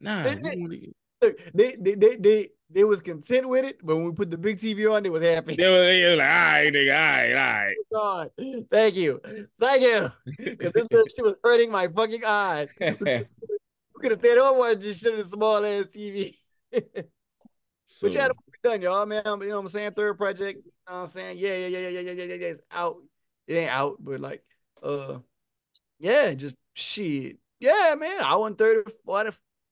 nah, 0.00 0.22
They- 0.22 0.36
we 0.36 0.42
they- 0.50 0.56
wanna 0.56 0.76
get- 0.76 0.95
Look, 1.22 1.38
they, 1.54 1.76
they 1.78 1.94
they 1.94 2.16
they 2.16 2.48
they 2.70 2.84
was 2.84 3.00
content 3.00 3.48
with 3.48 3.64
it, 3.64 3.78
but 3.82 3.96
when 3.96 4.06
we 4.06 4.12
put 4.12 4.30
the 4.30 4.38
big 4.38 4.58
TV 4.58 4.92
on, 4.92 5.02
they 5.02 5.10
was 5.10 5.22
happy. 5.22 5.56
They 5.56 5.70
were, 5.70 5.84
they 5.84 6.10
were 6.10 6.16
like, 6.16 6.28
all 6.28 6.34
right, 6.34 6.72
nigga, 6.72 6.94
all 6.94 7.10
right, 7.10 7.30
all 7.30 7.36
right. 7.36 7.76
Oh, 7.94 8.28
God, 8.38 8.66
thank 8.70 8.96
you, 8.96 9.20
thank 9.58 9.82
you, 9.82 10.08
because 10.36 10.72
this 10.72 10.86
little 10.90 11.06
shit 11.06 11.24
was 11.24 11.36
hurting 11.42 11.70
my 11.70 11.88
fucking 11.88 12.24
eyes. 12.24 12.68
we 12.80 12.86
could 12.96 14.10
have 14.10 14.14
stayed 14.14 14.38
on 14.38 14.58
watching 14.58 14.80
this 14.80 15.00
shit 15.00 15.14
a 15.14 15.24
small 15.24 15.64
ass 15.64 15.88
TV. 15.88 16.34
So, 17.86 18.08
but 18.08 18.16
yeah, 18.16 18.28
we 18.28 18.70
done, 18.70 18.82
y'all, 18.82 19.06
man. 19.06 19.22
You 19.24 19.48
know 19.48 19.56
what 19.56 19.60
I'm 19.60 19.68
saying? 19.68 19.92
Third 19.92 20.18
project, 20.18 20.58
you 20.64 20.72
know 20.88 20.94
what 20.94 21.00
I'm 21.02 21.06
saying? 21.06 21.38
Yeah, 21.38 21.56
yeah, 21.56 21.66
yeah, 21.68 21.88
yeah, 21.88 22.00
yeah, 22.00 22.10
yeah, 22.10 22.24
yeah, 22.24 22.34
yeah. 22.34 22.46
It's 22.48 22.60
out. 22.70 22.96
It 23.46 23.54
ain't 23.54 23.70
out, 23.70 23.96
but 24.00 24.20
like, 24.20 24.42
uh, 24.82 25.18
yeah, 26.00 26.34
just 26.34 26.56
shit. 26.74 27.38
Yeah, 27.60 27.94
man. 27.96 28.20
I 28.20 28.34
won 28.34 28.56
third, 28.56 28.90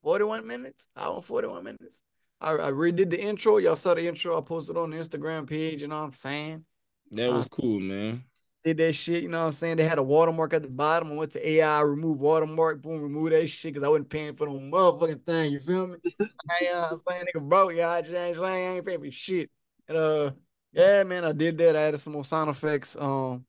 41 0.04 0.46
minutes. 0.46 0.88
I 0.94 1.08
went 1.08 1.24
41 1.24 1.64
minutes. 1.64 2.02
I, 2.40 2.52
I 2.52 2.70
redid 2.70 3.08
the 3.08 3.20
intro. 3.20 3.56
Y'all 3.56 3.74
saw 3.74 3.94
the 3.94 4.06
intro. 4.06 4.38
I 4.38 4.42
posted 4.42 4.76
on 4.76 4.90
the 4.90 4.98
Instagram 4.98 5.48
page. 5.48 5.80
You 5.80 5.88
know 5.88 5.98
what 5.98 6.04
I'm 6.04 6.12
saying? 6.12 6.64
that 7.12 7.32
was 7.32 7.48
cool, 7.48 7.80
man. 7.80 8.22
Did 8.62 8.76
that 8.78 8.92
shit. 8.94 9.22
You 9.22 9.28
know 9.30 9.40
what 9.40 9.46
I'm 9.46 9.52
saying? 9.52 9.78
They 9.78 9.84
had 9.84 9.98
a 9.98 10.02
watermark 10.02 10.52
at 10.52 10.62
the 10.62 10.68
bottom. 10.68 11.12
I 11.12 11.14
went 11.14 11.32
to 11.32 11.48
AI, 11.48 11.80
remove 11.80 12.20
watermark, 12.20 12.82
boom, 12.82 13.00
remove 13.00 13.30
that 13.30 13.46
shit 13.46 13.72
because 13.72 13.82
I 13.82 13.88
wasn't 13.88 14.10
paying 14.10 14.34
for 14.34 14.46
the 14.46 14.52
motherfucking 14.52 15.24
thing. 15.24 15.52
You 15.52 15.58
feel 15.58 15.86
me? 15.86 15.96
you 16.04 16.26
know 16.72 16.80
what 16.80 16.92
I'm 16.92 16.96
saying? 16.98 17.24
Nigga 17.34 17.48
broke, 17.48 17.74
y'all. 17.74 18.00
just 18.00 18.14
ain't 18.14 18.36
saying? 18.36 18.68
I 18.68 18.76
ain't 18.76 18.86
paying 18.86 19.00
for 19.00 19.10
shit. 19.10 19.50
And 19.88 19.98
uh, 19.98 20.30
yeah, 20.72 21.02
man, 21.04 21.24
I 21.24 21.32
did 21.32 21.56
that. 21.58 21.76
I 21.76 21.82
added 21.82 22.00
some 22.00 22.12
more 22.14 22.24
sound 22.24 22.50
effects. 22.50 22.96
Um, 22.98 23.44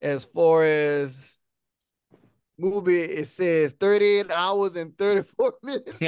as 0.00 0.24
far 0.24 0.64
as 0.64 1.31
movie, 2.62 3.00
it 3.00 3.26
says 3.26 3.74
38 3.78 4.30
hours 4.30 4.76
and 4.76 4.96
34 4.96 5.54
minutes. 5.62 6.00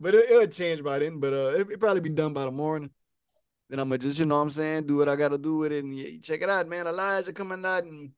but 0.00 0.14
it, 0.14 0.30
it'll 0.30 0.46
change 0.46 0.82
by 0.82 0.98
then. 0.98 1.18
But 1.18 1.32
uh, 1.32 1.54
it, 1.58 1.68
will 1.68 1.78
probably 1.78 2.02
be 2.02 2.10
done 2.10 2.32
by 2.32 2.44
the 2.44 2.50
morning. 2.50 2.90
Then 3.68 3.80
I'm 3.80 3.88
gonna 3.88 3.98
just, 3.98 4.18
you 4.20 4.26
know 4.26 4.36
what 4.36 4.42
I'm 4.42 4.50
saying, 4.50 4.86
do 4.86 4.98
what 4.98 5.08
I 5.08 5.16
gotta 5.16 5.38
do 5.38 5.56
with 5.58 5.72
it. 5.72 5.82
And 5.82 5.96
yeah, 5.96 6.18
check 6.22 6.42
it 6.42 6.50
out, 6.50 6.68
man. 6.68 6.86
Elijah 6.86 7.32
coming 7.32 7.64
out 7.64 7.84
and 7.84 8.10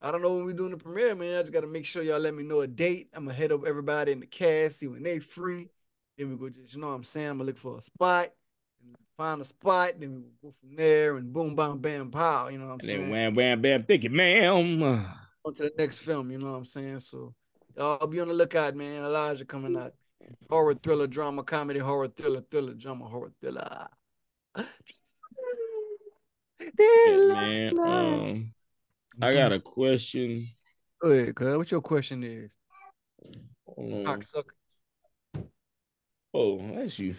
I 0.00 0.10
don't 0.10 0.22
know 0.22 0.34
when 0.36 0.44
we 0.44 0.52
doing 0.52 0.70
the 0.70 0.76
premiere, 0.76 1.14
man. 1.14 1.38
I 1.38 1.40
just 1.40 1.52
gotta 1.52 1.66
make 1.66 1.86
sure 1.86 2.02
y'all 2.02 2.20
let 2.20 2.34
me 2.34 2.42
know 2.42 2.60
a 2.60 2.66
date. 2.66 3.08
I'm 3.14 3.24
gonna 3.24 3.34
head 3.34 3.52
up 3.52 3.66
everybody 3.66 4.12
in 4.12 4.20
the 4.20 4.26
cast, 4.26 4.80
see 4.80 4.86
when 4.86 5.02
they 5.02 5.18
free. 5.18 5.70
Then 6.18 6.30
we 6.30 6.36
go 6.36 6.50
just, 6.50 6.74
you 6.74 6.80
know 6.80 6.88
what 6.88 6.94
I'm 6.94 7.02
saying? 7.02 7.30
I'm 7.30 7.38
gonna 7.38 7.48
look 7.48 7.58
for 7.58 7.78
a 7.78 7.80
spot, 7.80 8.28
find 9.16 9.40
a 9.40 9.44
spot, 9.44 9.92
then 9.98 10.14
we 10.22 10.22
go 10.42 10.54
from 10.60 10.76
there 10.76 11.16
and 11.16 11.32
boom, 11.32 11.54
bam, 11.54 11.78
bam, 11.78 12.10
pow. 12.10 12.48
You 12.48 12.58
know 12.58 12.66
what 12.66 12.72
I'm 12.74 12.80
And 12.80 12.88
saying? 12.88 13.00
then 13.02 13.10
wham, 13.10 13.34
wham, 13.34 13.60
bam, 13.60 13.84
thank 13.84 14.02
you, 14.04 14.10
ma'am. 14.10 14.82
On 14.82 15.54
to 15.54 15.62
the 15.64 15.72
next 15.78 15.98
film, 15.98 16.30
you 16.30 16.38
know 16.38 16.52
what 16.52 16.58
I'm 16.58 16.64
saying? 16.64 17.00
So 17.00 17.34
y'all 17.76 18.06
be 18.06 18.20
on 18.20 18.28
the 18.28 18.34
lookout, 18.34 18.74
man. 18.74 19.04
Elijah 19.04 19.44
coming 19.44 19.76
out. 19.76 19.92
Horror, 20.48 20.74
thriller, 20.74 21.06
drama, 21.06 21.42
comedy, 21.42 21.80
horror, 21.80 22.08
thriller, 22.08 22.42
thriller, 22.50 22.72
drama, 22.74 23.04
horror, 23.06 23.32
thriller. 23.40 23.88
Yeah, 26.78 27.72
man. 27.72 27.78
Um, 27.78 28.54
I 29.20 29.34
got 29.34 29.52
a 29.52 29.60
question. 29.60 30.46
Go 31.02 31.10
ahead, 31.10 31.34
cuz. 31.34 31.56
What 31.56 31.70
your 31.70 31.82
question 31.82 32.22
is? 32.22 32.56
Hold 33.66 33.92
on. 33.92 34.04
Cocksuckers. 34.04 34.80
Oh, 36.34 36.58
that's 36.74 36.98
you. 36.98 37.14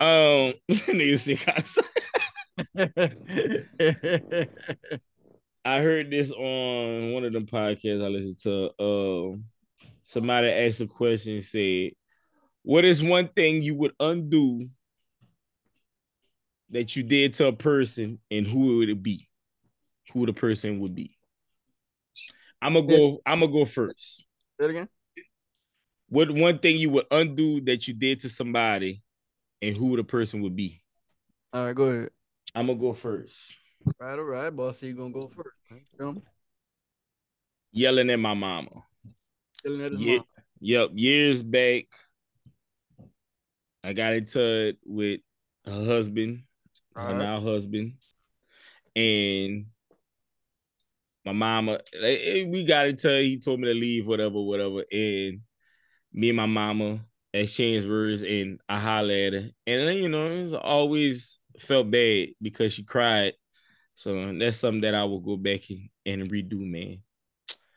Um, 0.00 0.54
nigga 0.70 1.36
cocksucker. 1.38 1.82
I 5.64 5.80
heard 5.80 6.10
this 6.10 6.30
on 6.30 7.12
one 7.12 7.24
of 7.24 7.32
them 7.32 7.46
podcasts 7.46 8.04
I 8.04 8.08
listened 8.08 8.38
to. 8.42 8.70
Um, 8.78 9.44
somebody 10.04 10.48
asked 10.48 10.80
a 10.80 10.86
question, 10.86 11.40
said, 11.40 11.90
"What 12.62 12.84
is 12.84 13.02
one 13.02 13.28
thing 13.28 13.62
you 13.62 13.74
would 13.74 13.92
undo 13.98 14.68
that 16.70 16.94
you 16.94 17.02
did 17.02 17.34
to 17.34 17.48
a 17.48 17.52
person, 17.52 18.20
and 18.30 18.46
who 18.46 18.76
would 18.78 18.88
it 18.88 19.02
be? 19.02 19.28
Who 20.12 20.26
the 20.26 20.32
person 20.32 20.78
would 20.78 20.94
be?" 20.94 21.16
I'm 22.62 22.74
gonna 22.74 22.86
go. 22.86 23.20
I'm 23.26 23.40
gonna 23.40 23.50
go 23.50 23.64
first. 23.64 24.24
Say 24.60 24.66
it 24.66 24.70
again. 24.70 24.88
What 26.14 26.30
one 26.30 26.60
thing 26.60 26.76
you 26.76 26.90
would 26.90 27.06
undo 27.10 27.60
that 27.62 27.88
you 27.88 27.94
did 27.94 28.20
to 28.20 28.28
somebody, 28.28 29.02
and 29.60 29.76
who 29.76 29.96
the 29.96 30.04
person 30.04 30.42
would 30.42 30.54
be? 30.54 30.80
All 31.52 31.66
right, 31.66 31.74
go 31.74 31.86
ahead. 31.86 32.10
I'm 32.54 32.68
gonna 32.68 32.78
go 32.78 32.92
first. 32.92 33.52
All 34.00 34.06
right, 34.06 34.16
all 34.20 34.24
right, 34.24 34.50
boss. 34.50 34.78
So 34.78 34.86
you 34.86 34.94
gonna 34.94 35.12
go 35.12 35.26
first. 35.26 35.56
man. 35.98 36.22
Yelling 37.72 38.10
at 38.10 38.20
my 38.20 38.34
mama. 38.34 38.84
Chilling 39.60 39.80
at 39.80 39.90
his 39.90 40.00
Yeah. 40.00 40.16
mom. 40.18 40.26
Yep, 40.60 40.90
years 40.94 41.42
back, 41.42 41.86
I 43.82 43.92
got 43.92 44.12
into 44.12 44.68
it 44.68 44.78
with 44.86 45.20
her 45.66 45.84
husband, 45.84 46.44
her 46.94 47.00
Alright. 47.02 47.16
now 47.16 47.40
husband, 47.40 47.94
and 48.94 49.66
my 51.24 51.32
mama. 51.32 51.80
eh, 51.92 52.44
We 52.44 52.62
got 52.62 52.86
into 52.86 53.12
it. 53.12 53.24
He 53.24 53.38
told 53.40 53.58
me 53.58 53.66
to 53.66 53.74
leave, 53.74 54.06
whatever, 54.06 54.40
whatever. 54.40 54.84
And 54.92 55.40
me 56.14 56.30
and 56.30 56.38
my 56.38 56.46
mama 56.46 57.00
exchanged 57.34 57.88
words 57.88 58.24
and 58.24 58.60
I 58.68 58.80
hollered 58.80 59.34
at 59.34 59.42
her. 59.42 59.50
And 59.66 59.88
then, 59.88 59.98
you 59.98 60.10
know, 60.10 60.28
it's 60.30 60.54
always 60.54 61.40
felt 61.60 61.90
bad 61.90 62.30
because 62.42 62.74
she 62.74 62.84
cried. 62.84 63.34
So 63.94 64.32
that's 64.38 64.58
something 64.58 64.82
that 64.82 64.94
I 64.94 65.04
will 65.04 65.20
go 65.20 65.36
back 65.36 65.60
and, 65.70 65.88
and 66.06 66.30
redo, 66.30 66.58
man. 66.60 66.98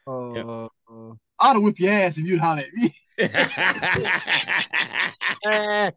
Uh, 0.08 0.34
Yep. 0.34 0.48
uh, 0.90 1.14
I'd 1.40 1.54
have 1.54 1.62
whipped 1.62 1.80
your 1.80 1.92
ass 1.92 2.18
if 2.18 2.26
you'd 2.26 2.40
holler 2.40 2.62
at 2.62 2.74
me. 2.74 2.96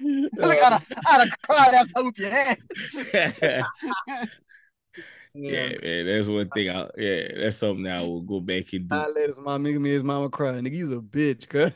Look, 0.00 0.32
I'd 0.62 0.72
have, 0.72 0.86
I'd 1.06 1.20
have 1.20 1.30
cried 1.42 1.74
after 1.74 1.92
I 1.96 2.00
whipped 2.02 2.18
your 2.18 2.30
ass. 2.32 2.56
yeah, 5.36 5.72
man, 5.82 6.06
that's 6.06 6.28
one 6.28 6.48
thing. 6.48 6.70
I 6.70 6.88
yeah, 6.96 7.28
that's 7.36 7.58
something 7.58 7.86
I 7.86 8.02
will 8.02 8.22
go 8.22 8.40
back 8.40 8.72
and 8.72 8.88
do. 8.88 8.94
I 8.96 9.06
let 9.08 9.28
his 9.28 9.40
mom 9.40 9.62
make 9.62 9.78
me 9.78 9.90
his 9.90 10.04
mama 10.04 10.28
cry. 10.30 10.52
Nigga, 10.52 10.72
he's 10.72 10.92
a 10.92 10.96
bitch, 10.96 11.48
cuz. 11.48 11.72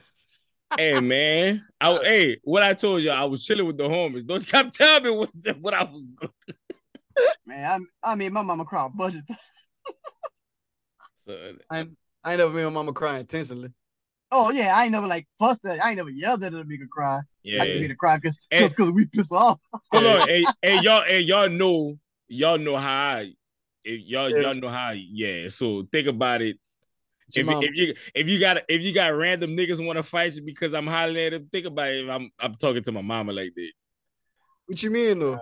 hey 0.77 1.01
man, 1.01 1.64
I 1.81 1.99
hey, 2.03 2.40
what 2.44 2.62
I 2.62 2.75
told 2.75 3.03
you, 3.03 3.11
I 3.11 3.25
was 3.25 3.44
chilling 3.44 3.66
with 3.66 3.77
the 3.77 3.85
homies. 3.85 4.27
Don't 4.27 4.46
come 4.46 4.70
tell 4.73 5.01
me 5.01 5.11
what 5.11 5.31
what 5.61 5.75
I 5.75 5.85
was 5.85 6.09
going. 6.09 6.33
Man, 7.44 7.88
I, 8.03 8.12
I 8.12 8.14
made 8.14 8.33
my 8.33 8.42
mama 8.42 8.64
cry 8.64 8.87
a 8.87 8.88
bunch 8.88 9.16
of 9.16 9.27
times. 9.27 9.40
So, 11.27 11.53
I, 11.70 11.87
I 12.25 12.33
ain't 12.33 12.38
never 12.38 12.53
made 12.53 12.64
my 12.64 12.70
mama 12.70 12.92
cry 12.92 13.18
intentionally. 13.18 13.73
Oh 14.33 14.51
yeah, 14.51 14.77
I 14.77 14.85
ain't 14.85 14.92
never 14.92 15.07
like 15.07 15.27
fussed 15.38 15.64
at. 15.64 15.85
I 15.85 15.88
ain't 15.88 15.99
never 15.99 16.11
yelled 16.11 16.44
at 16.44 16.53
her 16.53 16.62
to 16.62 16.64
make 16.68 16.81
her 16.81 16.87
cry. 16.87 17.16
I 17.16 17.23
yeah, 17.42 17.64
can 17.64 17.81
make 17.81 17.90
her 17.90 17.96
cry 17.96 18.16
because 18.16 18.38
And- 18.51 18.61
just 18.61 18.77
because 18.77 18.92
we 18.92 19.07
piss 19.07 19.33
off. 19.33 19.59
hold 19.92 20.07
on, 20.07 20.29
hey, 20.29 20.44
hey, 20.62 20.81
y'all, 20.81 21.03
hey, 21.05 21.20
y'all 21.20 21.49
know, 21.49 21.99
y'all 22.29 22.59
know 22.59 22.77
how 22.77 23.16
I, 23.16 23.33
if 23.85 24.01
y'all, 24.07 24.31
Yeah. 24.31 24.43
y'all 24.43 24.55
know 24.55 24.69
how, 24.69 24.90
yeah. 24.93 25.49
So 25.49 25.87
think 25.90 26.07
about 26.09 26.43
it. 26.43 26.57
If, 27.33 27.47
if 27.47 27.77
you 27.77 27.95
if 28.12 28.29
you 28.29 28.40
got 28.40 28.59
if 28.69 28.83
you 28.83 28.93
got 28.93 29.14
random 29.14 29.57
niggas 29.57 29.85
want 29.85 29.97
to 29.99 30.03
fight 30.03 30.35
you 30.35 30.43
because 30.43 30.75
I'm 30.75 30.87
hollering 30.88 31.27
at 31.27 31.31
them, 31.31 31.49
think 31.53 31.66
about 31.66 31.88
it. 31.88 32.05
If 32.05 32.11
I'm 32.11 32.31
I'm 32.40 32.57
talking 32.57 32.83
to 32.83 32.93
my 32.93 33.03
mama 33.03 33.33
like 33.33 33.53
that. 33.55 33.71
what 34.66 34.83
you 34.83 34.90
mean 34.90 35.21
though? 35.21 35.38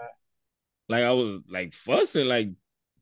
Like 0.90 1.04
I 1.04 1.12
was 1.12 1.40
like 1.48 1.72
fussing, 1.72 2.26
like 2.26 2.50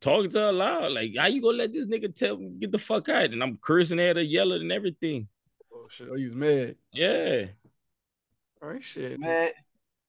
talking 0.00 0.30
to 0.30 0.38
her 0.38 0.52
loud. 0.52 0.92
Like, 0.92 1.12
how 1.18 1.26
you 1.26 1.42
gonna 1.42 1.56
let 1.56 1.72
this 1.72 1.86
nigga 1.86 2.14
tell 2.14 2.36
me 2.36 2.50
get 2.60 2.70
the 2.70 2.78
fuck 2.78 3.08
out? 3.08 3.32
And 3.32 3.42
I'm 3.42 3.56
cursing 3.56 3.98
at 4.00 4.16
her, 4.16 4.22
yelling 4.22 4.62
and 4.62 4.72
everything. 4.72 5.26
Oh 5.74 5.88
shit, 5.90 6.08
oh 6.10 6.14
you 6.14 6.28
was 6.28 6.36
mad. 6.36 6.76
Yeah. 6.92 7.46
All 8.62 8.68
right, 8.68 8.82
shit. 8.82 9.18
Man, 9.18 9.50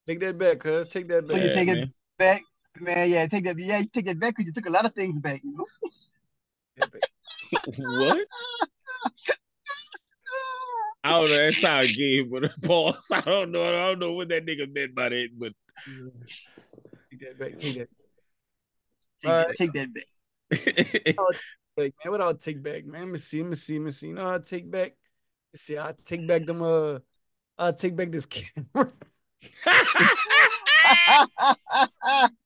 Take 0.08 0.20
that 0.22 0.38
back, 0.38 0.60
cuz. 0.60 0.88
Take 0.90 1.08
that 1.10 1.28
So 1.28 1.34
back. 1.34 1.42
Oh, 1.42 1.44
you 1.44 1.50
yeah, 1.50 1.54
take 1.56 1.68
it 1.68 1.76
man. 1.76 1.94
back, 2.18 2.44
man. 2.82 3.10
Yeah, 3.10 3.28
take 3.28 3.44
that. 3.46 3.58
Yeah, 3.58 3.80
you 3.80 3.88
take 3.94 4.06
that 4.06 4.20
back 4.20 4.36
because 4.36 4.46
you 4.48 4.54
took 4.54 4.68
a 4.68 4.72
lot 4.72 4.86
of 4.86 4.94
things 4.94 5.20
back. 5.20 5.42
You 5.44 5.58
know. 5.58 5.66
Take 6.80 6.80
that 6.80 6.92
back. 6.92 7.02
what? 7.78 8.28
I 11.04 11.10
don't 11.12 11.30
know. 11.30 11.38
That 11.38 11.54
sound 11.54 11.88
gay, 11.96 12.24
but 12.24 12.52
pause. 12.64 13.12
I 13.14 13.22
don't 13.22 13.52
know. 13.52 13.68
I 13.68 13.72
don't 13.72 14.00
know 14.00 14.14
what 14.14 14.30
that 14.30 14.46
nigga 14.46 14.74
meant 14.74 14.96
by 14.96 15.10
that, 15.10 15.30
but 15.38 15.54
Take 17.10 17.20
that 17.22 17.40
back. 17.40 17.58
Take 17.58 17.78
that 17.78 17.90
Take, 19.22 19.32
All 19.32 19.38
that, 19.38 19.48
right. 19.48 19.58
take 19.58 19.74
that 19.74 19.94
back. 19.94 20.08
back, 21.76 21.94
man. 22.04 22.12
What 22.12 22.22
I'll 22.22 22.36
take 22.36 22.62
back, 22.62 22.86
man. 22.86 23.02
Let 23.02 23.10
me 23.12 23.18
see. 23.18 23.42
Let 23.42 23.50
me 23.50 23.56
see. 23.56 23.80
Let 23.80 23.86
me 23.86 23.92
see. 23.92 24.08
You 24.08 24.14
know, 24.14 24.28
I'll 24.28 24.42
take 24.42 24.70
back. 24.70 24.94
Let's 25.54 25.64
see. 25.64 25.78
I'll 25.78 25.94
take 25.94 26.28
back 26.28 26.46
them. 26.46 26.62
Uh, 26.62 27.00
I'll 27.58 27.74
take 27.74 27.96
back 27.96 28.12
this 28.12 28.26
camera. 28.30 28.92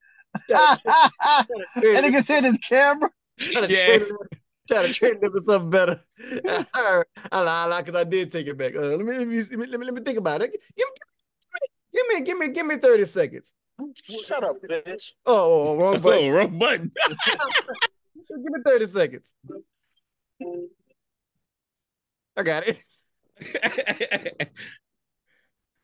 that 0.52 2.04
nigga 2.04 2.26
said 2.26 2.44
his 2.44 2.58
camera. 2.58 3.10
Try 3.40 3.68
Yeah. 3.68 3.86
trade 3.86 4.02
it, 4.02 4.12
try 4.68 4.82
to 4.88 4.94
trade 4.94 5.18
it 5.22 5.32
for 5.32 5.40
something 5.40 5.70
better. 5.70 6.00
I 6.74 7.04
lie, 7.32 7.82
because 7.82 7.96
I 7.96 8.04
did 8.04 8.32
take 8.32 8.48
it 8.48 8.58
back. 8.58 8.76
Uh, 8.76 8.96
let 8.98 9.06
me 9.06 9.18
let 9.18 9.28
me, 9.28 9.38
let 9.38 9.52
me 9.52 9.66
let 9.68 9.80
me 9.80 9.86
let 9.86 9.94
me 9.96 10.02
think 10.02 10.18
about 10.18 10.42
it. 10.42 10.52
Give 10.78 10.88
me 10.88 10.94
give 11.94 12.08
me 12.08 12.22
give 12.22 12.38
me 12.38 12.48
give 12.50 12.66
me 12.66 12.78
thirty 12.78 13.06
seconds. 13.06 13.54
Shut 14.26 14.44
up, 14.44 14.58
bitch. 14.62 15.12
Oh, 15.26 15.70
oh, 15.70 15.78
wrong 15.82 16.02
button. 16.02 16.26
oh, 16.26 16.30
wrong 16.30 16.60
button. 16.60 16.92
Give 18.30 18.38
me 18.40 18.60
thirty 18.64 18.86
seconds. 18.88 19.34
I 22.38 22.44
got 22.44 22.64
it. 22.68 22.84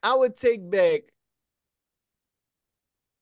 I 0.03 0.13
would 0.15 0.35
take 0.35 0.69
back. 0.69 1.01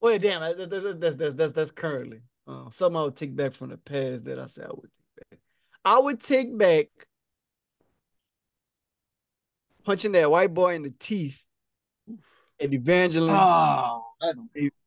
Wait, 0.05 0.21
damn, 0.21 0.39
that's 0.39 0.67
that's 0.67 0.95
that's 0.97 1.15
that's 1.15 1.33
that's, 1.33 1.51
that's 1.53 1.71
currently. 1.71 2.19
Uh, 2.47 2.69
something 2.69 2.95
I 2.95 3.05
would 3.05 3.15
take 3.15 3.35
back 3.35 3.53
from 3.53 3.71
the 3.71 3.77
past 3.77 4.25
that 4.25 4.37
I 4.37 4.45
said 4.45 4.65
I 4.65 4.73
would 4.73 4.91
take 4.93 5.29
back. 5.31 5.39
I 5.83 5.97
would 5.99 6.21
take 6.21 6.55
back 6.55 6.87
punching 9.83 10.11
that 10.11 10.29
white 10.29 10.53
boy 10.53 10.75
in 10.75 10.83
the 10.83 10.93
teeth 10.99 11.43
at 12.61 12.71
Evangeline. 12.71 13.35
Oh, 13.35 14.03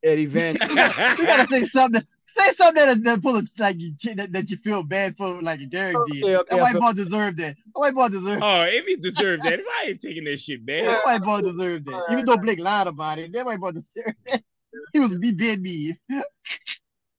At 0.01 0.19
Evangeline. 0.19 0.69
you 1.17 1.25
gotta 1.25 1.47
say 1.49 1.65
something. 1.65 2.01
Say 2.37 2.53
something 2.53 2.85
that 2.85 3.03
that 3.03 3.21
pull 3.21 3.35
a, 3.35 3.43
like 3.57 3.75
you 3.77 3.91
that, 4.15 4.31
that 4.31 4.49
you 4.49 4.55
feel 4.63 4.83
bad 4.83 5.17
for, 5.17 5.41
like 5.41 5.59
Derek 5.69 5.97
did. 6.13 6.23
Okay, 6.23 6.37
okay, 6.37 6.47
that 6.49 6.59
I 6.59 6.61
white 6.61 6.71
feel- 6.71 6.81
boy 6.81 6.93
deserved 6.93 7.37
that. 7.39 7.57
That 7.57 7.73
white 7.73 7.93
boy 7.93 8.07
deserved. 8.07 8.41
oh, 8.41 8.61
if 8.61 8.85
he 8.85 8.95
deserved 8.95 9.43
that, 9.43 9.59
if 9.59 9.65
I 9.81 9.89
ain't 9.89 9.99
taking 9.99 10.23
that 10.23 10.39
shit, 10.39 10.65
man. 10.65 10.85
that 10.85 11.01
white 11.03 11.21
boy 11.21 11.41
deserved 11.41 11.87
that. 11.87 12.07
Even 12.13 12.25
though 12.25 12.37
Blake 12.37 12.59
lied 12.59 12.87
about 12.87 13.19
it, 13.19 13.33
that 13.33 13.45
white 13.45 13.59
boy 13.59 13.71
deserved 13.71 14.15
that. 14.27 14.43
He 14.93 14.99
was 14.99 15.15
be 15.17 15.31
being 15.33 15.61
mean. 15.61 15.97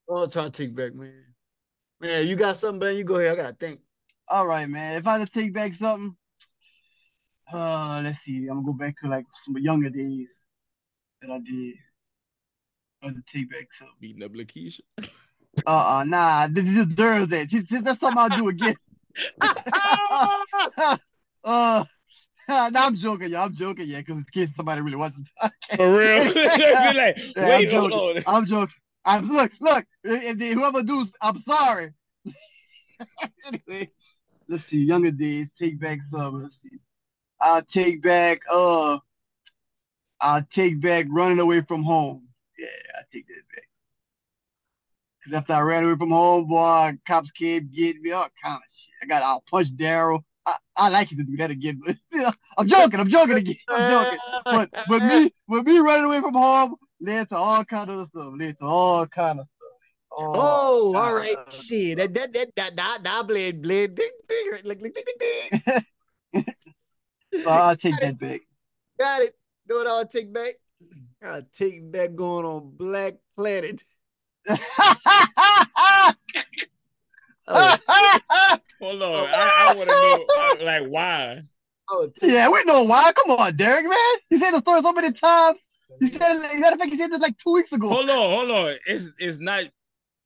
What 0.05 0.23
I'm 0.23 0.29
trying 0.29 0.51
to 0.51 0.63
take 0.65 0.75
back, 0.75 0.93
man. 0.93 1.13
Man, 1.99 2.27
you 2.27 2.35
got 2.35 2.57
something, 2.57 2.79
man? 2.79 2.97
You 2.97 3.03
go 3.03 3.15
ahead. 3.15 3.33
I 3.33 3.35
gotta 3.35 3.55
think. 3.55 3.79
All 4.27 4.47
right, 4.47 4.67
man. 4.67 4.97
If 4.97 5.07
I 5.07 5.17
had 5.19 5.27
to 5.27 5.33
take 5.39 5.53
back 5.53 5.73
something, 5.73 6.15
uh, 7.51 8.01
let's 8.03 8.21
see. 8.23 8.47
I'm 8.47 8.63
gonna 8.63 8.65
go 8.65 8.73
back 8.73 8.95
to 9.01 9.09
like 9.09 9.25
some 9.43 9.57
younger 9.57 9.89
days 9.89 10.27
that 11.21 11.31
I 11.31 11.39
did. 11.39 11.75
I 13.03 13.07
had 13.07 13.15
to 13.15 13.23
take 13.31 13.49
back 13.51 13.67
something. 13.77 13.95
Beating 13.99 14.23
up 14.23 14.33
Lakeisha. 14.33 14.81
Uh, 15.67 15.99
uh 15.99 16.03
nah. 16.05 16.47
This 16.47 16.63
this 16.63 16.87
deserves 16.87 17.27
that. 17.29 17.49
Just- 17.49 17.67
just- 17.67 17.83
That's 17.83 17.99
something 17.99 18.17
I'll 18.17 18.29
do 18.29 18.47
again. 18.47 18.75
uh, 21.43 21.83
nah, 22.49 22.69
I'm 22.73 22.95
joking, 22.95 23.29
y'all. 23.31 23.45
I'm 23.45 23.55
joking, 23.55 23.87
yeah, 23.87 23.99
because 23.99 24.17
in 24.17 24.25
case 24.33 24.49
somebody 24.55 24.81
really 24.81 24.95
wants 24.97 25.17
to. 25.17 25.51
For 25.75 25.97
real. 25.97 26.25
Like, 26.35 27.17
Yeah, 27.35 27.47
wait, 27.47 27.69
I'm 27.73 27.79
hold 27.79 27.91
joking. 27.91 28.17
on. 28.17 28.23
I'm 28.35 28.45
joking. 28.45 28.75
I'm 29.05 29.27
look, 29.27 29.51
look. 29.59 29.85
If 30.03 30.37
they, 30.37 30.49
whoever 30.51 30.83
does, 30.83 31.11
I'm 31.21 31.39
sorry. 31.39 31.91
anyway, 33.45 33.89
let's 34.47 34.65
see. 34.65 34.83
Younger 34.83 35.11
days, 35.11 35.49
take 35.59 35.79
back 35.79 35.99
some. 36.11 36.41
Let's 36.43 36.61
see. 36.61 36.79
I'll 37.39 37.63
take 37.63 38.01
back. 38.03 38.41
Uh, 38.49 38.99
I'll 40.19 40.45
take 40.53 40.81
back 40.81 41.07
running 41.09 41.39
away 41.39 41.61
from 41.61 41.83
home. 41.83 42.27
Yeah, 42.59 42.67
I 42.99 43.01
take 43.11 43.27
that 43.27 43.43
back. 43.55 43.67
Cause 45.23 45.33
after 45.33 45.53
I 45.53 45.61
ran 45.61 45.83
away 45.83 45.95
from 45.97 46.09
home, 46.09 46.47
boy, 46.47 46.97
cops 47.07 47.31
came 47.31 47.69
get 47.73 48.01
me, 48.01 48.11
all 48.11 48.27
kind 48.43 48.57
of 48.57 48.61
shit. 48.75 48.93
I 49.03 49.05
got, 49.05 49.23
I'll 49.23 49.43
punch 49.49 49.75
Daryl. 49.75 50.23
I, 50.85 50.89
like 50.89 51.11
it 51.11 51.17
to 51.17 51.23
do 51.23 51.37
that 51.37 51.51
again, 51.51 51.81
but 51.85 51.95
still, 51.97 52.33
I'm 52.57 52.67
joking. 52.67 52.99
I'm 52.99 53.09
joking 53.09 53.37
again. 53.37 53.55
I'm 53.69 53.89
joking. 53.89 54.17
But 54.45 54.69
but 54.87 55.03
me, 55.03 55.33
but 55.47 55.65
me 55.65 55.79
running 55.79 56.05
away 56.05 56.19
from 56.21 56.33
home 56.33 56.75
led 56.99 57.29
to 57.29 57.35
all 57.35 57.63
kind 57.65 57.89
of 57.89 58.07
stuff. 58.09 58.33
Led 58.37 58.57
to 58.59 58.65
all 58.65 59.07
kind 59.07 59.39
of 59.39 59.47
stuff. 59.47 59.69
Oh, 60.13 60.93
all 60.95 61.15
right. 61.15 61.37
Shit. 61.51 61.97
That 61.97 62.13
that 62.13 62.33
that 62.33 62.49
that 62.55 62.75
that 62.75 63.03
that 63.03 63.27
blade 63.27 63.61
blade 63.61 63.95
ding 63.95 64.11
ding 64.27 64.51
like 64.63 64.81
like 64.81 64.93
ding 64.93 65.03
ding 65.05 65.61
ding. 65.63 66.45
So 67.43 67.49
I'll 67.49 67.77
take 67.77 67.99
that 68.01 68.19
back. 68.19 68.41
Got 68.99 69.21
it. 69.21 69.35
Know 69.67 69.77
what 69.77 69.87
I'll 69.87 70.05
take 70.05 70.33
back? 70.33 70.55
I'll 71.23 71.47
take 71.53 71.89
back 71.91 72.13
going 72.13 72.45
on 72.45 72.73
Black 72.75 73.15
Planet. 73.35 73.81
Oh, 77.47 77.77
Hold 78.81 79.01
on. 79.01 79.13
Oh, 79.15 79.25
I, 79.25 79.67
I 79.69 79.75
want 79.75 79.89
to 79.89 79.95
know, 79.95 80.25
uh, 80.37 80.65
like, 80.65 80.87
why? 80.87 81.41
Oh, 81.89 82.03
I'll 82.03 82.09
take 82.11 82.31
yeah, 82.31 82.49
we 82.49 82.63
know 82.65 82.83
why. 82.83 83.11
Come 83.13 83.37
on, 83.37 83.55
Derek, 83.55 83.85
man. 83.87 83.97
You 84.29 84.39
said 84.39 84.51
the 84.51 84.61
story 84.61 84.81
so 84.81 84.91
many 84.93 85.11
times. 85.11 85.57
You 85.99 86.09
said, 86.09 86.19
it- 86.37 86.59
matter 86.59 86.73
of 86.75 86.79
fact, 86.79 86.91
you 86.91 86.97
said 86.97 87.11
this 87.11 87.19
like 87.19 87.37
two 87.37 87.53
weeks 87.53 87.71
ago. 87.71 87.87
Hold 87.89 88.09
on, 88.09 88.15
hold 88.17 88.51
on. 88.51 88.75
It's 88.87 89.11
it's 89.19 89.39
not. 89.39 89.65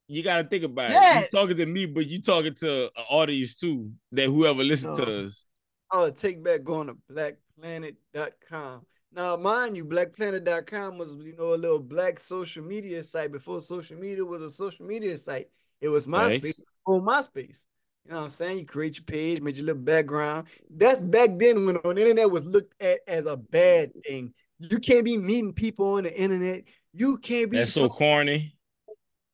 You 0.07 0.21
got 0.23 0.37
to 0.43 0.47
think 0.47 0.63
about 0.63 0.91
Yeah. 0.91 1.19
it. 1.21 1.21
You 1.33 1.39
talking 1.39 1.57
to 1.57 1.65
me, 1.65 1.87
but 1.87 2.05
you 2.05 2.21
talking 2.21 2.53
to 2.55 2.83
an 2.85 3.03
audience 3.09 3.55
too. 3.59 3.91
That 4.11 4.27
whoever 4.27 4.63
listens 4.63 4.99
Oh. 4.99 5.05
to 5.05 5.25
us. 5.25 5.45
I'll 5.91 6.11
take 6.11 6.43
back 6.43 6.63
going 6.63 6.87
to 6.87 6.95
blackplanet.com. 7.11 8.85
Now, 9.13 9.37
mind 9.37 9.77
you, 9.77 9.85
blackplanet.com 9.85 10.97
was, 10.97 11.15
you 11.15 11.35
know, 11.37 11.53
a 11.53 11.55
little 11.55 11.79
black 11.79 12.19
social 12.19 12.63
media 12.63 13.03
site 13.03 13.31
before 13.31 13.61
social 13.61 13.97
media 13.97 14.25
was 14.25 14.41
a 14.41 14.49
social 14.49 14.85
media 14.85 15.17
site. 15.17 15.47
It 15.81 15.89
was 15.89 16.05
MySpace 16.05 16.41
Thanks. 16.41 16.65
before 16.85 17.01
MySpace. 17.01 17.65
You 18.05 18.11
know 18.11 18.17
what 18.17 18.23
I'm 18.25 18.29
saying? 18.29 18.59
You 18.59 18.65
create 18.65 18.97
your 18.97 19.03
page, 19.05 19.41
make 19.41 19.55
your 19.57 19.65
little 19.65 19.81
background. 19.81 20.47
That's 20.69 21.01
back 21.01 21.31
then 21.39 21.65
when 21.65 21.77
on 21.77 21.95
the 21.95 22.01
internet 22.01 22.29
was 22.29 22.45
looked 22.45 22.73
at 22.79 22.99
as 23.07 23.25
a 23.25 23.35
bad 23.35 23.91
thing. 24.05 24.33
You 24.59 24.77
can't 24.77 25.03
be 25.03 25.17
meeting 25.17 25.53
people 25.53 25.93
on 25.95 26.03
the 26.03 26.15
internet. 26.15 26.65
You 26.93 27.17
can't 27.17 27.49
be 27.49 27.57
That's 27.57 27.73
so 27.73 27.89
corny. 27.89 28.55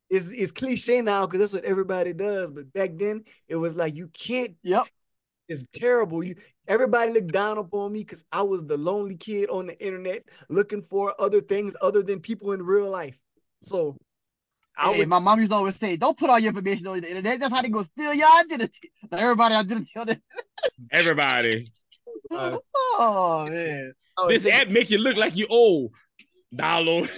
it's 0.09 0.29
it's 0.29 0.51
cliche 0.51 1.01
now 1.01 1.25
because 1.25 1.39
that's 1.39 1.53
what 1.53 1.65
everybody 1.65 2.13
does. 2.13 2.51
But 2.51 2.71
back 2.73 2.91
then, 2.95 3.25
it 3.49 3.57
was 3.57 3.75
like 3.75 3.95
you 3.95 4.07
can't. 4.07 4.55
Yep. 4.63 4.87
It's 5.49 5.65
terrible. 5.73 6.23
You 6.23 6.35
everybody 6.67 7.11
looked 7.11 7.33
down 7.33 7.57
upon 7.57 7.91
me 7.91 7.99
because 7.99 8.23
I 8.31 8.41
was 8.43 8.65
the 8.65 8.77
lonely 8.77 9.17
kid 9.17 9.49
on 9.49 9.67
the 9.67 9.85
internet 9.85 10.23
looking 10.49 10.81
for 10.81 11.13
other 11.19 11.41
things 11.41 11.75
other 11.81 12.03
than 12.03 12.21
people 12.21 12.53
in 12.53 12.63
real 12.63 12.89
life. 12.89 13.21
So 13.63 13.97
I 14.77 14.91
hey, 14.91 14.99
would, 14.99 15.07
my 15.09 15.19
mom 15.19 15.39
used 15.39 15.51
to 15.51 15.57
always 15.57 15.75
say, 15.77 15.97
"Don't 15.97 16.17
put 16.17 16.29
all 16.29 16.39
your 16.39 16.49
information 16.49 16.87
on 16.87 16.99
the 17.01 17.07
internet. 17.07 17.39
That's 17.39 17.53
how 17.53 17.61
they 17.61 17.69
go 17.69 17.83
steal 17.83 18.13
your 18.13 18.29
identity." 18.39 18.91
everybody 19.11 19.55
identity 19.55 19.91
on 19.95 20.09
it. 20.09 20.21
everybody. 20.91 21.71
Uh, 22.29 22.57
oh 22.75 23.47
man, 23.49 23.93
oh, 24.17 24.27
this 24.27 24.45
app 24.45 24.69
make 24.69 24.89
you 24.89 24.97
look 24.97 25.17
like 25.17 25.35
you 25.35 25.47
old. 25.47 25.93
Download. 26.55 27.09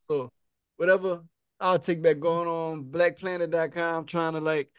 so 0.00 0.30
whatever 0.76 1.22
I'll 1.60 1.78
take 1.78 2.02
back 2.02 2.20
going 2.20 2.48
on 2.48 2.84
blackplanet.com 2.84 4.06
trying 4.06 4.34
to 4.34 4.40
like 4.40 4.70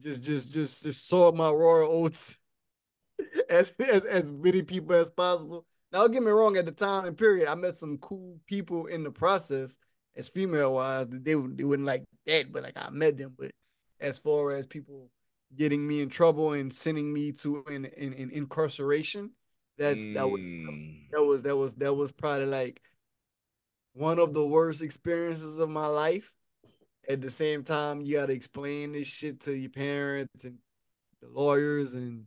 just 0.00 0.22
just 0.22 0.52
just 0.52 0.82
just 0.82 1.08
sort 1.08 1.36
my 1.36 1.50
royal 1.50 1.90
oats 1.90 2.42
as, 3.50 3.76
as 3.78 4.04
as 4.04 4.30
many 4.30 4.62
people 4.62 4.94
as 4.94 5.10
possible. 5.10 5.64
Now 5.92 6.00
don't 6.00 6.12
get 6.12 6.22
me 6.22 6.30
wrong, 6.30 6.56
at 6.56 6.66
the 6.66 6.72
time 6.72 7.04
and 7.04 7.16
period, 7.16 7.48
I 7.48 7.54
met 7.54 7.74
some 7.74 7.98
cool 7.98 8.38
people 8.46 8.86
in 8.86 9.04
the 9.04 9.10
process 9.10 9.78
as 10.16 10.28
female 10.28 10.74
wise. 10.74 11.06
They 11.10 11.34
they 11.34 11.64
wouldn't 11.64 11.86
like 11.86 12.04
that, 12.26 12.52
but 12.52 12.62
like 12.62 12.76
I 12.76 12.90
met 12.90 13.16
them. 13.16 13.34
But 13.38 13.52
as 14.00 14.18
far 14.18 14.52
as 14.52 14.66
people 14.66 15.10
getting 15.54 15.86
me 15.86 16.00
in 16.00 16.08
trouble 16.08 16.52
and 16.52 16.72
sending 16.72 17.12
me 17.12 17.32
to 17.32 17.64
an, 17.68 17.86
an, 17.96 18.12
an 18.14 18.30
incarceration, 18.32 19.30
that's 19.78 20.04
mm. 20.04 20.14
that 20.14 20.28
was 20.28 20.40
that 21.12 21.24
was 21.24 21.42
that 21.42 21.56
was 21.56 21.74
that 21.76 21.94
was 21.94 22.12
probably 22.12 22.46
like 22.46 22.80
one 23.92 24.18
of 24.18 24.34
the 24.34 24.46
worst 24.46 24.82
experiences 24.82 25.58
of 25.58 25.70
my 25.70 25.86
life. 25.86 26.34
At 27.08 27.20
the 27.20 27.30
same 27.30 27.62
time, 27.62 28.00
you 28.00 28.16
gotta 28.16 28.32
explain 28.32 28.92
this 28.92 29.06
shit 29.06 29.40
to 29.42 29.56
your 29.56 29.70
parents 29.70 30.44
and 30.44 30.58
the 31.22 31.28
lawyers 31.28 31.94
and 31.94 32.26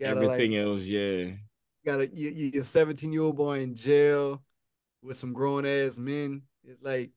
everything 0.00 0.52
like, 0.52 0.60
else. 0.60 0.82
Yeah, 0.82 1.00
you 1.00 1.38
got 1.84 2.14
you, 2.14 2.30
you're 2.30 2.62
a 2.62 2.64
17 2.64 3.12
year 3.12 3.22
old 3.22 3.36
boy 3.36 3.60
in 3.60 3.74
jail 3.74 4.40
with 5.02 5.16
some 5.16 5.32
grown 5.32 5.66
ass 5.66 5.98
men. 5.98 6.42
It's 6.64 6.80
like 6.82 7.10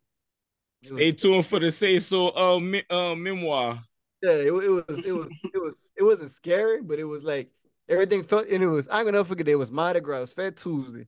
Stay 0.86 1.06
was, 1.06 1.16
tuned 1.16 1.46
for 1.46 1.60
the 1.60 1.72
say 1.72 2.00
so 2.00 2.36
uh, 2.36 2.60
me, 2.60 2.84
uh 2.90 3.16
memoir. 3.16 3.80
Yeah, 4.22 4.32
it, 4.32 4.48
it 4.48 4.52
was 4.88 5.06
it 5.06 5.12
was 5.12 5.50
it 5.54 5.62
was 5.62 5.94
it 5.98 6.04
wasn't 6.04 6.32
scary, 6.32 6.82
but 6.82 7.00
it 7.00 7.04
was 7.04 7.24
like 7.24 7.50
everything 7.90 8.24
felt 8.24 8.48
and 8.48 8.64
it 8.64 8.68
was 8.68 8.88
I'm 8.92 9.06
gonna 9.06 9.24
forget 9.24 9.48
it 9.48 9.56
was 9.56 9.72
Mardi 9.72 10.00
Gras, 10.00 10.34
Fat 10.34 10.56
Tuesday. 10.56 11.08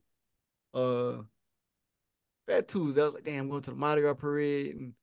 Uh 0.73 1.23
Fat 2.47 2.67
Tuesday. 2.67 3.01
I 3.01 3.05
was 3.05 3.13
like, 3.13 3.23
damn, 3.23 3.43
I'm 3.43 3.49
going 3.49 3.61
to 3.63 3.71
the 3.71 3.77
Mardi 3.77 4.01
Gras 4.01 4.13
parade. 4.13 4.75
And 4.75 4.93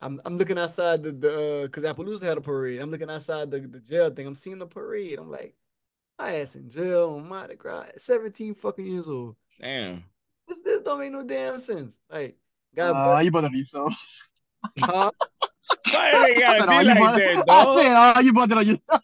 I'm 0.00 0.20
I'm 0.24 0.38
looking 0.38 0.58
outside 0.58 1.02
the 1.02 1.12
the 1.12 1.64
uh, 1.64 1.68
cause 1.68 1.84
Opelousas 1.84 2.22
had 2.22 2.38
a 2.38 2.40
parade. 2.40 2.80
I'm 2.80 2.90
looking 2.90 3.10
outside 3.10 3.50
the, 3.50 3.60
the 3.60 3.80
jail 3.80 4.10
thing. 4.10 4.26
I'm 4.26 4.34
seeing 4.34 4.58
the 4.58 4.66
parade. 4.66 5.18
I'm 5.18 5.30
like, 5.30 5.54
my 6.18 6.36
ass 6.36 6.56
in 6.56 6.68
jail 6.68 7.14
on 7.16 7.28
Mardi 7.28 7.56
Gras, 7.56 7.86
17 7.96 8.54
fucking 8.54 8.86
years 8.86 9.08
old. 9.08 9.36
Damn. 9.60 10.04
This 10.48 10.62
this 10.62 10.82
don't 10.82 10.98
make 10.98 11.12
no 11.12 11.22
damn 11.22 11.58
sense. 11.58 11.98
Like, 12.10 12.36
God, 12.76 13.16
uh, 13.16 13.20
you 13.20 13.30
better 13.30 13.48
be 13.48 13.64
so. 13.64 13.90
Huh? 14.78 15.10
Why 15.92 16.34
they 16.34 16.40
gotta 16.40 16.66
be 16.66 17.00
like 17.00 17.16
that, 17.16 17.46
dog? 17.46 17.78
I 17.78 17.82
said, 17.82 18.14
oh, 18.16 18.20
you 18.20 18.32
better 18.32 18.58
on 18.58 18.66
yourself. 18.66 19.02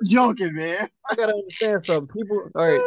I'm 0.00 0.06
joking, 0.06 0.54
man. 0.54 0.88
I 1.08 1.14
gotta 1.14 1.32
understand 1.32 1.82
something. 1.82 2.08
People, 2.14 2.48
all 2.54 2.68
right. 2.68 2.80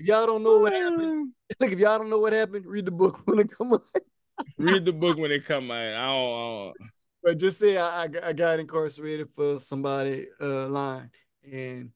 If 0.00 0.06
y'all 0.06 0.26
don't 0.26 0.42
know 0.42 0.58
what 0.58 0.72
happened, 0.72 1.32
look, 1.60 1.72
if 1.72 1.78
y'all 1.78 1.98
don't 1.98 2.10
know 2.10 2.20
what 2.20 2.32
happened, 2.32 2.66
read 2.66 2.86
the 2.86 2.92
book 2.92 3.20
when 3.24 3.40
it 3.40 3.50
come 3.50 3.72
out. 3.72 3.82
read 4.58 4.84
the 4.84 4.92
book 4.92 5.18
when 5.18 5.32
it 5.32 5.44
come 5.44 5.70
out. 5.70 5.76
I 5.76 5.90
don't, 5.90 5.98
I 5.98 6.68
don't. 6.68 6.74
But 7.22 7.38
just 7.38 7.58
say 7.58 7.76
I, 7.76 8.08
I, 8.22 8.32
got 8.32 8.60
incarcerated 8.60 9.28
for 9.34 9.58
somebody 9.58 10.28
uh 10.40 10.68
line, 10.68 11.10
and 11.44 11.90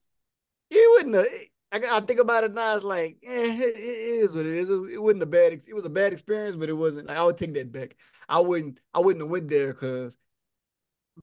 it 0.68 0.90
wouldn't. 0.90 1.14
Have, 1.14 1.26
I, 1.72 1.80
I 1.90 2.00
think 2.00 2.20
about 2.20 2.44
it 2.44 2.52
now. 2.52 2.74
It's 2.74 2.84
like, 2.84 3.16
eh, 3.24 3.30
it, 3.30 3.76
it 3.76 4.20
is 4.20 4.36
what 4.36 4.44
it 4.44 4.54
is. 4.56 4.70
It 4.70 5.02
wasn't 5.02 5.22
a 5.22 5.26
bad. 5.26 5.52
It 5.52 5.74
was 5.74 5.86
a 5.86 5.90
bad 5.90 6.12
experience, 6.12 6.54
but 6.54 6.68
it 6.68 6.74
wasn't. 6.74 7.08
Like, 7.08 7.16
I 7.16 7.24
would 7.24 7.38
take 7.38 7.54
that 7.54 7.72
back. 7.72 7.96
I 8.28 8.40
wouldn't. 8.40 8.78
I 8.92 9.00
wouldn't 9.00 9.22
have 9.22 9.30
went 9.30 9.48
there 9.48 9.72
because 9.72 10.18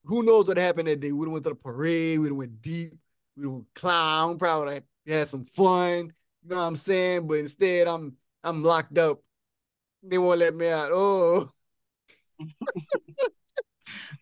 who 0.04 0.24
knows 0.24 0.48
what 0.48 0.58
happened 0.58 0.88
that 0.88 1.00
day. 1.00 1.12
We 1.12 1.28
went 1.28 1.44
to 1.44 1.50
the 1.50 1.54
parade. 1.54 2.18
We 2.18 2.32
went 2.32 2.60
deep. 2.60 2.94
We 3.36 3.46
would 3.46 3.66
clown. 3.74 4.38
Probably 4.38 4.80
had 5.06 5.28
some 5.28 5.44
fun. 5.44 6.12
You 6.42 6.50
know 6.50 6.56
what 6.56 6.62
I'm 6.62 6.76
saying? 6.76 7.28
But 7.28 7.38
instead, 7.38 7.86
I'm 7.86 8.16
I'm 8.42 8.64
locked 8.64 8.98
up. 8.98 9.20
They 10.02 10.18
won't 10.18 10.40
let 10.40 10.54
me 10.54 10.68
out. 10.68 10.90
Oh. 10.92 11.48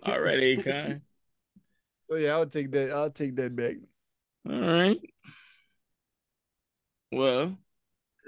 All 0.02 0.20
right, 0.20 0.58
Akon. 0.58 1.00
So 2.10 2.16
yeah, 2.16 2.36
I'll 2.36 2.46
take 2.46 2.72
that. 2.72 2.90
I'll 2.90 3.10
take 3.10 3.36
that 3.36 3.54
back. 3.54 3.76
All 4.48 4.58
right. 4.58 4.98
Well, 7.10 7.56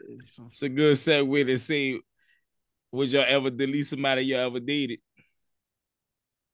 it's 0.09 0.63
a 0.63 0.69
good 0.69 0.97
segue 0.97 1.47
to 1.47 1.59
see 1.59 2.01
would 2.93 3.13
y'all 3.13 3.25
ever 3.27 3.51
delete 3.51 3.87
somebody 3.87 4.23
y'all 4.23 4.47
ever 4.47 4.61
dated? 4.61 4.99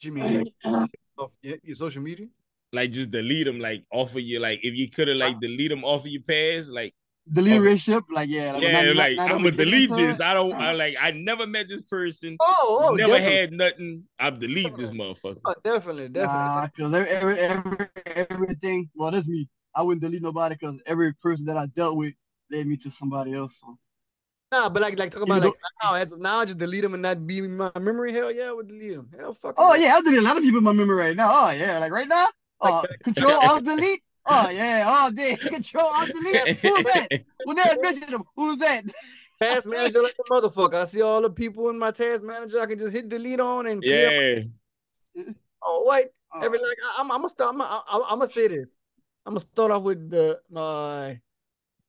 Do 0.00 0.08
you 0.08 0.14
mean 0.14 0.52
like 0.64 0.90
off 1.16 1.32
your, 1.40 1.56
your 1.62 1.74
social 1.74 2.02
media? 2.02 2.26
Like 2.72 2.90
just 2.90 3.10
delete 3.10 3.46
them, 3.46 3.58
like 3.58 3.84
off 3.90 4.14
of 4.14 4.20
you. 4.20 4.38
Like 4.38 4.60
if 4.62 4.74
you 4.74 4.90
could 4.90 5.08
have 5.08 5.16
like 5.16 5.40
delete 5.40 5.70
them 5.70 5.84
off 5.84 6.02
of 6.02 6.08
your 6.08 6.22
past, 6.22 6.72
like 6.72 6.94
delete 7.32 7.60
relationship, 7.60 8.04
like 8.10 8.28
yeah, 8.28 8.52
like, 8.52 8.62
yeah, 8.62 8.82
not, 8.82 8.96
like 8.96 9.16
not, 9.16 9.28
not 9.28 9.36
I'm 9.36 9.42
gonna 9.44 9.50
delete 9.52 9.90
this. 9.90 10.20
I 10.20 10.34
don't, 10.34 10.52
I 10.52 10.72
like, 10.72 10.96
I 11.00 11.12
never 11.12 11.46
met 11.46 11.68
this 11.68 11.82
person. 11.82 12.36
Oh, 12.40 12.80
oh 12.82 12.94
never 12.94 13.14
definitely. 13.14 13.36
had 13.36 13.52
nothing. 13.52 14.04
I 14.18 14.30
delete 14.30 14.76
this 14.76 14.90
motherfucker. 14.90 15.40
Oh, 15.44 15.54
definitely, 15.64 16.08
definitely. 16.08 16.90
Nah, 16.90 16.98
every, 16.98 17.38
every, 17.38 17.88
everything. 18.04 18.90
Well, 18.94 19.12
that's 19.12 19.26
me. 19.26 19.48
I 19.76 19.82
wouldn't 19.82 20.02
delete 20.02 20.22
nobody 20.22 20.56
because 20.58 20.80
every 20.86 21.12
person 21.12 21.44
that 21.46 21.58
I 21.58 21.66
dealt 21.66 21.96
with 21.96 22.14
led 22.50 22.66
me 22.66 22.76
to 22.78 22.90
somebody 22.90 23.34
else. 23.34 23.58
So. 23.60 23.78
Nah, 24.50 24.70
but 24.70 24.80
like, 24.80 24.98
like 24.98 25.10
talk 25.10 25.22
about 25.22 25.42
like 25.42 25.52
now, 25.82 25.94
as 25.94 26.12
of 26.12 26.20
now, 26.20 26.44
just 26.44 26.58
delete 26.58 26.82
them 26.82 26.94
and 26.94 27.02
not 27.02 27.26
be 27.26 27.38
in 27.38 27.56
my 27.56 27.70
memory. 27.78 28.12
Hell 28.12 28.32
yeah, 28.32 28.48
I 28.48 28.52
would 28.52 28.68
delete 28.68 28.94
them. 28.94 29.10
Hell 29.18 29.34
fuck. 29.34 29.54
Oh 29.58 29.74
yeah, 29.74 29.94
I'll 29.94 30.02
delete 30.02 30.20
a 30.20 30.22
lot 30.22 30.36
of 30.36 30.42
people 30.42 30.58
in 30.58 30.64
my 30.64 30.72
memory 30.72 30.96
right 30.96 31.16
now. 31.16 31.30
Oh 31.30 31.50
yeah, 31.50 31.78
like 31.78 31.92
right 31.92 32.08
now. 32.08 32.28
Uh, 32.60 32.82
control 33.04 33.32
Alt 33.32 33.64
Delete. 33.64 34.02
Oh 34.24 34.48
yeah, 34.48 34.84
all 34.86 35.10
day. 35.10 35.36
Control 35.36 35.84
Alt 35.84 36.08
Delete. 36.08 36.56
Who's 36.58 36.84
that? 36.94 37.08
We 37.46 37.54
never 37.54 37.80
mentioned 37.82 38.10
him. 38.10 38.24
Who's 38.34 38.56
that? 38.58 38.84
Task 39.42 39.68
manager 39.68 40.02
like 40.02 40.16
a 40.18 40.32
motherfucker. 40.32 40.74
I 40.74 40.84
see 40.84 41.02
all 41.02 41.20
the 41.20 41.28
people 41.28 41.68
in 41.68 41.78
my 41.78 41.90
task 41.90 42.22
manager. 42.22 42.58
I 42.58 42.64
can 42.64 42.78
just 42.78 42.94
hit 42.94 43.10
delete 43.10 43.38
on 43.38 43.66
and 43.66 43.82
yeah. 43.84 44.40
Oh 45.62 45.84
wait, 45.86 46.06
oh. 46.32 46.40
every 46.40 46.58
like 46.58 46.78
I, 46.96 47.02
am 47.02 47.10
I'm 47.10 47.18
gonna 47.18 47.28
start. 47.28 47.54
I'm, 47.54 47.60
I'm, 47.60 47.78
I'm 47.90 48.18
gonna 48.18 48.28
say 48.28 48.48
this. 48.48 48.78
I'm 49.26 49.32
gonna 49.32 49.40
start 49.40 49.72
off 49.72 49.82
with 49.82 50.08
the 50.08 50.38
my 50.48 51.18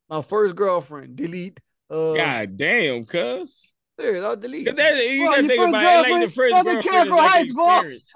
my 0.10 0.24
first 0.24 0.56
girlfriend. 0.56 1.16
Delete. 1.16 1.60
Uh, 1.88 2.14
God 2.14 2.58
damn, 2.58 3.06
cuz. 3.06 3.72
There, 3.98 4.26
I'll 4.26 4.36
delete. 4.36 4.66
That, 4.76 5.12
you 5.12 5.26
gotta 5.26 5.48
think 5.48 5.70
about 5.70 6.08
it 6.08 6.12
like 6.12 6.22
the 6.22 6.30
first 6.30 6.54
girlfriend 6.54 7.08
is 7.08 7.12
like 7.12 7.30
Heights, 7.30 7.50
experience. 7.50 8.12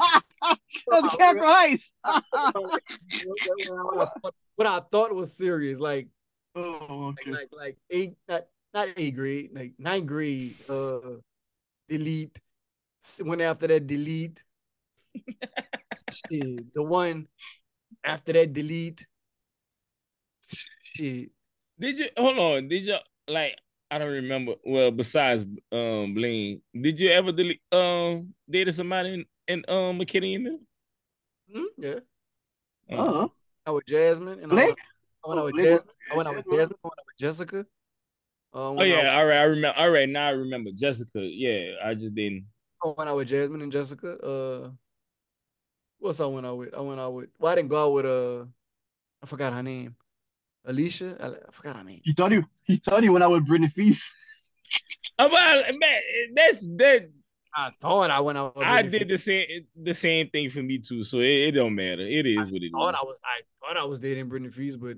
That's 0.87 1.01
the 1.01 1.09
Camper 1.17 1.45
Heights. 1.45 1.91
what 4.55 4.67
I 4.67 4.79
thought 4.91 5.15
was 5.15 5.35
serious, 5.35 5.79
like, 5.79 6.07
oh, 6.55 7.09
okay. 7.09 7.31
like, 7.31 7.49
like, 7.51 7.51
like 7.51 7.77
eight, 7.89 8.13
not, 8.27 8.45
not 8.75 8.89
eighth 8.95 9.15
grade, 9.15 9.49
like 9.53 9.73
ninth 9.79 10.05
grade, 10.05 10.53
uh, 10.69 10.99
delete. 11.89 12.39
Went 13.23 13.41
after 13.41 13.65
that, 13.67 13.87
delete. 13.87 14.43
Shit, 16.11 16.73
the 16.75 16.83
one 16.83 17.27
after 18.03 18.33
that, 18.33 18.53
delete. 18.53 19.03
Shit. 20.51 21.29
Did 21.79 21.99
you 21.99 22.07
hold 22.17 22.37
on? 22.37 22.67
Did 22.67 22.83
you 22.83 22.97
like? 23.27 23.55
I 23.89 23.97
don't 23.97 24.11
remember. 24.11 24.53
Well, 24.65 24.91
besides 24.91 25.43
um 25.71 26.13
Bling, 26.13 26.61
did 26.79 26.99
you 26.99 27.09
ever 27.09 27.31
delete 27.31 27.61
um 27.71 28.33
dated 28.49 28.75
somebody 28.75 29.13
in, 29.13 29.25
in 29.47 29.65
um 29.67 29.99
McKinney 29.99 30.35
and 30.35 30.59
mm, 31.53 31.65
Yeah. 31.77 31.99
Uh-huh. 32.97 33.27
I 33.65 33.71
was 33.71 33.83
Jasmine 33.87 34.39
and 34.39 34.49
Blake? 34.49 34.77
I 35.23 35.29
went, 35.29 35.39
out 35.39 35.45
with 35.45 35.55
Jasmine. 35.55 35.93
I 36.11 36.15
went 36.15 36.29
out 36.29 36.35
with 36.35 36.45
Jasmine. 36.45 36.77
I 36.83 36.87
went 36.87 36.99
out 36.99 37.05
with 37.05 37.17
Jessica. 37.19 37.65
Um, 38.53 38.79
oh 38.79 38.83
yeah, 38.83 39.15
all 39.15 39.25
right. 39.25 39.37
I 39.37 39.43
remember. 39.43 39.79
All 39.79 39.89
right, 39.89 40.09
now 40.09 40.27
I 40.27 40.31
remember 40.31 40.71
Jessica. 40.75 41.19
Yeah, 41.21 41.75
I 41.83 41.93
just 41.93 42.13
didn't. 42.15 42.45
I 42.83 42.93
went 42.97 43.09
out 43.09 43.15
with 43.15 43.27
Jasmine 43.27 43.61
and 43.61 43.71
Jessica. 43.71 44.17
Uh, 44.19 44.69
what's 45.99 46.19
I 46.19 46.25
went 46.25 46.45
out 46.45 46.57
with? 46.57 46.73
I 46.73 46.81
went 46.81 46.99
out 46.99 47.13
with. 47.13 47.29
Well, 47.39 47.51
I 47.51 47.55
didn't 47.55 47.69
go 47.69 47.85
out 47.85 47.93
with. 47.93 48.05
Uh, 48.05 48.45
I 49.23 49.25
forgot 49.25 49.53
her 49.53 49.63
name. 49.63 49.95
Alicia. 50.65 51.17
I, 51.19 51.27
I 51.27 51.51
forgot 51.51 51.77
her 51.77 51.83
name. 51.83 52.01
He 52.03 52.13
thought 52.13 52.31
he 52.31 52.41
he 52.63 52.77
thought 52.77 53.03
he 53.03 53.09
went 53.09 53.23
out 53.23 53.31
with 53.31 53.47
Brittany 53.47 53.69
Feast. 53.69 54.03
About 55.17 55.65
oh, 55.67 55.77
man, 55.77 56.01
that's 56.33 56.65
that. 56.77 57.09
I 57.53 57.69
thought 57.69 58.09
I 58.09 58.19
went 58.21 58.37
out. 58.37 58.53
I 58.57 58.81
did 58.81 59.09
the 59.09 59.17
same 59.17 59.45
the 59.75 59.93
same 59.93 60.29
thing 60.29 60.49
for 60.49 60.63
me 60.63 60.77
too, 60.77 61.03
so 61.03 61.19
it, 61.19 61.25
it 61.25 61.51
don't 61.51 61.75
matter. 61.75 62.01
It 62.01 62.25
is 62.25 62.47
I 62.47 62.51
what 62.51 62.63
it 62.63 62.71
thought 62.71 62.93
is. 62.93 62.99
I 63.01 63.05
was 63.05 63.19
I 63.23 63.41
thought 63.67 63.77
I 63.77 63.85
was 63.85 63.99
dating 63.99 64.29
Brittany 64.29 64.51
Feast, 64.51 64.79
but 64.79 64.97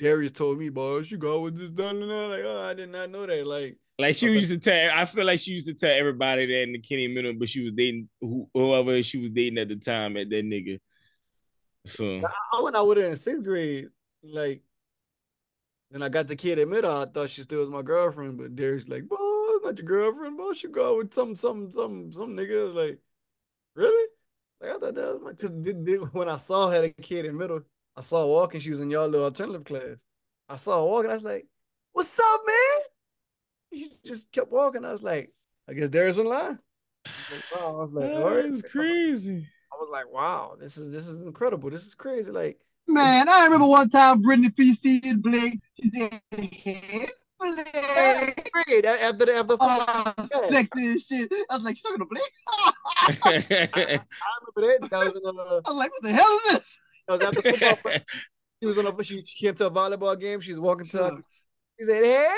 Darius 0.00 0.32
told 0.32 0.58
me, 0.58 0.70
boy, 0.70 0.98
you 0.98 1.16
go 1.16 1.40
with 1.40 1.56
this 1.56 1.70
done 1.70 2.02
and 2.02 2.10
that. 2.10 2.28
Like, 2.28 2.44
oh, 2.44 2.62
I 2.62 2.74
did 2.74 2.88
not 2.90 3.10
know 3.10 3.26
that. 3.26 3.46
Like, 3.46 3.78
Like 3.98 4.16
she 4.16 4.26
used 4.26 4.50
to 4.50 4.58
tell, 4.58 4.90
I 4.92 5.04
feel 5.04 5.24
like 5.24 5.38
she 5.38 5.52
used 5.52 5.68
to 5.68 5.74
tell 5.74 5.96
everybody 5.96 6.46
that 6.46 6.62
in 6.62 6.72
the 6.72 6.80
Kenny 6.80 7.06
Middle, 7.06 7.34
but 7.34 7.48
she 7.48 7.62
was 7.62 7.72
dating 7.72 8.08
who, 8.20 8.48
whoever 8.52 9.00
she 9.04 9.18
was 9.18 9.30
dating 9.30 9.58
at 9.58 9.68
the 9.68 9.76
time 9.76 10.16
at 10.16 10.28
that 10.30 10.44
nigga. 10.44 10.80
So 11.86 12.22
I 12.52 12.62
went 12.62 12.74
out 12.74 12.88
with 12.88 12.98
her 12.98 13.04
in 13.04 13.16
sixth 13.16 13.44
grade. 13.44 13.86
Like, 14.24 14.62
then 15.90 16.02
I 16.02 16.08
got 16.08 16.26
the 16.26 16.36
kid 16.36 16.58
at 16.58 16.68
middle. 16.68 16.90
I 16.90 17.04
thought 17.04 17.30
she 17.30 17.42
still 17.42 17.60
was 17.60 17.70
my 17.70 17.82
girlfriend, 17.82 18.38
but 18.38 18.56
Darius 18.56 18.88
like, 18.88 19.08
boy, 19.08 19.16
it's 19.18 19.64
not 19.64 19.78
your 19.78 19.86
girlfriend, 19.86 20.36
boy. 20.36 20.52
She 20.52 20.68
go 20.68 20.90
out 20.90 20.98
with 20.98 21.14
some, 21.14 21.34
some, 21.34 21.70
some, 21.70 22.10
some 22.12 22.36
nigga. 22.36 22.74
Like, 22.74 22.98
really? 23.76 24.08
Like, 24.60 24.70
I 24.70 24.78
thought 24.78 24.94
that 24.94 25.20
was 25.20 25.20
my, 25.22 25.32
because 25.32 26.12
when 26.12 26.28
I 26.28 26.36
saw 26.36 26.70
her, 26.70 26.82
the 26.82 26.90
kid 26.90 27.26
in 27.26 27.36
middle, 27.36 27.60
I 27.96 28.02
saw 28.02 28.20
her 28.22 28.26
walking. 28.26 28.60
She 28.60 28.70
was 28.70 28.80
in 28.80 28.90
y'all 28.90 29.06
little 29.06 29.26
alternative 29.26 29.64
class. 29.64 30.04
I 30.48 30.56
saw 30.56 30.80
her 30.80 30.86
walking. 30.86 31.10
I 31.10 31.14
was 31.14 31.24
like, 31.24 31.46
what's 31.92 32.18
up, 32.18 32.40
man? 32.46 32.82
She 33.72 33.90
just 34.04 34.32
kept 34.32 34.50
walking. 34.50 34.84
I 34.84 34.92
was 34.92 35.02
like, 35.02 35.32
I 35.68 35.74
guess 35.74 35.88
Darius 35.88 36.18
in 36.18 36.26
line. 36.26 36.58
I 37.06 37.10
was 37.10 37.30
like, 37.30 37.60
wow. 37.60 37.68
I 37.68 37.82
was 37.82 37.94
like, 37.94 38.50
that's 38.50 38.62
crazy. 38.62 39.46
I 39.72 39.76
was 39.76 39.88
like, 39.90 40.12
wow, 40.12 40.56
this 40.58 40.76
is 40.76 40.92
this 40.92 41.08
is 41.08 41.26
incredible. 41.26 41.70
This 41.70 41.84
is 41.84 41.94
crazy. 41.94 42.30
Like, 42.30 42.58
Man, 42.86 43.28
I 43.28 43.44
remember 43.44 43.66
one 43.66 43.88
time 43.90 44.20
Brittany 44.22 44.50
PC 44.50 45.04
and 45.06 45.22
Blake. 45.22 45.58
She 45.82 45.90
said, 45.94 46.20
"Hey, 46.30 47.08
Blake." 47.38 48.50
great. 48.52 48.84
After 48.84 49.26
the 49.26 49.34
after 49.34 49.56
Oh, 49.60 50.14
Yeah. 50.32 50.50
sexy 50.50 50.92
as 50.94 51.02
shit. 51.02 51.32
I 51.50 51.56
was 51.56 51.62
like, 51.64 51.82
talking 51.82 51.98
to 51.98 52.04
Blake. 52.04 52.22
I 52.98 53.90
remember 54.56 54.78
that. 54.80 54.90
That 54.90 54.98
was 55.04 55.16
uh, 55.16 55.60
I 55.64 55.70
was 55.70 55.78
like, 55.78 55.90
what 55.92 56.02
the 56.02 56.12
hell 56.12 56.40
is 56.46 56.52
this? 56.52 56.62
that 57.08 57.12
was 57.14 57.22
after 57.22 57.42
football. 57.42 57.78
She 58.62 58.66
was 58.66 58.78
on 58.78 58.86
a 58.86 59.04
she, 59.04 59.20
she 59.24 59.44
came 59.46 59.54
to 59.54 59.66
a 59.66 59.70
volleyball 59.70 60.18
game. 60.18 60.40
She 60.40 60.50
was 60.52 60.60
walking 60.60 60.86
to. 60.88 60.96
Sure. 60.98 61.18
She 61.78 61.86
said, 61.86 62.04
"Hey." 62.04 62.28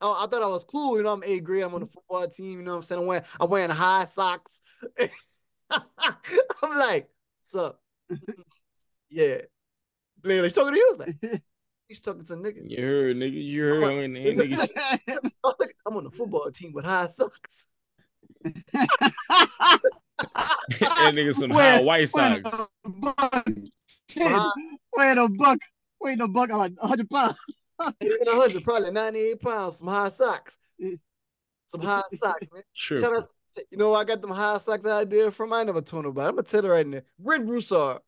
Oh, 0.00 0.22
I 0.22 0.26
thought 0.26 0.42
I 0.42 0.46
was 0.48 0.64
cool. 0.64 0.96
You 0.96 1.02
know, 1.02 1.12
I'm 1.12 1.24
eighth 1.24 1.44
grade. 1.44 1.62
I'm 1.62 1.74
on 1.74 1.80
the 1.80 1.86
football 1.86 2.26
team. 2.28 2.58
You 2.60 2.64
know 2.64 2.72
what 2.72 2.76
I'm 2.76 2.82
saying? 2.82 3.00
I'm 3.00 3.06
wearing, 3.06 3.24
I'm 3.40 3.50
wearing 3.50 3.70
high 3.70 4.04
socks. 4.04 4.60
I'm 5.70 6.78
like, 6.78 7.08
what's 7.40 7.54
up? 7.56 7.80
Yeah. 9.10 9.38
Blake, 10.22 10.42
like, 10.42 10.54
talking 10.54 10.72
to 10.72 10.78
you. 10.78 10.96
Like, 10.98 11.42
he's 11.88 12.00
talking 12.00 12.22
to 12.22 12.32
a 12.34 12.36
nigga. 12.36 12.70
you 12.70 12.82
heard, 12.82 13.16
nigga. 13.16 13.44
You 13.44 13.62
heard 13.64 13.82
him. 13.82 13.98
And, 13.98 14.16
and 14.16 14.38
nigga, 14.38 14.68
I 14.76 14.98
was 15.42 15.56
like, 15.60 15.76
I'm 15.86 15.96
on 15.96 16.04
the 16.04 16.10
football 16.10 16.50
team 16.52 16.72
with 16.72 16.84
high 16.84 17.06
socks. 17.06 17.68
that 18.44 19.80
nigga 21.14 21.34
some 21.34 21.50
Wait, 21.50 21.62
high 21.62 21.80
white 21.82 22.08
socks. 22.08 22.68
a 22.84 22.88
buck. 22.88 23.46
Wait 24.16 25.18
a 25.18 25.28
buck. 25.28 25.58
Wait 26.00 26.20
a 26.20 26.28
buck. 26.28 26.50
I'm 26.50 26.58
like 26.58 26.72
100 26.80 27.10
pounds. 27.10 27.36
Even 28.00 28.28
a 28.28 28.34
hundred, 28.34 28.62
probably 28.62 28.90
98 28.90 29.40
pounds, 29.40 29.78
some 29.78 29.88
high 29.88 30.08
socks. 30.08 30.58
Some 31.66 31.80
high 31.80 32.02
socks, 32.10 32.48
man. 32.52 32.62
Sure. 32.72 32.96
Shout 32.96 33.12
out, 33.12 33.24
you 33.70 33.78
know, 33.78 33.94
I 33.94 34.04
got 34.04 34.20
them 34.20 34.30
high 34.30 34.58
socks 34.58 34.86
idea 34.86 35.30
from. 35.30 35.52
I 35.52 35.64
never 35.64 35.80
told 35.80 36.04
nobody. 36.04 36.28
I'm 36.28 36.34
gonna 36.34 36.42
tell 36.42 36.62
her 36.62 36.70
right 36.70 36.86
now. 36.86 37.00
Brent 37.18 37.46
Broussard. 37.46 38.00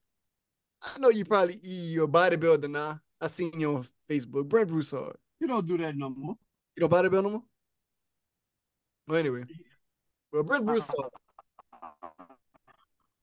I 0.82 0.98
know 0.98 1.08
you 1.08 1.24
probably 1.24 1.58
you're 1.62 2.04
a 2.04 2.08
bodybuilder 2.08 2.70
now. 2.70 3.00
I 3.20 3.26
seen 3.28 3.58
you 3.58 3.76
on 3.76 3.84
Facebook. 4.08 4.48
Brent 4.48 4.68
Broussard. 4.68 5.16
You 5.40 5.48
don't 5.48 5.66
do 5.66 5.78
that 5.78 5.96
no 5.96 6.10
more. 6.10 6.36
You 6.76 6.80
don't 6.80 6.92
bodybuild 6.92 7.22
no 7.22 7.30
more? 7.30 7.42
Well, 9.08 9.18
anyway. 9.18 9.44
Well, 10.32 10.42
Brent 10.42 10.64
Broussard. 10.64 11.10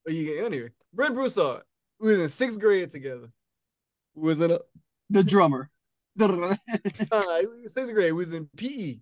Oh, 0.08 0.12
you, 0.12 0.46
anyway, 0.46 0.70
Brent 0.94 1.14
Broussard. 1.14 1.64
We 2.00 2.12
was 2.12 2.20
in 2.20 2.30
sixth 2.30 2.60
grade 2.60 2.90
together. 2.90 3.30
We 4.16 4.28
was 4.28 4.42
in 4.42 4.52
a 4.52 4.60
The 5.10 5.24
drummer. 5.24 5.70
Uh, 6.20 7.42
sixth 7.66 7.92
grade, 7.94 8.14
we 8.14 8.20
was 8.20 8.34
in 8.34 8.48
PE. 8.56 8.98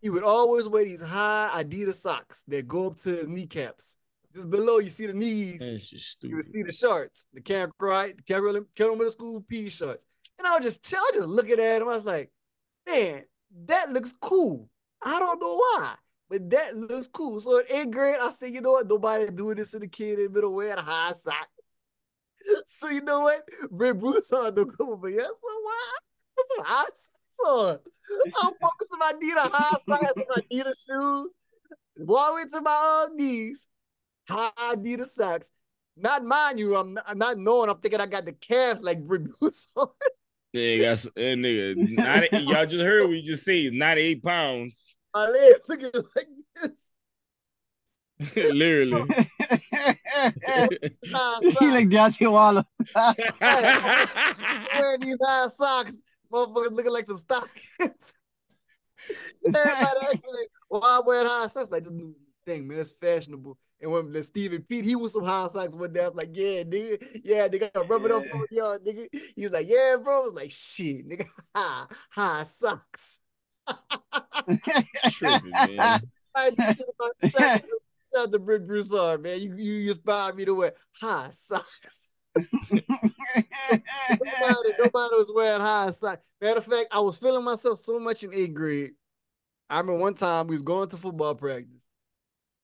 He 0.00 0.10
would 0.10 0.22
always 0.22 0.68
wear 0.68 0.84
these 0.84 1.02
high 1.02 1.50
Adidas 1.54 1.94
socks 1.94 2.44
that 2.48 2.68
go 2.68 2.86
up 2.86 2.96
to 2.96 3.10
his 3.10 3.28
kneecaps. 3.28 3.96
Just 4.34 4.50
below, 4.50 4.78
you 4.78 4.90
see 4.90 5.06
the 5.06 5.12
knees. 5.12 5.58
That's 5.58 5.88
just 5.88 6.22
You 6.22 6.36
would 6.36 6.46
see 6.46 6.62
the 6.62 6.72
shorts, 6.72 7.26
the 7.32 7.40
Karen 7.40 7.72
right, 7.80 8.16
the 8.16 8.22
Carroll 8.22 8.60
Carroll 8.76 8.96
Middle 8.96 9.10
School 9.10 9.40
P 9.40 9.68
shorts. 9.68 10.06
And 10.38 10.46
I 10.46 10.58
was 10.58 10.62
just, 10.62 10.94
I 10.94 11.00
was 11.00 11.10
just 11.14 11.28
looking 11.28 11.58
at 11.58 11.82
him. 11.82 11.88
I 11.88 11.92
was 11.92 12.04
like, 12.04 12.30
man, 12.86 13.24
that 13.66 13.90
looks 13.90 14.14
cool. 14.20 14.68
I 15.02 15.18
don't 15.18 15.40
know 15.40 15.56
why, 15.56 15.94
but 16.28 16.48
that 16.50 16.76
looks 16.76 17.08
cool. 17.08 17.40
So 17.40 17.58
in 17.58 17.64
eighth 17.68 17.90
grade, 17.90 18.16
I 18.20 18.30
said, 18.30 18.52
you 18.52 18.60
know 18.60 18.72
what? 18.72 18.86
Nobody 18.86 19.28
doing 19.30 19.56
this 19.56 19.72
to 19.72 19.80
the 19.80 19.88
kid 19.88 20.18
in 20.18 20.26
the 20.26 20.30
middle 20.30 20.54
wearing 20.54 20.78
high 20.78 21.12
socks. 21.12 21.48
So 22.68 22.88
you 22.88 23.00
know 23.00 23.22
what? 23.22 23.42
Brent 23.70 23.98
Broussard 23.98 24.54
the 24.54 24.64
cool, 24.64 24.96
but 24.96 25.08
yes, 25.08 25.26
so 25.26 25.60
why? 25.62 25.90
Put 26.36 26.66
high 26.66 26.84
socks 26.84 27.10
on. 27.46 27.78
I'm 28.42 28.52
walking 28.60 28.88
some 28.88 29.00
Adidas 29.00 29.50
high 29.52 29.78
socks, 29.78 29.84
some 29.84 30.00
Adidas 30.00 30.86
shoes, 30.86 31.34
walk 31.98 32.40
into 32.40 32.60
my 32.60 33.06
own 33.08 33.16
knees, 33.16 33.68
high 34.28 34.50
Adidas 34.72 35.06
socks. 35.06 35.50
Not 35.96 36.24
mind 36.24 36.58
you, 36.58 36.76
I'm 36.76 36.94
not, 36.94 37.04
I'm 37.06 37.18
not 37.18 37.38
knowing. 37.38 37.70
I'm 37.70 37.78
thinking 37.78 38.00
I 38.00 38.06
got 38.06 38.24
the 38.24 38.32
calves 38.32 38.82
like 38.82 38.98
Red 39.02 39.28
Bruce 39.40 39.68
on. 39.76 39.88
Yeah, 40.52 40.78
that's 40.78 41.02
that 41.02 41.16
eh, 41.16 41.34
nigga. 41.34 41.76
90, 41.90 42.38
y'all 42.38 42.66
just 42.66 42.82
heard 42.82 43.02
what 43.02 43.10
we 43.10 43.22
just 43.22 43.44
say. 43.44 43.68
98 43.68 44.22
pounds. 44.22 44.94
My 45.12 45.26
legs 45.26 45.58
looking 45.68 45.90
like 46.16 46.26
this. 46.62 46.92
Literally. 48.34 49.02
High 49.42 50.68
he 50.80 51.10
socks. 51.10 51.60
like 51.60 51.88
Deontay 51.88 52.32
Wilder. 52.32 52.64
wearing 54.80 55.00
these 55.00 55.18
high 55.22 55.48
socks, 55.48 55.96
motherfuckers 56.32 56.72
looking 56.72 56.92
like 56.92 57.06
some 57.06 57.16
stockings. 57.16 58.14
Everybody 59.44 59.66
asking 60.02 60.34
me, 60.34 60.46
why 60.68 60.80
I 60.82 61.00
wear 61.04 61.26
high 61.26 61.46
socks? 61.46 61.70
Like 61.70 61.82
this 61.82 61.92
new 61.92 62.14
thing, 62.46 62.66
man. 62.66 62.78
It's 62.78 62.92
fashionable. 62.92 63.56
And 63.80 63.92
when 63.92 64.12
the 64.12 64.22
Stephen 64.22 64.62
Pete, 64.62 64.84
he 64.84 64.96
was 64.96 65.12
some 65.12 65.24
high 65.24 65.46
socks 65.48 65.74
one 65.74 65.92
day. 65.92 66.04
I 66.04 66.08
was 66.08 66.16
like, 66.16 66.30
yeah, 66.32 66.64
nigga, 66.64 67.20
yeah, 67.24 67.46
nigga, 67.46 67.70
I 67.76 67.86
rub 67.86 68.04
it 68.04 68.10
up 68.10 68.24
on 68.34 68.46
y'all, 68.50 68.78
nigga. 68.78 69.06
He 69.36 69.42
was 69.42 69.52
like, 69.52 69.68
yeah, 69.68 69.96
bro. 70.02 70.22
I 70.22 70.24
was 70.24 70.34
like, 70.34 70.50
shit, 70.50 71.08
nigga, 71.08 71.26
high, 71.54 71.86
high 72.10 72.42
socks. 72.42 73.22
Tripping, 75.10 75.50
man. 75.50 76.00
I 76.34 76.50
do 76.50 76.64
shit 76.64 76.86
about 76.98 77.32
shout 77.32 77.42
out 77.42 77.60
to- 77.60 77.68
shout 78.10 78.26
out 78.26 78.32
to 78.32 78.38
Brent 78.38 78.66
Broussard, 78.66 79.22
man. 79.22 79.40
You 79.40 79.54
you 79.56 79.88
inspired 79.90 80.36
me 80.36 80.44
to 80.46 80.54
wear 80.54 80.72
high 81.00 81.28
socks. 81.30 82.10
Nobody, 84.10 84.70
nobody 84.78 85.14
was 85.14 85.32
wearing 85.34 85.60
high 85.60 85.90
socks. 85.90 86.28
Matter 86.40 86.58
of 86.58 86.64
fact, 86.64 86.88
I 86.90 87.00
was 87.00 87.18
feeling 87.18 87.44
myself 87.44 87.78
so 87.78 87.98
much 87.98 88.24
in 88.24 88.32
eighth 88.34 88.54
grade. 88.54 88.92
I 89.70 89.78
remember 89.78 90.00
one 90.00 90.14
time 90.14 90.46
we 90.46 90.54
was 90.54 90.62
going 90.62 90.88
to 90.88 90.96
football 90.96 91.34
practice, 91.34 91.68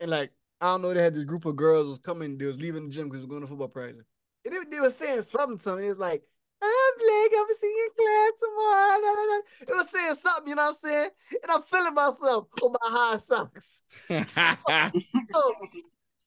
and 0.01 0.11
like 0.11 0.31
I 0.61 0.69
don't 0.69 0.83
know, 0.83 0.95
they 0.95 1.03
had 1.03 1.15
this 1.15 1.25
group 1.25 1.45
of 1.45 1.57
girls 1.57 1.89
was 1.89 1.99
coming, 1.99 2.39
they 2.39 2.47
was 2.47 2.61
leaving 2.61 2.85
the 2.85 2.91
gym 2.91 3.09
because 3.09 3.27
we 3.27 3.27
was 3.27 3.31
going 3.31 3.43
to 3.43 3.47
football 3.47 3.69
practice. 3.69 4.07
And 4.45 4.55
they, 4.55 4.77
they 4.77 4.81
were 4.81 4.91
saying 4.91 5.23
something 5.23 5.59
to 5.59 5.77
me. 5.77 5.87
It 5.87 5.89
was 5.89 5.99
like, 5.99 6.23
I'm 6.63 6.99
Blake, 6.99 7.33
I'm 7.37 7.45
gonna 7.45 7.55
you 7.63 7.91
in 7.91 8.05
class 8.05 8.41
tomorrow. 8.41 9.01
da, 9.01 9.15
da, 9.15 9.25
da." 9.27 9.73
It 9.73 9.77
was 9.77 9.91
saying 9.91 10.15
something, 10.15 10.49
you 10.49 10.55
know 10.55 10.63
what 10.63 10.69
I'm 10.69 10.75
saying? 10.75 11.11
And 11.43 11.53
I'm 11.53 11.63
feeling 11.63 11.95
myself 11.95 12.47
on 12.63 12.73
my 12.73 12.79
high 12.83 13.17
socks. 13.19 13.83
So, 15.33 15.55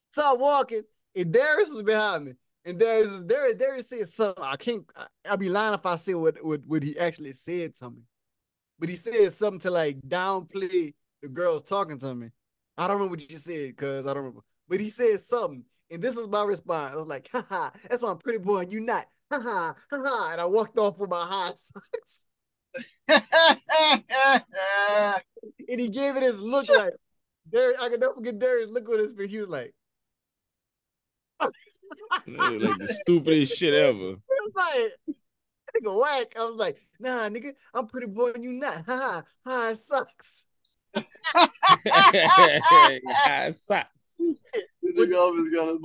so 0.09 0.33
I'm 0.33 0.39
walking, 0.39 0.83
and 1.15 1.31
Darius 1.31 1.69
was 1.71 1.83
behind 1.83 2.25
me. 2.25 2.33
And 2.67 2.77
Darius 2.77 3.13
is 3.13 3.23
Darius, 3.23 3.55
Darius 3.55 3.89
said 3.89 4.07
something. 4.09 4.43
I 4.43 4.57
can't 4.57 4.83
I, 4.93 5.05
I'd 5.29 5.39
be 5.39 5.47
lying 5.47 5.73
if 5.73 5.85
I 5.85 5.95
said 5.95 6.15
what, 6.15 6.43
what 6.43 6.59
what 6.67 6.83
he 6.83 6.99
actually 6.99 7.31
said 7.31 7.73
to 7.75 7.91
me. 7.91 8.01
But 8.77 8.89
he 8.89 8.97
said 8.97 9.31
something 9.31 9.61
to 9.61 9.71
like 9.71 10.01
downplay 10.01 10.93
the 11.21 11.29
girls 11.29 11.63
talking 11.63 11.97
to 11.99 12.13
me. 12.13 12.27
I 12.77 12.87
don't 12.87 12.97
remember 12.97 13.15
what 13.15 13.31
you 13.31 13.37
said, 13.37 13.77
cuz 13.77 14.05
I 14.05 14.09
don't 14.09 14.17
remember. 14.17 14.41
But 14.67 14.81
he 14.81 14.89
said 14.89 15.21
something. 15.21 15.63
And 15.89 16.01
this 16.01 16.17
was 16.17 16.27
my 16.27 16.43
response. 16.43 16.93
I 16.93 16.97
was 16.97 17.07
like, 17.07 17.29
haha, 17.31 17.69
that's 17.89 18.01
my 18.01 18.15
pretty 18.15 18.39
boy, 18.39 18.65
you 18.69 18.81
not. 18.81 19.07
Haha, 19.31 19.73
haha. 19.89 20.31
And 20.33 20.41
I 20.41 20.45
walked 20.45 20.77
off 20.77 20.97
with 20.97 21.09
my 21.09 21.25
high 21.25 21.53
socks. 21.55 22.25
And 25.69 25.79
he 25.81 25.89
gave 25.89 26.15
it 26.17 26.23
his 26.23 26.41
look 26.41 26.67
like 26.69 26.93
Darius, 27.49 27.79
I 27.79 27.89
can 27.89 27.99
never 27.99 28.13
forget 28.13 28.39
Darius 28.39 28.69
look 28.69 28.89
on 28.89 28.99
his 28.99 29.13
face. 29.13 29.29
He 29.29 29.39
was 29.39 29.49
like, 29.49 29.73
like 32.27 32.79
the 32.79 32.97
stupidest 33.01 33.57
shit 33.57 33.73
ever. 33.73 34.15
It 34.29 34.53
was 34.55 34.55
like, 34.55 34.91
nigga 35.75 35.99
whack. 35.99 36.33
I 36.39 36.45
was 36.45 36.55
like, 36.55 36.77
nah, 36.99 37.29
nigga, 37.29 37.53
I'm 37.73 37.87
pretty 37.87 38.07
boy 38.07 38.31
and 38.31 38.43
you 38.43 38.53
not. 38.53 38.85
Ha 38.85 38.87
ha, 38.87 39.23
ha, 39.45 39.69
it 39.71 39.77
sucks. 39.77 40.47
High 41.35 41.49
socks. 43.51 44.49
Nigga 44.83 45.15
always 45.15 45.53
got 45.53 45.69
his. 45.69 45.79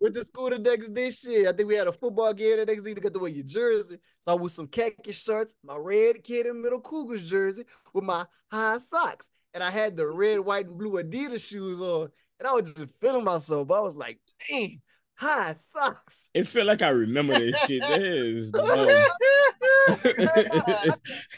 With 0.00 0.14
the 0.14 0.24
school 0.24 0.50
the 0.50 0.58
next 0.58 0.94
day, 0.94 1.10
shit. 1.10 1.46
I 1.46 1.52
think 1.52 1.68
we 1.68 1.74
had 1.74 1.88
a 1.88 1.92
football 1.92 2.32
game 2.32 2.58
the 2.58 2.66
next 2.66 2.82
day. 2.82 2.90
You 2.90 2.96
got 2.96 3.12
to 3.14 3.18
wear 3.18 3.30
your 3.30 3.44
jersey. 3.44 3.98
So 4.24 4.32
I 4.32 4.34
with 4.34 4.52
some 4.52 4.68
khaki 4.68 5.12
shirts, 5.12 5.54
my 5.64 5.76
red 5.76 6.22
kid 6.22 6.46
in 6.46 6.62
middle 6.62 6.80
Cougars 6.80 7.28
jersey 7.28 7.64
with 7.92 8.04
my 8.04 8.24
high 8.50 8.78
socks. 8.78 9.30
And 9.54 9.64
I 9.64 9.70
had 9.70 9.96
the 9.96 10.06
red, 10.06 10.40
white, 10.40 10.66
and 10.66 10.78
blue 10.78 11.02
Adidas 11.02 11.48
shoes 11.48 11.80
on. 11.80 12.10
And 12.38 12.46
I 12.46 12.52
was 12.52 12.72
just 12.72 12.92
feeling 13.00 13.24
myself. 13.24 13.66
But 13.66 13.78
I 13.78 13.80
was 13.80 13.96
like, 13.96 14.20
man, 14.50 14.80
high 15.18 15.52
socks. 15.54 16.30
It 16.32 16.46
felt 16.46 16.66
like 16.66 16.80
I 16.80 16.88
remember 16.90 17.38
this 17.38 17.58
shit. 17.66 17.82
That 17.82 18.02
is 18.02 18.50
dumb. 18.52 18.66
I, 18.66 19.08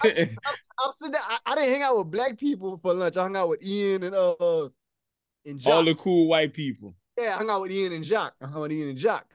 I, 0.02 0.10
just, 0.10 0.34
I, 0.44 0.54
I'm 0.78 0.92
sitting 0.92 1.12
there. 1.12 1.22
I, 1.24 1.38
I, 1.46 1.54
didn't 1.54 1.70
hang 1.74 1.82
out 1.82 1.98
with 1.98 2.10
black 2.10 2.38
people 2.38 2.78
for 2.82 2.92
lunch. 2.92 3.16
I 3.16 3.22
hung 3.22 3.36
out 3.36 3.48
with 3.48 3.62
Ian 3.62 4.02
and 4.02 4.14
uh 4.14 4.68
and 5.46 5.60
Jacques. 5.60 5.72
all 5.72 5.84
the 5.84 5.94
cool 5.94 6.28
white 6.28 6.52
people. 6.52 6.94
Yeah, 7.18 7.34
I 7.34 7.38
hung 7.38 7.50
out 7.50 7.62
with 7.62 7.72
Ian 7.72 7.92
and 7.92 8.04
Jock. 8.04 8.34
I 8.40 8.46
hung 8.46 8.56
out 8.56 8.62
with 8.62 8.72
Ian 8.72 8.90
and 8.90 8.98
Jock. 8.98 9.26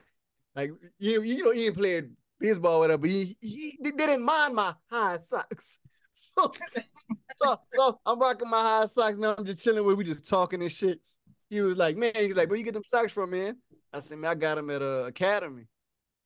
Like 0.54 0.70
you, 0.98 1.22
you 1.22 1.44
know, 1.44 1.52
Ian 1.52 1.74
played 1.74 2.10
baseball, 2.38 2.80
whatever. 2.80 2.98
But 2.98 3.10
he, 3.10 3.36
he, 3.40 3.78
they 3.82 3.90
didn't 3.90 4.24
mind 4.24 4.54
my 4.54 4.74
high 4.90 5.18
socks. 5.18 5.80
So, 6.18 6.50
so, 7.34 7.60
so 7.64 8.00
I'm 8.06 8.18
rocking 8.18 8.48
my 8.48 8.58
high 8.58 8.86
socks 8.86 9.18
now. 9.18 9.34
I'm 9.36 9.44
just 9.44 9.62
chilling 9.62 9.84
with. 9.84 9.98
We 9.98 10.04
just 10.04 10.26
talking 10.26 10.62
and 10.62 10.72
shit. 10.72 10.98
He 11.48 11.60
was 11.60 11.78
like, 11.78 11.96
man, 11.96 12.12
he's 12.14 12.36
like, 12.36 12.48
where 12.48 12.58
you 12.58 12.64
get 12.64 12.74
them 12.74 12.84
socks 12.84 13.12
from, 13.12 13.30
man? 13.30 13.56
I 13.92 14.00
said, 14.00 14.18
man, 14.18 14.30
I 14.30 14.34
got 14.34 14.56
them 14.56 14.70
at 14.70 14.82
a 14.82 15.04
uh, 15.04 15.06
academy. 15.06 15.64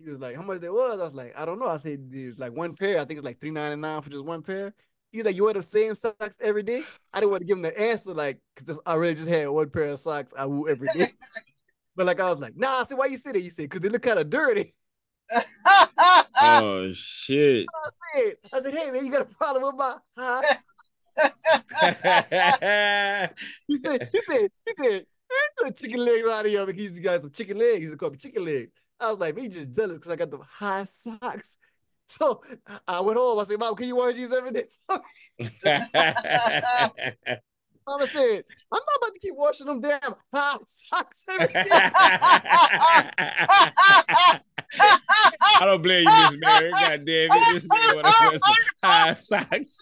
He 0.03 0.09
was 0.09 0.19
like, 0.19 0.35
how 0.35 0.43
much 0.43 0.61
they 0.61 0.71
was? 0.71 0.99
I 0.99 1.05
was 1.05 1.15
like, 1.15 1.35
I 1.37 1.45
don't 1.45 1.59
know. 1.59 1.69
I 1.69 1.77
said, 1.77 2.11
there's 2.11 2.39
like 2.39 2.53
one 2.53 2.75
pair. 2.75 3.01
I 3.01 3.05
think 3.05 3.19
it's 3.19 3.25
like 3.25 3.39
three 3.39 3.51
ninety 3.51 3.77
nine 3.77 4.01
for 4.01 4.09
just 4.09 4.25
one 4.25 4.43
pair. 4.43 4.73
He's 5.13 5.25
like, 5.25 5.37
you 5.37 5.45
wear 5.45 5.55
the 5.55 5.63
same 5.63 5.95
socks 5.95 6.39
every 6.41 6.63
day? 6.63 6.85
I 7.13 7.21
didn't 7.21 7.33
want 7.33 7.43
to 7.43 7.47
give 7.47 7.59
him 7.59 7.63
the 7.63 7.79
answer, 7.79 8.15
like, 8.15 8.39
because 8.57 8.81
I 8.87 8.95
really 8.95 9.15
just 9.15 9.29
had 9.29 9.49
one 9.49 9.69
pair 9.69 9.85
of 9.85 9.99
socks 9.99 10.33
I 10.39 10.47
wore 10.47 10.71
every 10.71 10.89
day. 10.95 11.13
but 11.97 12.07
like, 12.07 12.21
I 12.21 12.31
was 12.31 12.41
like, 12.41 12.57
nah. 12.57 12.81
I 12.81 12.85
said, 12.85 12.97
why 12.97 13.07
you 13.07 13.19
say 13.19 13.33
that? 13.33 13.41
He 13.41 13.51
said, 13.51 13.65
because 13.65 13.81
they 13.81 13.89
look 13.89 14.03
kind 14.03 14.21
of 14.21 14.31
dirty. 14.31 14.75
oh 16.41 16.93
shit! 16.93 17.67
I 17.75 17.91
said, 18.15 18.35
I 18.53 18.63
said, 18.63 18.75
hey 18.75 18.91
man, 18.91 19.05
you 19.05 19.13
got 19.13 19.23
a 19.23 19.27
problem 19.27 19.65
with 19.65 19.77
my 19.77 19.97
hot? 20.17 20.45
he 23.67 23.77
said, 23.77 24.09
he 24.13 24.21
said, 24.23 24.51
he 24.67 24.75
said, 24.75 25.07
chicken 25.75 26.01
legs 26.01 26.27
out 26.29 26.47
of 26.47 26.51
here 26.51 26.67
because 26.67 26.83
he's 26.83 27.01
got 27.01 27.23
some 27.23 27.31
chicken 27.31 27.59
legs. 27.59 27.79
He's 27.79 27.95
called 27.97 28.13
me 28.13 28.19
chicken 28.19 28.45
leg. 28.45 28.71
I 28.99 29.11
was 29.11 29.19
like, 29.19 29.35
me 29.35 29.49
just 29.49 29.73
jealous 29.73 29.99
because 29.99 30.11
I 30.11 30.17
got 30.17 30.31
the 30.31 30.39
high 30.39 30.85
socks. 30.85 31.59
So 32.07 32.43
I 32.89 33.01
went 33.03 33.19
home. 33.19 33.39
I 33.39 33.45
said, 33.45 33.61
Mom, 33.61 33.77
can 33.77 33.87
you 33.87 33.95
wash 33.95 34.17
these 34.17 34.33
every 34.33 34.51
day? 34.51 34.65
Mama 37.91 38.07
said, 38.07 38.45
I'm 38.71 38.79
not 38.79 38.97
about 39.03 39.15
to 39.15 39.21
keep 39.21 39.35
washing 39.35 39.67
them 39.67 39.81
damn 39.81 40.15
hot 40.33 40.71
socks 40.71 41.25
every 41.29 41.49
day. 41.49 41.65
I 41.73 44.41
don't 45.63 45.83
blame 45.83 46.07
you, 46.07 46.15
Miss 46.15 46.37
Mary. 46.39 46.71
God 46.71 47.05
damn 47.05 47.33
it. 47.33 47.53
This 47.53 47.67
man 47.69 47.97
want 47.97 48.07
to 48.07 48.15
wear 48.21 48.39
some 48.39 48.55
high 48.81 49.15
socks. 49.15 49.81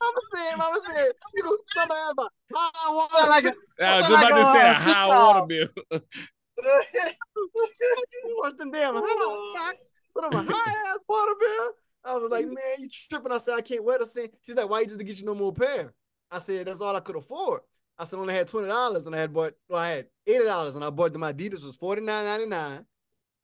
Mama 0.00 0.20
said, 0.32 0.56
Mama 0.58 0.78
said, 0.94 1.10
you 1.34 1.42
know, 1.42 1.58
somebody 1.74 2.00
have 2.00 2.18
a 2.18 2.28
high 2.54 2.94
water. 2.94 3.28
Like 3.28 3.46
a, 3.46 3.54
I 3.84 4.00
was 4.00 4.08
just 4.08 4.24
about 4.24 4.38
to 4.38 4.44
say 4.44 4.68
a 4.68 4.72
high 4.72 5.08
water 5.08 5.46
bill. 5.48 5.66
Wash 8.38 8.52
them 8.58 8.70
damn 8.70 8.94
high 8.94 9.36
socks. 9.58 9.90
Put 10.14 10.30
them 10.30 10.46
a 10.46 10.52
high 10.52 10.92
ass 10.92 11.00
water 11.08 11.34
bill. 11.40 11.70
I 12.04 12.14
was 12.14 12.30
like, 12.30 12.46
man, 12.46 12.76
you 12.78 12.88
tripping. 12.88 13.32
I 13.32 13.38
said, 13.38 13.56
I 13.56 13.60
can't 13.60 13.82
wear 13.82 13.98
the 13.98 14.06
same. 14.06 14.28
She's 14.42 14.54
like, 14.54 14.70
why 14.70 14.78
you 14.80 14.86
just 14.86 15.00
to 15.00 15.04
get 15.04 15.18
you 15.18 15.26
no 15.26 15.34
more 15.34 15.52
pair? 15.52 15.92
I 16.30 16.38
said, 16.38 16.66
that's 16.66 16.80
all 16.80 16.94
I 16.94 17.00
could 17.00 17.16
afford. 17.16 17.62
I 17.98 18.04
said, 18.04 18.16
I 18.16 18.20
only 18.20 18.34
had 18.34 18.48
$20 18.48 19.06
and 19.06 19.14
I 19.14 19.18
had 19.18 19.32
bought, 19.32 19.54
well, 19.68 19.80
I 19.80 19.88
had 19.90 20.06
$80 20.28 20.76
and 20.76 20.84
I 20.84 20.90
bought 20.90 21.12
them 21.12 21.22
Adidas 21.22 21.64
was 21.64 21.76
$49.99. 21.76 22.84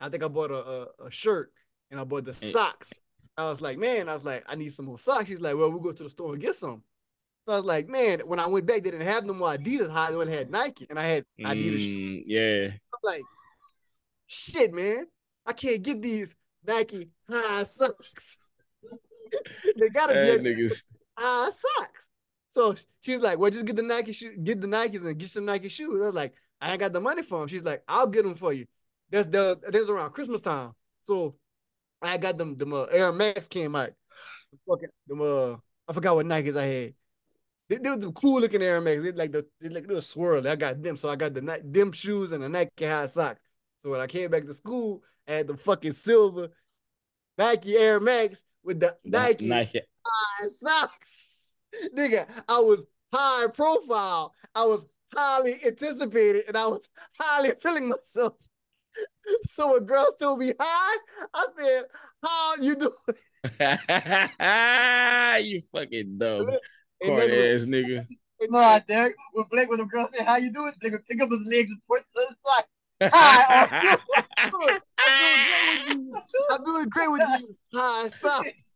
I 0.01 0.09
think 0.09 0.25
I 0.25 0.29
bought 0.29 0.51
a, 0.51 0.55
a, 0.55 1.07
a 1.07 1.11
shirt 1.11 1.53
and 1.91 2.01
I 2.01 2.05
bought 2.05 2.25
the 2.25 2.35
socks. 2.35 2.93
I 3.37 3.49
was 3.49 3.61
like, 3.61 3.79
man, 3.79 4.09
I 4.09 4.15
was 4.15 4.25
like, 4.25 4.45
I 4.47 4.55
need 4.55 4.73
some 4.73 4.87
more 4.87 4.99
socks. 4.99 5.29
He's 5.29 5.41
like, 5.41 5.57
well, 5.57 5.71
we'll 5.71 5.83
go 5.83 5.93
to 5.93 6.03
the 6.03 6.09
store 6.09 6.33
and 6.33 6.41
get 6.41 6.55
some. 6.55 6.83
So 7.47 7.53
I 7.53 7.57
was 7.57 7.65
like, 7.65 7.89
man, 7.89 8.21
when 8.21 8.41
I 8.41 8.47
went 8.47 8.67
back, 8.67 8.83
they 8.83 8.91
didn't 8.91 9.07
have 9.07 9.25
no 9.25 9.35
more 9.35 9.55
Adidas. 9.55 9.91
I 9.91 10.13
only 10.13 10.33
had 10.33 10.51
Nike 10.51 10.87
and 10.89 10.99
I 10.99 11.07
had 11.07 11.25
Adidas 11.39 11.75
mm, 11.75 11.91
shoes. 11.91 12.25
Yeah. 12.27 12.69
I'm 12.69 13.01
like, 13.05 13.23
shit, 14.27 14.73
man, 14.73 15.07
I 15.45 15.53
can't 15.53 15.83
get 15.83 16.01
these 16.01 16.35
Nike 16.67 17.11
high 17.31 17.63
socks. 17.63 18.39
they 19.79 19.89
gotta 19.91 20.15
that 20.15 20.43
be 20.43 20.55
niggas. 20.55 20.83
high 21.17 21.51
socks. 21.51 22.11
So 22.57 22.75
she's 23.03 23.21
like, 23.21 23.39
well, 23.39 23.51
just 23.51 23.67
get 23.67 23.77
the 23.77 23.83
Nike 23.83 24.13
shoe, 24.13 24.35
get 24.35 24.63
the 24.63 24.67
Nikes 24.67 25.05
and 25.05 25.19
get 25.19 25.29
some 25.29 25.45
Nike 25.45 25.69
shoes. 25.69 26.01
I 26.01 26.07
was 26.07 26.15
like, 26.15 26.33
I 26.59 26.71
ain't 26.71 26.81
got 26.81 26.95
the 26.95 27.03
money 27.03 27.23
for 27.23 27.39
them. 27.39 27.49
She's 27.49 27.65
like, 27.65 27.83
I'll 27.87 28.07
get 28.07 28.25
them 28.25 28.35
for 28.35 28.51
you. 28.51 28.65
That's 29.11 29.27
the 29.27 29.61
that's 29.69 29.91
around 29.91 30.13
Christmas 30.13 30.41
time. 30.41 30.73
So 31.05 31.35
I 32.01 32.17
got 32.17 32.39
them. 32.39 32.57
The 32.57 32.67
uh, 32.67 32.85
Air 32.85 33.13
Max 33.13 33.47
came 33.47 33.77
out. 33.77 33.91
Fucking 34.67 34.89
them. 35.07 35.21
Uh, 35.21 35.57
I 35.87 35.93
forgot 35.93 36.17
what 36.17 36.25
Nikes 36.25 36.57
I 36.57 36.63
had. 36.63 36.95
They, 37.69 37.77
they 37.77 37.91
were 37.91 37.99
the 37.99 38.11
cool 38.13 38.41
looking 38.41 38.63
Air 38.63 38.81
Max. 38.81 39.03
They 39.03 39.13
like 39.13 39.33
the 39.33 39.47
they 39.61 39.69
like 39.69 39.87
they 39.87 39.95
were 39.95 40.01
swirly. 40.01 40.49
I 40.49 40.57
got 40.57 40.83
them, 40.83 40.97
so 40.97 41.11
I 41.11 41.17
got 41.17 41.35
the 41.35 41.61
them 41.63 41.93
shoes 41.93 42.33
and 42.33 42.43
the 42.43 42.49
Nike 42.49 42.87
high 42.87 43.05
sock. 43.05 43.37
So 43.77 43.91
when 43.91 44.01
I 44.01 44.07
came 44.07 44.31
back 44.31 44.47
to 44.47 44.55
school, 44.55 45.03
I 45.29 45.35
had 45.35 45.49
the 45.49 45.59
fucking 45.59 45.93
silver 45.93 46.49
Nike 47.37 47.77
Air 47.77 48.01
Max 48.01 48.45
with 48.65 48.81
the 48.81 48.97
Nike, 49.05 49.47
Nike. 49.47 49.83
high 50.07 50.49
socks 50.49 51.36
nigga, 51.97 52.27
I 52.49 52.61
was 52.61 52.85
high 53.13 53.49
profile. 53.49 54.33
I 54.55 54.65
was 54.65 54.87
highly 55.15 55.57
anticipated 55.65 56.45
and 56.49 56.57
I 56.57 56.67
was 56.67 56.89
highly 57.19 57.51
feeling 57.63 57.89
myself. 57.89 58.35
So 59.43 59.73
when 59.73 59.85
girls 59.85 60.15
told 60.19 60.39
me 60.39 60.55
hi, 60.59 60.99
I 61.35 61.47
said, 61.59 61.85
How 62.23 62.55
you 62.61 62.77
doing? 62.77 62.93
you 65.45 65.63
fucking 65.73 66.19
dumb. 66.19 66.49
Court 67.05 67.31
ass 67.31 67.65
nigga. 67.65 68.07
Nah, 68.49 68.79
Derek, 68.87 69.17
when 69.33 69.47
Blake, 69.51 69.69
when 69.69 69.79
the 69.79 69.85
girl 69.85 70.09
said, 70.15 70.27
How 70.27 70.37
you 70.37 70.53
doing? 70.53 70.73
Nigga, 70.83 70.99
pick 71.09 71.21
up 71.21 71.31
his 71.31 71.41
legs 71.47 71.71
and 71.71 71.81
point 71.87 72.05
to 72.15 72.27
the 72.29 72.37
side. 72.47 72.65
Hi, 73.13 73.99
I'm 74.39 74.51
doing 74.51 74.81
great 75.49 75.69
with 75.69 75.87
these. 75.89 76.15
I'm 76.51 76.65
doing 76.65 76.89
great 76.89 77.11
with 77.11 77.21
these 77.21 77.55
high 77.75 78.09
socks. 78.09 78.76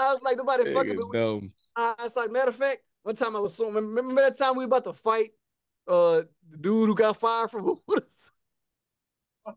I 0.00 0.12
was 0.12 0.22
like, 0.22 0.36
nobody 0.36 0.72
fucking 0.74 0.96
with 0.96 1.42
me. 1.42 1.50
I 1.76 1.94
was 2.02 2.16
like, 2.16 2.30
matter 2.30 2.50
of 2.50 2.56
fact, 2.56 2.82
one 3.02 3.16
time 3.16 3.36
I 3.36 3.40
was 3.40 3.54
so 3.54 3.70
remember 3.70 4.22
that 4.22 4.38
time 4.38 4.56
we 4.56 4.64
were 4.64 4.68
about 4.68 4.84
to 4.84 4.92
fight 4.92 5.30
uh 5.86 6.22
the 6.50 6.56
dude 6.58 6.88
who 6.88 6.94
got 6.94 7.16
fired 7.16 7.50
from 7.50 7.64
Hooters? 7.86 8.32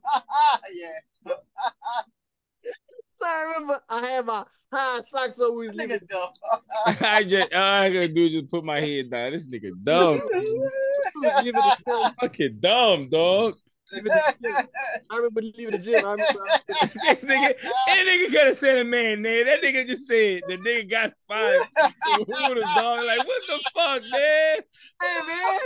yeah. 0.73 1.33
so 3.15 3.25
I 3.25 3.53
remember 3.53 3.81
I 3.89 4.01
had 4.01 4.25
my 4.25 4.43
high 4.71 4.99
socks 5.01 5.39
always 5.39 5.71
nigga 5.71 6.05
dumb. 6.07 6.29
I 7.01 7.23
just 7.23 7.53
all 7.53 7.61
I 7.61 7.89
gotta 7.89 8.09
do 8.09 8.25
is 8.25 8.33
just 8.33 8.49
put 8.49 8.65
my 8.65 8.81
head 8.81 9.09
down. 9.09 9.31
This 9.31 9.47
nigga 9.47 9.71
dumb. 9.81 10.21
Fucking 12.19 12.57
dumb, 12.59 13.09
dog 13.09 13.55
leaving 13.91 14.11
the 14.11 14.37
gym. 14.41 14.67
I 15.09 15.15
remember 15.15 15.41
leaving 15.41 15.71
the 15.71 15.77
gym. 15.77 16.05
I 16.05 16.11
remember 16.11 16.45
this 16.67 17.25
nigga, 17.25 17.55
that 17.87 18.05
nigga 18.07 18.31
could 18.31 18.47
have 18.47 18.57
said 18.57 18.77
a 18.77 18.83
man 18.83 19.21
name. 19.21 19.45
That 19.47 19.61
nigga 19.61 19.87
just 19.87 20.07
said 20.07 20.41
the 20.47 20.57
nigga 20.57 20.89
got 20.89 21.13
fired. 21.27 21.67
Dog. 21.77 23.05
Like, 23.05 23.27
what 23.27 23.41
the 23.47 23.71
fuck, 23.73 24.01
man? 24.11 24.59
Hey 24.99 25.19
man, 25.27 25.59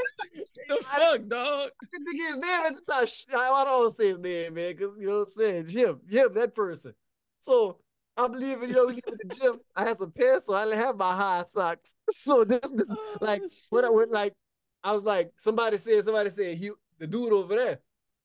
the 0.68 0.86
I, 0.92 1.00
fuck, 1.00 1.28
dog? 1.30 1.70
I 1.82 1.86
think 1.86 2.28
his 2.28 2.38
name 2.38 2.62
at 2.68 2.76
the 2.76 2.82
time. 2.82 3.40
I 3.40 3.64
don't 3.64 3.80
want 3.80 3.90
to 3.92 3.96
say 3.96 4.08
his 4.10 4.20
name, 4.20 4.56
man, 4.56 4.76
because 4.76 4.94
you 5.00 5.08
know 5.08 5.20
what 5.20 5.28
I'm 5.28 5.32
saying. 5.32 5.68
Him, 5.70 6.02
him, 6.10 6.34
that 6.34 6.54
person. 6.54 6.94
So 7.40 7.78
I'm 8.18 8.34
leaving, 8.34 8.70
you 8.70 8.76
know, 8.76 8.88
we 8.88 8.96
get 8.96 9.06
the 9.06 9.36
gym. 9.36 9.60
I 9.76 9.86
had 9.86 9.98
some 9.98 10.12
pants, 10.12 10.48
so 10.48 10.54
I 10.54 10.66
didn't 10.66 10.80
have 10.80 10.98
my 10.98 11.16
high 11.16 11.44
socks. 11.44 11.96
So 12.10 12.44
this, 12.44 12.60
this 12.60 12.88
oh, 12.92 13.18
like, 13.22 13.42
shit. 13.42 13.52
when 13.70 13.86
I 13.86 13.90
went, 13.90 14.12
like, 14.12 14.34
I 14.84 14.94
was 14.94 15.04
like, 15.04 15.32
somebody 15.38 15.78
said, 15.78 16.04
somebody 16.04 16.30
said, 16.30 16.58
he, 16.58 16.72
the 17.00 17.08
dude 17.08 17.32
over 17.32 17.56
there. 17.56 17.80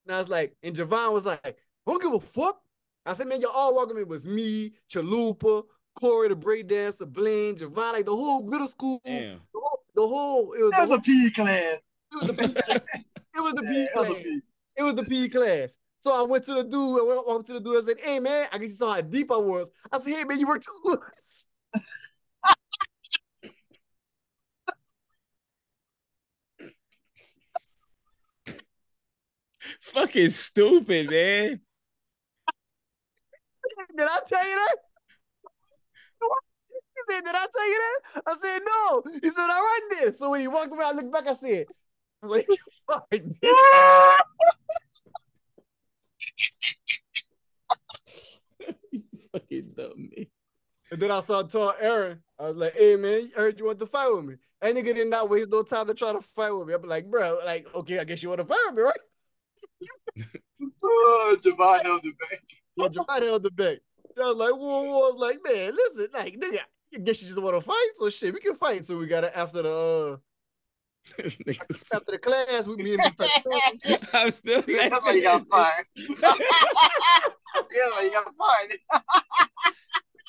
And 0.06 0.14
I 0.14 0.18
was 0.18 0.28
like, 0.28 0.56
and 0.62 0.74
Javon 0.74 1.12
was 1.12 1.26
like, 1.26 1.44
I 1.44 1.54
don't 1.86 2.02
give 2.02 2.12
a 2.12 2.20
fuck. 2.20 2.60
I 3.04 3.12
said, 3.12 3.26
man, 3.28 3.40
y'all 3.40 3.50
all 3.54 3.74
welcome. 3.74 3.98
It 3.98 4.08
was 4.08 4.26
me, 4.26 4.72
Chalupa, 4.88 5.64
Corey, 5.94 6.28
the 6.28 6.36
breakdancer, 6.36 7.10
Blaine, 7.10 7.56
Javon, 7.56 7.92
like 7.92 8.04
the 8.04 8.12
whole 8.12 8.42
middle 8.42 8.68
school. 8.68 9.00
Damn. 9.04 9.40
The 9.52 9.60
whole, 9.60 9.84
the 9.94 10.06
whole 10.06 10.52
it 10.52 10.62
was, 10.62 10.70
that 10.72 10.88
was 10.88 10.98
a 10.98 11.02
PE 11.02 11.30
class. 11.30 11.78
It 12.12 12.20
was 12.20 12.26
the 12.26 12.34
PE 12.34 12.52
class. 12.62 12.80
It 13.34 13.40
was 13.40 13.54
the 13.54 13.62
PE 13.62 13.86
class. 13.92 14.24
It 14.76 14.82
was 14.82 14.94
the 14.94 15.04
PE 15.04 15.28
class. 15.28 15.78
So 16.00 16.12
I 16.12 16.26
went 16.26 16.44
to 16.44 16.54
the 16.54 16.62
dude, 16.62 17.00
I 17.00 17.04
went 17.04 17.20
up 17.28 17.46
to 17.46 17.54
the 17.54 17.60
dude, 17.60 17.82
I 17.82 17.86
said, 17.86 18.00
hey 18.00 18.20
man, 18.20 18.46
I 18.52 18.58
guess 18.58 18.68
you 18.68 18.74
saw 18.74 18.94
how 18.94 19.00
deep 19.00 19.32
I 19.32 19.38
was. 19.38 19.70
I 19.90 19.98
said, 19.98 20.14
hey 20.14 20.24
man, 20.24 20.38
you 20.38 20.46
worked 20.46 20.64
too 20.64 20.80
much. 20.84 21.02
Fucking 29.92 30.30
stupid, 30.30 31.10
man. 31.10 31.60
Did 33.96 34.06
I 34.08 34.18
tell 34.26 34.48
you 34.48 34.54
that? 34.54 34.76
He 36.70 37.12
said, 37.12 37.24
Did 37.24 37.34
I 37.34 37.46
tell 37.52 37.68
you 37.68 37.78
that? 38.14 38.22
I 38.26 38.34
said, 38.36 38.60
No. 38.66 39.02
He 39.22 39.30
said, 39.30 39.42
I 39.42 39.60
write 39.60 40.00
this. 40.00 40.18
So 40.18 40.30
when 40.30 40.40
he 40.40 40.48
walked 40.48 40.72
away, 40.72 40.84
I 40.84 40.92
looked 40.92 41.12
back, 41.12 41.26
I 41.28 41.34
said, 41.34 41.66
I 42.22 42.26
was 42.26 42.30
like, 42.30 42.46
You 42.48 42.56
fucking 42.90 43.36
you 48.92 49.02
fucking 49.32 49.72
dumb 49.76 50.10
man. 50.16 50.26
And 50.90 51.00
then 51.02 51.10
I 51.10 51.20
saw 51.20 51.42
tall 51.42 51.74
Aaron. 51.80 52.22
I 52.38 52.44
was 52.48 52.56
like, 52.56 52.74
hey 52.74 52.96
man, 52.96 53.30
I 53.36 53.40
heard 53.40 53.58
you 53.58 53.66
want 53.66 53.80
to 53.80 53.86
fight 53.86 54.08
with 54.14 54.24
me. 54.24 54.36
That 54.60 54.74
nigga 54.74 54.94
did 54.94 55.08
not 55.08 55.28
waste 55.28 55.50
no 55.50 55.62
time 55.62 55.86
to 55.88 55.94
try 55.94 56.12
to 56.12 56.20
fight 56.20 56.52
with 56.52 56.68
me. 56.68 56.74
I'm 56.74 56.82
like, 56.82 57.10
bro, 57.10 57.38
like, 57.44 57.66
okay, 57.74 57.98
I 57.98 58.04
guess 58.04 58.22
you 58.22 58.28
want 58.28 58.40
to 58.40 58.46
fight 58.46 58.62
with 58.66 58.76
me, 58.76 58.82
right? 58.82 58.94
Oh, 60.82 61.36
Javon 61.44 61.82
held 61.82 62.02
the 62.02 62.12
back. 62.12 62.42
Yeah, 62.78 62.88
Javon 62.88 63.22
held 63.22 63.42
the 63.42 63.50
back. 63.50 63.78
I 64.18 64.26
was 64.26 64.36
like, 64.36 64.52
whoa, 64.52 64.82
whoa. 64.82 65.08
I 65.08 65.10
was 65.10 65.16
like, 65.16 65.38
man, 65.42 65.74
listen, 65.74 66.08
like, 66.12 66.34
nigga, 66.34 66.58
I 66.94 66.98
guess 66.98 67.22
you 67.22 67.28
just 67.28 67.40
want 67.40 67.56
to 67.56 67.60
fight. 67.62 67.90
So 67.94 68.10
shit, 68.10 68.34
we 68.34 68.40
can 68.40 68.52
fight. 68.54 68.84
So 68.84 68.98
we 68.98 69.06
got 69.06 69.24
it 69.24 69.32
after 69.34 69.62
the 69.62 69.70
uh 69.70 70.16
after 71.94 72.12
the 72.12 72.18
class, 72.18 72.66
we 72.66 72.76
me 72.76 72.94
and 72.94 73.18
me 73.84 73.96
I'm 74.12 74.30
still 74.30 74.62
That's 74.62 75.02
why 75.02 75.12
you 75.12 75.22
got 75.22 75.46
fired. 75.48 75.86
That's 75.96 76.38
why 77.62 78.02
you 78.02 78.10
got 78.10 78.34
fired. 78.36 78.78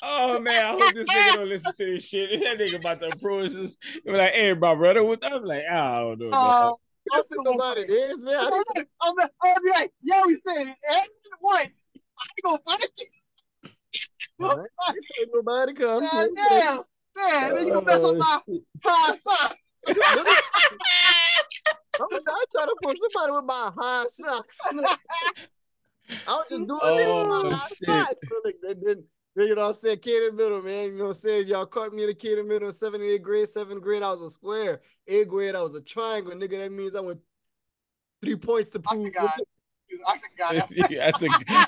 Oh 0.00 0.38
man, 0.38 0.64
I 0.64 0.68
hope 0.70 0.94
this 0.94 1.08
nigga 1.08 1.34
don't 1.34 1.48
listen 1.48 1.72
to 1.72 1.92
this 1.92 2.08
shit. 2.08 2.40
That 2.40 2.58
nigga 2.58 2.78
about 2.78 3.00
to 3.00 3.08
approach 3.08 3.54
us. 3.56 3.76
Be 4.04 4.12
like, 4.12 4.32
hey, 4.32 4.54
my 4.54 4.74
brother, 4.74 5.02
what 5.02 5.24
I'm 5.24 5.44
like, 5.44 5.64
I 5.68 6.00
don't 6.00 6.18
know. 6.20 6.30
Uh, 6.30 6.72
I 7.12 7.16
don't 7.16 7.24
see 7.24 7.36
nobody 7.42 7.84
there, 7.86 8.16
man. 8.18 8.34
I 8.34 8.44
I'm, 8.44 8.50
didn't- 8.74 8.88
I'm, 9.02 9.14
I'm 9.42 9.62
be 9.62 9.70
like, 9.70 9.92
yeah, 10.02 10.22
we 10.26 10.34
said 10.46 10.66
it. 10.68 10.76
And 10.90 11.08
what? 11.40 11.60
I 11.60 11.66
ain't 11.66 12.44
gonna 12.44 12.58
fight 12.64 12.90
you. 12.98 13.06
All 14.40 14.56
right. 14.56 14.68
Ain't 15.20 15.30
nobody 15.32 15.74
come 15.74 16.00
God 16.00 16.10
to 16.10 16.34
damn. 16.34 16.82
Man, 17.16 17.54
then 17.54 17.66
you 17.66 17.72
gonna 17.72 17.86
mess 17.86 18.04
up 18.04 18.10
uh, 18.10 18.14
my 18.18 18.40
Oh, 18.48 18.60
high 18.84 19.16
socks. 19.26 19.56
I'm 22.00 22.06
not 22.24 22.46
trying 22.52 22.66
to 22.66 22.76
push 22.80 22.98
nobody 23.00 23.32
with 23.32 23.44
my 23.44 23.72
high 23.76 24.04
socks. 24.08 24.58
I 26.26 26.32
was 26.36 26.44
just 26.48 26.66
doing 26.66 26.80
Oh, 26.82 26.98
it 26.98 27.08
with 27.08 27.28
my 27.28 27.42
oh, 27.44 27.50
high 27.56 27.68
shit. 27.68 27.88
socks. 27.88 28.22
So, 28.28 28.34
like, 28.44 28.56
they 28.62 28.74
didn't, 28.74 29.04
you 29.36 29.54
know 29.54 29.62
what 29.62 29.68
I'm 29.68 29.74
saying? 29.74 29.98
Kid 29.98 30.28
in 30.28 30.36
the 30.36 30.42
middle, 30.42 30.62
man. 30.62 30.86
You 30.86 30.98
know 30.98 31.04
what 31.04 31.08
I'm 31.10 31.14
saying? 31.14 31.46
Y'all 31.48 31.66
caught 31.66 31.92
me 31.92 32.02
in 32.02 32.08
the 32.08 32.14
kid 32.14 32.38
in 32.38 32.46
the 32.46 32.52
middle 32.52 32.68
in 32.68 32.74
seventh 32.74 33.04
eighth 33.04 33.22
grade. 33.22 33.48
Seventh 33.48 33.82
grade, 33.82 34.02
I 34.02 34.10
was 34.10 34.22
a 34.22 34.30
square. 34.30 34.80
Eighth 35.06 35.28
grade, 35.28 35.54
I 35.54 35.62
was 35.62 35.74
a 35.74 35.80
triangle. 35.80 36.32
Nigga, 36.32 36.58
that 36.58 36.72
means 36.72 36.94
I 36.94 37.00
went 37.00 37.20
three 38.22 38.36
points 38.36 38.70
to 38.70 38.80
prove. 38.80 39.06
Octagon. 39.06 39.28
Octagon. 40.06 40.68
yeah, 40.90 41.10
I 41.14 41.18
think. 41.18 41.32
I 41.50 41.66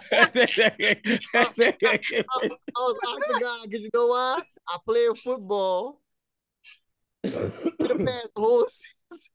was 2.76 2.98
octagon 3.06 3.60
because 3.64 3.82
you 3.82 3.90
know 3.94 4.08
why? 4.08 4.42
I 4.68 4.76
played 4.84 5.16
football. 5.16 6.00
Could 7.22 7.90
have 7.90 8.06
passed 8.06 8.34
the 8.34 8.40
whole 8.40 8.66
season. 8.68 9.32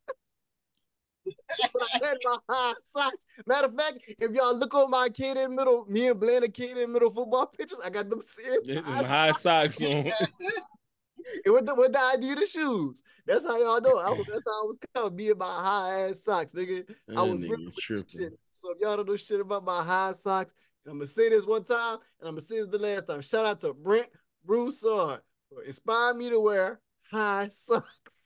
But 1.73 1.81
I 1.93 2.05
had 2.05 2.17
my 2.23 2.37
high 2.49 2.73
socks. 2.81 3.25
Matter 3.45 3.67
of 3.67 3.75
fact, 3.75 3.99
if 4.19 4.31
y'all 4.31 4.55
look 4.55 4.73
on 4.73 4.89
my 4.89 5.09
kid 5.09 5.37
in 5.37 5.55
middle, 5.55 5.85
me 5.87 6.07
and 6.07 6.19
Blaine, 6.19 6.49
kid 6.51 6.77
in 6.77 6.91
middle 6.91 7.09
football 7.09 7.47
pictures, 7.47 7.79
I 7.83 7.89
got 7.89 8.09
them 8.09 8.21
same 8.21 8.83
high 8.83 9.03
high 9.05 9.31
socks 9.31 9.81
on. 9.81 10.07
it 10.07 10.13
with 11.51 11.65
the 11.65 11.75
with 11.75 11.93
the 11.93 12.11
idea 12.13 12.33
of 12.33 12.39
the 12.39 12.45
shoes. 12.45 13.03
That's 13.25 13.45
how 13.45 13.57
y'all 13.57 13.81
know. 13.81 13.97
I 13.99 14.09
was, 14.11 14.25
that's 14.29 14.43
how 14.45 14.63
I 14.63 14.65
was 14.65 14.79
coming, 14.93 15.15
being 15.15 15.37
my 15.37 15.45
high 15.45 16.09
ass 16.09 16.23
socks, 16.23 16.53
nigga. 16.53 16.83
I 17.15 17.21
was 17.21 17.41
nigga 17.41 17.49
ripping 17.49 17.65
with 17.65 17.75
this 17.75 17.75
tripping. 17.75 18.05
shit. 18.09 18.39
So 18.51 18.71
if 18.71 18.79
y'all 18.79 18.97
don't 18.97 19.07
know 19.07 19.15
shit 19.15 19.41
about 19.41 19.65
my 19.65 19.83
high 19.83 20.11
socks, 20.11 20.53
I'm 20.87 20.93
gonna 20.93 21.07
say 21.07 21.29
this 21.29 21.45
one 21.45 21.63
time, 21.63 21.97
and 22.19 22.27
I'm 22.27 22.35
gonna 22.35 22.41
say 22.41 22.59
this 22.59 22.67
the 22.67 22.77
last 22.77 23.07
time. 23.07 23.21
Shout 23.21 23.45
out 23.45 23.59
to 23.61 23.73
Brent 23.73 24.07
Broussard 24.45 25.21
for 25.49 25.63
inspiring 25.63 26.19
me 26.19 26.29
to 26.29 26.39
wear 26.39 26.79
high 27.11 27.47
socks. 27.51 28.24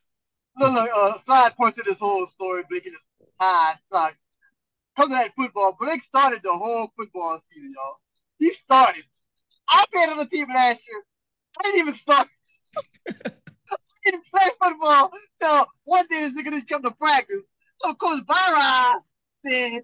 Look, 0.58 0.74
look, 0.74 0.90
uh, 0.96 1.18
side 1.20 1.56
point 1.56 1.76
to 1.76 1.84
this 1.84 1.98
whole 1.98 2.26
story, 2.28 2.64
Blake, 2.70 2.88
is 2.88 2.94
high 3.40 3.76
socks. 3.92 4.18
Because 4.96 5.12
of 5.12 5.18
that 5.18 5.34
football, 5.36 5.78
Blake 5.80 6.04
started 6.04 6.42
the 6.44 6.52
whole 6.52 6.92
football 6.98 7.40
season, 7.50 7.74
y'all. 7.76 7.98
He 8.38 8.54
started. 8.54 9.04
I 9.70 9.86
played 9.94 10.10
on 10.10 10.18
the 10.18 10.26
team 10.26 10.48
last 10.50 10.86
year. 10.88 11.04
I 11.60 11.64
didn't 11.64 11.80
even 11.80 11.94
start. 11.94 12.28
I 13.08 13.32
didn't 14.04 14.24
play 14.34 14.50
football 14.62 15.12
till 15.40 15.68
one 15.86 16.06
day 16.10 16.22
this 16.22 16.34
nigga 16.34 16.52
didn't 16.52 16.70
come 16.70 16.84
to 16.84 16.92
practice. 16.92 17.46
So 17.82 17.94
Coach 17.94 18.26
Byron 18.26 19.02
said, 19.46 19.84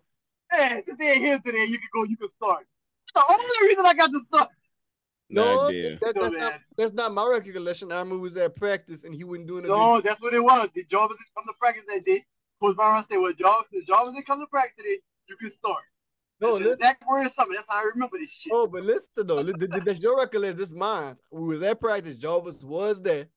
hey, 0.52 0.84
since 0.86 0.98
they're 1.00 1.16
here 1.16 1.40
today, 1.40 1.66
you 1.66 1.78
can 1.78 1.90
go, 1.94 2.04
you 2.04 2.18
can 2.18 2.30
start. 2.30 2.66
The 3.14 3.24
only 3.30 3.46
reason 3.68 3.86
I 3.86 3.94
got 3.94 4.12
to 4.12 4.20
start. 4.28 4.50
No, 5.30 5.44
Nah, 5.56 5.68
that, 5.68 5.98
that's 6.02 6.16
not 6.16 6.32
man. 6.34 6.52
that's 6.78 6.94
not 6.94 7.14
my 7.14 7.28
recollection. 7.28 7.92
I 7.92 7.96
remember 7.96 8.16
we 8.16 8.22
was 8.22 8.38
at 8.38 8.56
practice 8.56 9.04
and 9.06 9.14
he 9.16 9.24
wasn't 9.24 9.48
doing 9.48 9.66
it. 9.66 9.70
No, 9.70 10.00
that's 10.02 10.22
what 10.22 10.34
it 10.34 10.44
was. 10.44 10.70
The 10.76 10.84
Jarvis 10.86 11.18
didn't 11.18 11.34
come 11.36 11.46
to 11.48 11.54
practice 11.60 11.84
that 11.88 12.06
day. 12.06 12.24
Coach 12.62 12.78
Byron 12.78 13.04
said, 13.10 13.18
well, 13.18 13.34
Jarvis, 13.34 13.70
since 13.72 13.86
Jarvis 13.86 14.14
didn't 14.14 14.28
come 14.28 14.40
to 14.40 14.48
practice 14.48 14.84
today, 14.84 15.00
you 15.28 15.36
can 15.36 15.52
start. 15.52 15.84
No, 16.40 16.48
That's 16.54 16.60
the 16.60 16.70
listen. 16.70 16.74
exact 16.86 17.04
word 17.08 17.26
or 17.26 17.30
something. 17.30 17.56
That's 17.56 17.68
how 17.68 17.80
I 17.80 17.90
remember 17.94 18.18
this 18.20 18.30
shit. 18.32 18.52
Oh, 18.54 18.68
but 18.68 18.84
listen 18.84 19.26
though, 19.26 19.42
th- 19.44 19.58
th- 19.58 19.84
that's 19.84 20.00
your 20.00 20.18
recollection. 20.18 20.58
This 20.58 20.70
is 20.70 20.76
mine. 20.76 21.16
We 21.32 21.48
was 21.56 21.62
at 21.64 21.80
practice. 21.80 22.20
Jarvis 22.20 22.64
was 22.64 23.02
there. 23.02 23.28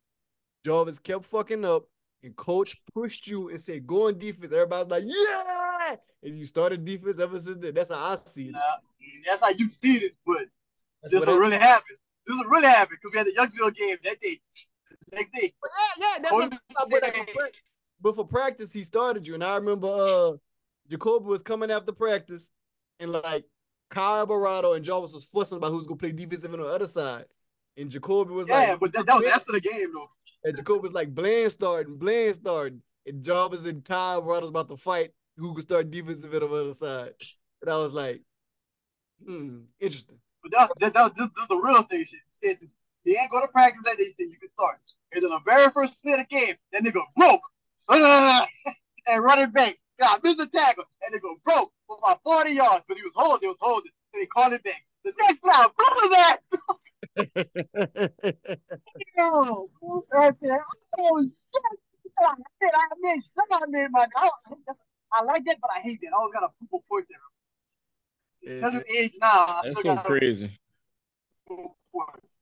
Jarvis 0.66 0.98
kept 0.98 1.24
fucking 1.24 1.64
up, 1.64 1.84
and 2.22 2.34
coach 2.36 2.76
pushed 2.94 3.26
you 3.28 3.48
and 3.50 3.60
said, 3.60 3.86
"Go 3.86 4.08
on 4.08 4.18
defense." 4.18 4.52
Everybody's 4.52 4.90
like, 4.90 5.04
"Yeah!" 5.06 5.96
And 6.22 6.36
you 6.38 6.44
started 6.46 6.84
defense 6.84 7.18
ever 7.20 7.38
since 7.38 7.56
then. 7.58 7.72
That's 7.74 7.90
how 7.90 8.12
I 8.12 8.16
see 8.16 8.46
it. 8.48 8.52
Nah, 8.52 8.60
that's 9.24 9.40
how 9.42 9.50
you 9.50 9.68
see 9.70 9.96
it, 9.98 10.16
but 10.26 10.46
That's 11.02 11.12
this 11.12 11.20
what 11.20 11.28
will 11.28 11.38
really 11.38 11.58
happen. 11.58 11.96
This 12.26 12.36
will 12.36 12.50
really 12.50 12.68
happen 12.68 12.96
because 13.00 13.12
we 13.12 13.18
had 13.18 13.26
the 13.26 13.58
Youngsville 13.58 13.74
game 13.74 13.96
that 14.04 14.20
day. 14.20 14.40
Next 15.12 15.32
day. 15.32 15.54
But 15.60 15.70
yeah, 15.78 16.06
yeah, 16.06 16.18
that's 16.22 16.32
Oh, 16.32 16.36
what 16.36 16.44
I'm 16.44 16.58
but, 16.90 17.28
for 17.32 17.50
but 18.00 18.14
for 18.14 18.26
practice, 18.26 18.72
he 18.72 18.82
started 18.82 19.26
you. 19.26 19.34
And 19.34 19.44
I 19.44 19.56
remember 19.56 19.88
uh 19.88 20.36
Jacoby 20.90 21.26
was 21.26 21.42
coming 21.42 21.70
after 21.70 21.92
practice, 21.92 22.50
and 23.00 23.12
like 23.12 23.44
Kyle 23.90 24.26
Barado 24.26 24.76
and 24.76 24.84
Jarvis 24.84 25.12
was 25.14 25.24
fussing 25.24 25.56
about 25.58 25.70
who's 25.70 25.86
gonna 25.86 25.98
play 25.98 26.12
defensive 26.12 26.52
on 26.52 26.60
the 26.60 26.66
other 26.66 26.86
side. 26.86 27.24
And 27.76 27.90
Jacoby 27.90 28.32
was 28.32 28.48
Yeah, 28.48 28.70
like, 28.72 28.80
but 28.80 28.92
that, 28.92 29.06
that 29.06 29.16
was 29.16 29.26
after 29.26 29.52
the 29.52 29.60
game 29.60 29.92
though. 29.92 30.08
And 30.44 30.56
Jacob 30.56 30.82
was 30.82 30.92
like, 30.92 31.14
Bland 31.14 31.52
starting, 31.52 31.96
Bland 31.96 32.34
starting. 32.34 32.82
And 33.06 33.22
Jarvis 33.22 33.66
and 33.66 33.84
Kyle 33.84 34.22
Barado 34.22 34.42
was 34.42 34.50
about 34.50 34.68
to 34.68 34.76
fight 34.76 35.12
who 35.36 35.54
could 35.54 35.62
start 35.62 35.90
defensive 35.90 36.34
on 36.34 36.40
the 36.40 36.46
other 36.46 36.74
side. 36.74 37.12
And 37.62 37.70
I 37.70 37.76
was 37.78 37.92
like, 37.92 38.22
hmm, 39.24 39.60
interesting. 39.80 40.18
But 40.50 40.78
that, 40.78 40.80
that, 40.80 40.94
that 40.94 41.16
this, 41.16 41.28
this 41.34 41.42
is 41.42 41.48
the 41.48 41.56
real 41.56 41.82
thing. 41.82 42.04
Shit. 42.04 42.20
Says 42.32 42.64
he 43.04 43.16
ain't 43.16 43.30
go 43.30 43.40
to 43.40 43.48
practice 43.48 43.82
that 43.84 43.98
day. 43.98 44.04
He 44.04 44.12
said 44.12 44.26
you 44.30 44.38
can 44.40 44.50
start. 44.50 44.78
And 45.12 45.22
then 45.22 45.30
the 45.30 45.40
very 45.44 45.70
first 45.70 45.94
play 46.02 46.12
of 46.12 46.18
the 46.18 46.24
game, 46.24 46.56
that 46.72 46.82
nigga 46.82 47.02
broke. 47.16 47.40
and 49.06 49.24
running 49.24 49.50
back. 49.50 49.78
Yeah, 49.98 50.16
missed 50.22 50.38
the 50.38 50.46
tackle. 50.46 50.84
And 51.02 51.14
nigga 51.14 51.34
broke 51.44 51.72
for 51.86 51.98
about 51.98 52.20
40 52.22 52.52
yards. 52.52 52.84
But 52.86 52.96
he 52.98 53.02
was 53.02 53.12
holding, 53.14 53.40
he 53.40 53.48
was 53.48 53.56
holding. 53.60 53.90
So 54.12 54.20
they 54.20 54.26
called 54.26 54.52
it 54.52 54.62
back. 54.62 54.84
The 55.04 55.12
next 55.20 55.38
round, 55.42 55.72
blew 55.76 55.86
his 56.02 56.12
ass. 56.18 56.38
Oh, 59.20 59.68
right 60.12 60.34
there. 60.40 60.64
Oh, 60.98 61.22
shit. 61.22 61.62
I 62.20 62.34
did. 62.60 62.70
I 62.74 62.86
made 63.00 63.22
some. 63.22 63.44
I 63.50 63.60
made. 63.68 63.88
I, 63.94 64.06
I 65.12 65.22
like 65.24 65.44
that, 65.46 65.58
but 65.60 65.70
I 65.74 65.80
hate 65.80 66.00
that. 66.02 66.10
I 66.12 66.16
always 66.18 66.34
got 66.34 66.44
a 66.44 66.48
poo 66.70 66.82
point 66.88 67.06
there. 67.08 67.18
Yeah, 68.48 68.60
That's 68.62 68.74
his 68.88 68.96
age 68.96 69.12
now. 69.20 69.28
I 69.28 69.60
That's 69.64 69.82
so 69.82 69.96
crazy. 69.98 70.58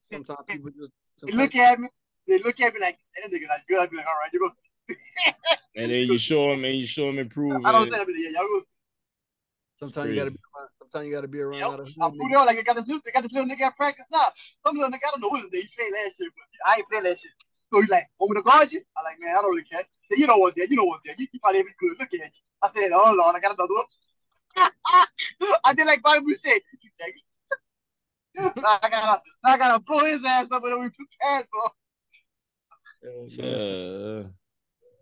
sometimes 0.00 0.38
people 0.46 0.70
just 0.70 0.92
They 1.26 1.32
look 1.32 1.54
at 1.56 1.80
me. 1.80 1.88
They 2.28 2.38
look 2.38 2.60
at 2.60 2.74
me 2.74 2.80
like, 2.80 2.98
that 3.22 3.30
nigga 3.30 3.48
like 3.48 3.66
good. 3.66 3.78
I 3.78 3.86
be 3.86 3.96
like, 3.96 4.06
all 4.06 4.14
right, 4.22 4.32
you 4.32 4.40
go. 4.40 4.50
And 5.78 5.92
then 5.92 6.08
you 6.08 6.16
show 6.16 6.52
him 6.52 6.64
and 6.64 6.74
you 6.74 6.86
show 6.86 7.10
him 7.10 7.18
improve. 7.18 7.66
I 7.66 7.72
don't 7.72 7.86
it. 7.86 7.92
say 7.92 7.98
that, 7.98 8.08
yeah, 8.08 8.40
y'all 8.40 8.48
go. 8.48 8.62
sometimes 9.76 10.08
you 10.08 10.16
gotta 10.16 10.30
be 10.30 10.38
around, 10.56 10.68
sometimes 10.78 11.06
you 11.06 11.12
gotta 11.14 11.28
be 11.28 11.40
around 11.40 11.60
Yep. 11.60 11.68
other 11.68 11.82
I 11.84 11.84
hood 11.84 12.16
put 12.16 12.32
niggas. 12.32 12.38
on 12.40 12.46
like 12.46 12.58
I 12.58 12.62
got 12.62 12.76
this. 12.76 12.86
They 12.86 13.10
got 13.12 13.22
this 13.24 13.32
little 13.32 13.50
nigga 13.50 13.60
at 13.60 13.76
practice 13.76 14.06
now. 14.10 14.32
Some 14.64 14.76
little 14.76 14.88
nigga, 14.90 15.04
I 15.06 15.10
don't 15.10 15.20
know 15.20 15.28
what 15.28 15.42
he 15.42 15.68
played 15.76 15.92
last 15.92 16.16
year, 16.18 16.30
but 16.32 16.48
I 16.64 16.76
ain't 16.80 16.88
played 16.88 17.04
last 17.04 17.24
year. 17.24 17.34
So 17.68 17.80
he's 17.82 17.90
like, 17.90 18.08
want 18.18 18.32
me 18.32 18.40
to 18.40 18.42
guard 18.42 18.72
you? 18.72 18.80
I'm 18.96 19.04
like, 19.04 19.20
man, 19.20 19.36
I 19.36 19.42
don't 19.42 19.50
really 19.50 19.68
care. 19.68 19.84
He 20.08 20.14
said, 20.16 20.20
you 20.20 20.26
don't 20.26 20.40
want 20.40 20.54
that. 20.56 20.70
You 20.70 20.76
don't 20.76 20.86
want 20.88 21.02
that. 21.04 21.18
You, 21.18 21.26
you 21.30 21.40
probably 21.40 21.62
be 21.62 21.76
good 21.78 21.98
looking 22.00 22.22
at 22.22 22.32
you. 22.32 22.42
I 22.62 22.70
said, 22.72 22.88
oh 22.94 23.12
Lord, 23.12 23.36
I 23.36 23.40
got 23.40 23.52
another 23.52 23.74
one. 23.74 23.84
I 24.56 25.74
did 25.74 25.86
like 25.86 26.02
Bobby 26.02 26.20
Boucher. 26.24 26.54
You 26.54 26.90
think? 26.98 27.16
I 28.38 28.88
gotta, 28.90 29.22
I 29.44 29.56
gotta 29.58 29.82
blow 29.82 30.04
his 30.04 30.24
ass 30.24 30.46
up 30.50 30.62
when 30.62 30.80
we 30.82 30.88
put 30.90 31.06
pants 31.20 31.48
on. 31.64 31.70
Yeah, 33.38 33.44
man. 33.44 34.24
Uh, 34.24 34.28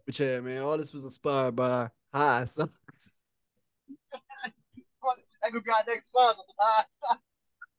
But 0.07 0.19
yeah, 0.21 0.41
man, 0.41 0.63
all 0.63 0.79
this 0.79 0.93
was 0.93 1.05
inspired 1.05 1.57
by 1.57 1.89
high 2.13 2.45
socks. 2.45 2.71
That 5.43 5.53
could 5.53 5.65
be 5.65 5.71
our 5.71 5.85
next 5.87 6.09
sponsor. 6.09 6.41
some 6.47 6.57
high 6.59 6.85
socks. 7.05 7.23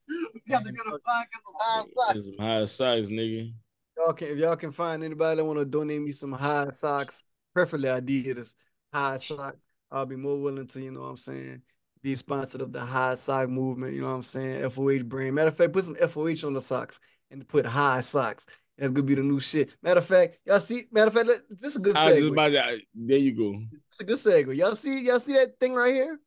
We 0.08 0.54
have 0.54 0.64
to 0.64 0.72
get 0.72 0.86
a 0.86 0.92
podcast 0.92 1.46
of 1.48 1.56
high 1.58 1.84
socks. 1.96 2.26
some 2.26 2.46
high 2.46 2.66
socks, 2.66 3.08
nigga. 3.10 3.54
Y'all 3.98 4.14
can 4.14 4.28
if 4.28 4.38
y'all 4.38 4.56
can 4.56 4.72
find 4.72 5.04
anybody 5.04 5.38
that 5.38 5.46
want 5.46 5.58
to 5.60 5.66
donate 5.66 6.02
me 6.02 6.12
some 6.12 6.32
high 6.34 6.68
socks, 6.70 7.26
preferably 7.54 7.90
Adidas 7.90 8.56
high 8.94 9.18
socks, 9.18 9.70
I'll 9.96 10.06
be 10.06 10.18
more 10.18 10.38
willing 10.38 10.68
to, 10.68 10.82
you 10.82 10.92
know 10.92 11.02
what 11.02 11.08
I'm 11.08 11.18
saying, 11.18 11.62
be 12.04 12.16
sponsored 12.16 12.60
of 12.60 12.74
the 12.74 12.82
high 12.82 13.14
sock 13.14 13.48
movement, 13.48 13.94
you 13.94 14.02
know 14.02 14.10
what 14.10 14.16
I'm 14.16 14.24
saying? 14.24 14.70
FOH 14.70 15.06
brand. 15.06 15.36
Matter 15.36 15.48
of 15.48 15.56
fact, 15.56 15.72
put 15.72 15.86
some 15.86 15.96
FOH 15.96 16.46
on 16.46 16.54
the 16.54 16.60
socks 16.60 17.00
and 17.32 17.48
put 17.48 17.66
high 17.66 18.02
socks. 18.02 18.46
That's 18.78 18.92
gonna 18.92 19.08
be 19.08 19.16
the 19.16 19.24
new 19.24 19.40
shit. 19.40 19.74
Matter 19.82 20.00
of 20.00 20.06
fact, 20.06 20.38
y'all 20.46 20.60
see, 20.60 20.84
matter 20.92 21.08
of 21.08 21.14
fact, 21.14 21.44
this 21.50 21.72
is 21.72 21.76
a 21.78 21.80
good 21.80 21.96
I 21.96 22.12
was 22.12 22.20
just 22.20 22.32
about 22.32 22.50
to, 22.50 22.82
there 22.94 23.18
you 23.18 23.32
go. 23.32 23.64
It's 23.88 24.02
a 24.02 24.04
good 24.04 24.18
segue. 24.18 24.54
Y'all 24.58 24.76
see, 24.76 25.06
y'all 25.06 25.22
see 25.22 25.34
that 25.34 25.58
thing 25.62 25.74
right 25.74 25.94
here? 25.94 26.20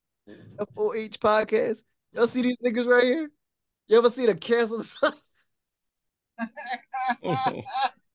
FOH 0.58 1.18
podcast. 1.20 1.82
Y'all 2.14 2.26
see 2.26 2.40
these 2.40 2.56
niggas 2.64 2.86
right 2.86 3.04
here? 3.04 3.30
You 3.86 3.98
ever 3.98 4.08
see 4.10 4.24
the? 4.24 5.12
Oh, 7.24 7.62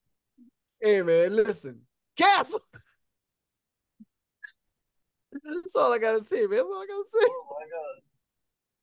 Hey 0.80 1.02
man, 1.02 1.36
listen. 1.36 1.82
Castle. 2.16 2.60
That's 5.42 5.76
all 5.76 5.92
I 5.92 5.98
gotta 5.98 6.20
say, 6.20 6.40
man. 6.40 6.50
That's 6.50 6.62
all 6.62 6.82
I 6.82 6.86
gotta 6.86 7.04
say. 7.06 7.18
Oh 7.28 7.46
my 7.50 7.66
god. 7.66 8.02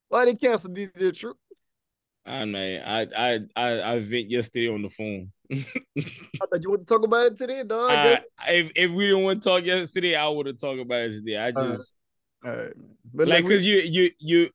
Why 0.09 0.25
they 0.25 0.35
cancel 0.35 0.71
DJ 0.71 1.15
Truth? 1.15 1.37
I 2.25 2.45
mean, 2.45 2.81
I 2.81 3.07
I 3.17 3.39
I 3.55 3.93
I 3.93 3.99
vent 3.99 4.29
yesterday 4.29 4.69
on 4.69 4.81
the 4.83 4.89
phone. 4.89 5.31
I 5.51 5.65
thought 6.49 6.63
you 6.63 6.69
want 6.69 6.81
to 6.81 6.87
talk 6.87 7.03
about 7.03 7.27
it 7.27 7.37
today, 7.37 7.63
dog. 7.63 7.91
I, 7.91 8.21
if 8.49 8.71
if 8.75 8.91
we 8.91 9.07
didn't 9.07 9.23
want 9.23 9.41
to 9.41 9.49
talk 9.49 9.63
yesterday, 9.63 10.15
I 10.15 10.27
would 10.27 10.45
have 10.45 10.59
talked 10.59 10.79
about 10.79 11.01
it 11.01 11.11
today. 11.11 11.37
I 11.37 11.51
just 11.51 11.97
All 12.45 12.51
right. 12.51 12.73
But 13.13 13.27
like 13.27 13.37
like, 13.37 13.43
because 13.45 13.65
you 13.65 13.77
you 13.79 14.11
you 14.19 14.49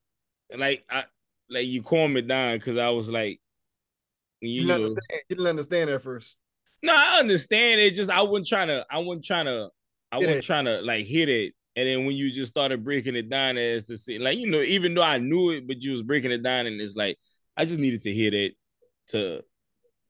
like 0.57 0.85
I 0.91 1.05
like 1.51 1.67
you 1.67 1.83
calmed 1.83 2.15
me 2.15 2.23
down 2.23 2.57
because 2.59 2.77
I 2.77 2.91
was 2.91 3.11
like 3.11 3.41
you, 4.41 4.49
you, 4.49 4.55
you 4.55 4.61
didn't 4.61 4.69
know 4.69 4.75
understand. 4.89 5.21
You 5.29 5.37
didn't 5.37 5.49
understand 5.49 5.91
at 5.91 6.03
first. 6.03 6.37
no 6.83 6.95
I 6.95 7.19
understand 7.19 7.81
it 7.81 7.95
just 7.95 8.11
I 8.11 8.23
wasn't 8.23 8.47
trying 8.47 8.69
to 8.69 8.87
I 8.91 8.99
wasn't 8.99 9.25
trying 9.25 9.47
to 9.47 9.71
I 10.13 10.17
Hit 10.17 10.27
wasn't 10.27 10.45
it. 10.45 10.47
trying 10.47 10.65
to 10.67 10.81
like 10.83 11.07
hit 11.07 11.29
it 11.29 11.55
and 11.77 11.87
then 11.87 12.07
when 12.07 12.17
you 12.17 12.33
just 12.33 12.51
started 12.51 12.83
breaking 12.83 13.15
it 13.17 13.29
down 13.29 13.57
as 13.59 13.85
to 13.87 13.97
see, 13.97 14.19
like 14.19 14.39
you 14.39 14.51
know 14.51 14.63
even 14.63 14.95
though 14.95 15.03
I 15.03 15.19
knew 15.19 15.51
it 15.51 15.67
but 15.67 15.83
you 15.83 15.93
was 15.93 16.03
breaking 16.03 16.33
it 16.33 16.43
down 16.43 16.67
and 16.67 16.81
it's 16.81 16.97
like 16.97 17.19
I 17.57 17.65
just 17.65 17.79
needed 17.79 18.03
to 18.03 18.13
hear 18.13 18.35
it 18.35 18.55
to 19.09 19.43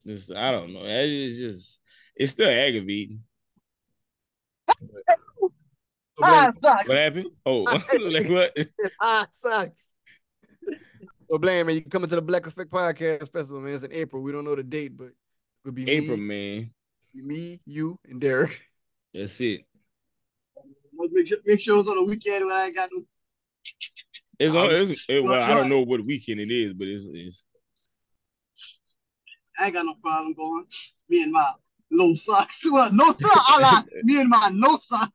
just 0.07 0.33
I 0.33 0.51
don't 0.51 0.73
know 0.73 0.83
it's 0.85 1.39
just 1.39 1.81
it's 2.15 2.33
still 2.33 2.49
aggravating 2.49 3.23
Ah, 6.19 6.51
sucks. 6.63 6.89
what 6.89 6.97
happened 6.97 7.27
oh 7.45 7.61
like 8.01 8.31
what 8.31 8.57
ah, 9.03 9.27
sucks. 9.31 9.95
So 11.29 11.37
blame 11.37 11.67
man, 11.67 11.75
you 11.75 11.83
coming 11.83 12.09
to 12.09 12.15
the 12.15 12.23
Black 12.23 12.47
Effect 12.47 12.71
Podcast 12.71 13.31
Festival, 13.31 13.61
man. 13.61 13.75
It's 13.75 13.83
in 13.83 13.93
April. 13.93 14.23
We 14.23 14.33
don't 14.33 14.45
know 14.45 14.55
the 14.55 14.63
date, 14.63 14.97
but 14.97 15.11
it'll 15.63 15.75
be 15.75 15.91
April 15.91 16.17
me, 16.17 16.61
man 16.61 16.71
me, 17.23 17.61
you, 17.67 17.99
and 18.09 18.21
Derek. 18.21 18.59
that's 19.13 19.41
it 19.41 19.63
Let's 21.07 21.15
Make 21.15 21.27
sure, 21.29 21.39
make 21.45 21.61
sure 21.61 21.81
it's 21.81 21.89
on 21.89 21.97
the 21.97 22.05
weekend 22.05 22.47
when 22.47 22.55
I 22.55 22.67
ain't 22.67 22.75
got 22.75 22.91
no. 22.93 23.03
It's 24.39 24.55
on. 24.55 24.71
It's, 24.71 25.07
it, 25.09 25.21
well, 25.25 25.43
I 25.43 25.55
don't 25.55 25.69
know 25.69 25.81
what 25.81 26.05
weekend 26.05 26.41
it 26.41 26.51
is, 26.51 26.75
but 26.75 26.89
it's, 26.89 27.07
it's 27.11 27.45
I 29.59 29.67
ain't 29.67 29.75
got 29.75 29.87
no 29.87 29.95
problem 29.95 30.35
going. 30.35 30.67
Me 31.09 31.23
and 31.23 31.33
my 31.33 31.53
low 31.91 32.15
socks. 32.15 32.59
Well, 32.71 32.93
no 32.93 33.07
socks. 33.07 33.45
I 33.47 33.61
lied. 33.61 33.85
Me 34.03 34.21
and 34.21 34.29
my 34.29 34.51
no 34.53 34.79
socks. 34.79 35.11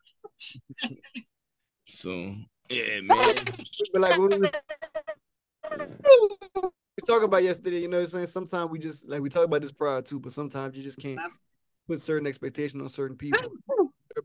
so 1.85 2.35
yeah, 2.69 3.01
man. 3.01 3.35
But 3.93 4.01
like 4.01 4.17
when 4.17 4.29
we 4.29 4.37
was 4.39 4.51
we 6.97 7.05
talking 7.05 7.25
about 7.25 7.43
yesterday, 7.43 7.79
you 7.79 7.87
know 7.87 7.97
what 7.97 8.03
I'm 8.03 8.07
saying? 8.07 8.27
Sometimes 8.27 8.71
we 8.71 8.79
just 8.79 9.09
like 9.09 9.21
we 9.21 9.29
talk 9.29 9.45
about 9.45 9.61
this 9.61 9.71
prior 9.71 10.01
too, 10.01 10.19
but 10.19 10.31
sometimes 10.31 10.75
you 10.75 10.83
just 10.83 10.99
can't 10.99 11.19
put 11.87 12.01
certain 12.01 12.27
expectations 12.27 12.81
on 12.81 12.89
certain 12.89 13.17
people. 13.17 13.51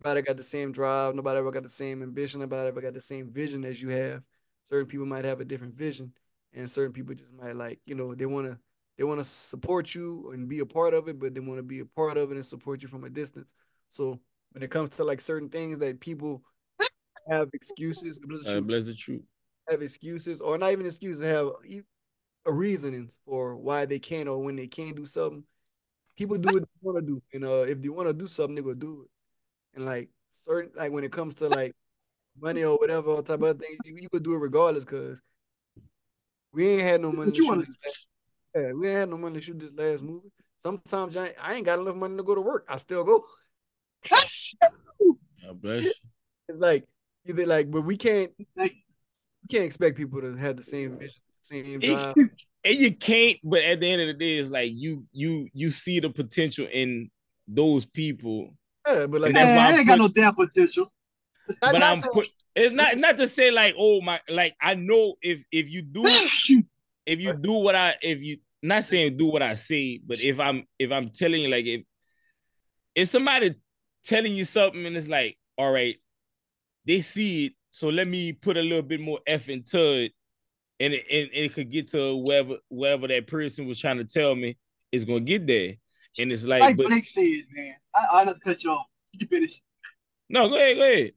Everybody 0.06 0.24
got 0.24 0.36
the 0.36 0.42
same 0.44 0.70
drive, 0.70 1.16
nobody 1.16 1.38
ever 1.40 1.50
got 1.50 1.64
the 1.64 1.68
same 1.68 2.00
ambition, 2.00 2.38
nobody 2.38 2.68
ever 2.68 2.80
got 2.80 2.94
the 2.94 3.00
same 3.00 3.28
vision 3.28 3.64
as 3.64 3.82
you 3.82 3.88
have. 3.88 4.22
Certain 4.64 4.86
people 4.86 5.04
might 5.04 5.24
have 5.24 5.40
a 5.40 5.44
different 5.44 5.74
vision, 5.74 6.12
and 6.54 6.70
certain 6.70 6.92
people 6.92 7.16
just 7.16 7.32
might 7.32 7.56
like, 7.56 7.80
you 7.86 7.96
know, 7.96 8.14
they 8.14 8.26
wanna 8.26 8.56
they 8.96 9.02
wanna 9.02 9.24
support 9.24 9.96
you 9.96 10.30
and 10.30 10.48
be 10.48 10.60
a 10.60 10.66
part 10.66 10.94
of 10.94 11.08
it, 11.08 11.18
but 11.18 11.34
they 11.34 11.40
want 11.40 11.58
to 11.58 11.64
be 11.64 11.80
a 11.80 11.84
part 11.84 12.16
of 12.18 12.30
it 12.30 12.36
and 12.36 12.46
support 12.46 12.82
you 12.82 12.88
from 12.88 13.02
a 13.02 13.10
distance. 13.10 13.52
So 13.88 14.20
when 14.52 14.62
it 14.62 14.70
comes 14.70 14.90
to 14.90 15.02
like 15.02 15.20
certain 15.20 15.48
things 15.48 15.80
that 15.80 15.98
people 15.98 16.44
have 17.28 17.48
excuses, 17.52 18.20
bless 18.20 18.44
the 18.44 18.52
truth, 18.52 18.66
bless 18.68 18.86
the 18.86 18.94
truth. 18.94 19.22
have 19.68 19.82
excuses 19.82 20.40
or 20.40 20.56
not 20.56 20.70
even 20.70 20.86
excuses, 20.86 21.28
have 21.28 21.48
a 22.46 22.52
reasonings 22.52 23.18
for 23.24 23.56
why 23.56 23.86
they 23.86 23.98
can't 23.98 24.28
or 24.28 24.38
when 24.38 24.54
they 24.54 24.68
can't 24.68 24.94
do 24.94 25.04
something. 25.04 25.42
People 26.16 26.38
do 26.38 26.52
what 26.52 26.62
they 26.62 26.78
want 26.80 27.04
to 27.04 27.12
do, 27.12 27.20
and 27.34 27.44
uh, 27.44 27.64
if 27.68 27.82
they 27.82 27.88
want 27.88 28.08
to 28.08 28.14
do 28.14 28.28
something, 28.28 28.54
they 28.54 28.62
go 28.62 28.72
do 28.72 29.02
it. 29.02 29.10
And 29.76 29.84
like 29.84 30.08
certain, 30.32 30.72
like 30.74 30.90
when 30.90 31.04
it 31.04 31.12
comes 31.12 31.36
to 31.36 31.48
like 31.48 31.74
money 32.40 32.64
or 32.64 32.76
whatever 32.76 33.10
or 33.10 33.22
type 33.22 33.42
of 33.42 33.58
thing, 33.58 33.78
you, 33.84 33.98
you 34.00 34.08
could 34.08 34.22
do 34.22 34.34
it 34.34 34.38
regardless, 34.38 34.84
cause 34.84 35.20
we 36.52 36.66
ain't 36.68 36.82
had 36.82 37.02
no 37.02 37.12
money. 37.12 37.32
To 37.32 37.42
shoot 37.42 37.58
this 37.58 37.76
last, 37.84 38.08
yeah, 38.54 38.72
we 38.72 38.88
ain't 38.88 38.98
had 38.98 39.10
no 39.10 39.18
money 39.18 39.34
to 39.34 39.40
shoot 39.40 39.58
this 39.58 39.72
last 39.76 40.02
movie. 40.02 40.32
Sometimes 40.56 41.16
I 41.16 41.26
ain't, 41.26 41.36
I 41.40 41.54
ain't 41.54 41.66
got 41.66 41.78
enough 41.78 41.96
money 41.96 42.16
to 42.16 42.22
go 42.22 42.34
to 42.34 42.40
work. 42.40 42.64
I 42.68 42.78
still 42.78 43.04
go. 43.04 43.22
God 44.10 45.60
bless 45.60 45.82
you. 45.82 45.92
it's 46.48 46.58
like 46.58 46.84
either 47.28 47.46
like, 47.46 47.70
but 47.70 47.82
we 47.82 47.96
can't 47.96 48.32
Thank 48.56 48.72
we 49.42 49.54
can't 49.54 49.66
expect 49.66 49.96
people 49.96 50.22
to 50.22 50.34
have 50.36 50.56
the 50.56 50.62
same 50.62 50.98
vision, 50.98 51.20
same 51.42 51.80
It- 51.82 51.86
drive. 51.86 52.14
And 52.64 52.74
you 52.74 52.96
can't, 52.96 53.38
but 53.44 53.62
at 53.62 53.78
the 53.78 53.88
end 53.88 54.02
of 54.02 54.08
the 54.08 54.14
day, 54.14 54.38
it's 54.38 54.50
like 54.50 54.72
you 54.74 55.06
you 55.12 55.48
you 55.52 55.70
see 55.70 56.00
the 56.00 56.10
potential 56.10 56.66
in 56.72 57.10
those 57.46 57.86
people. 57.86 58.56
Yeah, 58.86 59.06
but 59.06 59.20
like 59.20 59.34
that's 59.34 59.46
Man, 59.46 59.56
why 59.56 59.64
I 59.64 59.68
I'm 59.68 59.78
ain't 59.78 59.88
got 59.88 59.98
no 59.98 60.08
damn 60.08 60.34
potential. 60.34 60.90
But 61.60 61.78
not 61.78 61.82
I'm 61.82 62.02
put. 62.02 62.26
It's 62.56 62.74
not 62.74 62.96
not 62.98 63.18
to 63.18 63.28
say 63.28 63.50
like 63.50 63.74
oh 63.78 64.00
my 64.00 64.20
like 64.28 64.56
I 64.60 64.74
know 64.74 65.14
if 65.22 65.40
if 65.52 65.68
you 65.68 65.82
do 65.82 66.02
if 67.06 67.20
you 67.20 67.32
do 67.34 67.52
what 67.52 67.76
I 67.76 67.94
if 68.02 68.20
you 68.20 68.38
not 68.62 68.84
saying 68.84 69.16
do 69.16 69.26
what 69.26 69.42
I 69.42 69.54
say, 69.54 70.00
but 70.04 70.20
if 70.20 70.40
I'm 70.40 70.66
if 70.78 70.90
I'm 70.90 71.10
telling 71.10 71.42
you 71.42 71.48
like 71.48 71.66
if 71.66 71.82
if 72.96 73.08
somebody 73.08 73.54
telling 74.02 74.34
you 74.34 74.44
something 74.44 74.84
and 74.86 74.96
it's 74.96 75.08
like, 75.08 75.36
all 75.58 75.70
right, 75.70 75.96
they 76.86 77.00
see 77.00 77.46
it, 77.46 77.52
so 77.70 77.88
let 77.88 78.08
me 78.08 78.32
put 78.32 78.56
a 78.56 78.62
little 78.62 78.82
bit 78.82 79.00
more 79.00 79.20
effort 79.26 79.52
into 79.52 80.04
it, 80.04 80.12
and 80.80 80.94
it, 80.94 81.04
and, 81.10 81.28
and 81.34 81.44
it 81.44 81.54
could 81.54 81.70
get 81.70 81.88
to 81.90 82.16
wherever 82.16 82.56
wherever 82.68 83.06
that 83.08 83.26
person 83.26 83.66
was 83.66 83.78
trying 83.78 83.98
to 83.98 84.04
tell 84.04 84.34
me 84.34 84.56
is 84.90 85.04
gonna 85.04 85.20
get 85.20 85.46
there. 85.46 85.74
And 86.18 86.32
it's 86.32 86.44
like, 86.44 86.60
Like 86.60 86.76
but 86.76 86.86
Blake 86.86 87.04
said, 87.06 87.42
man. 87.52 87.74
I, 87.94 88.20
I 88.20 88.24
just 88.24 88.42
cut 88.42 88.62
you 88.64 88.70
off. 88.70 88.86
You 89.12 89.20
can 89.20 89.28
finish. 89.28 89.60
no, 90.28 90.48
go 90.48 90.56
ahead, 90.56 90.76
go 90.76 90.82
ahead. 90.82 91.12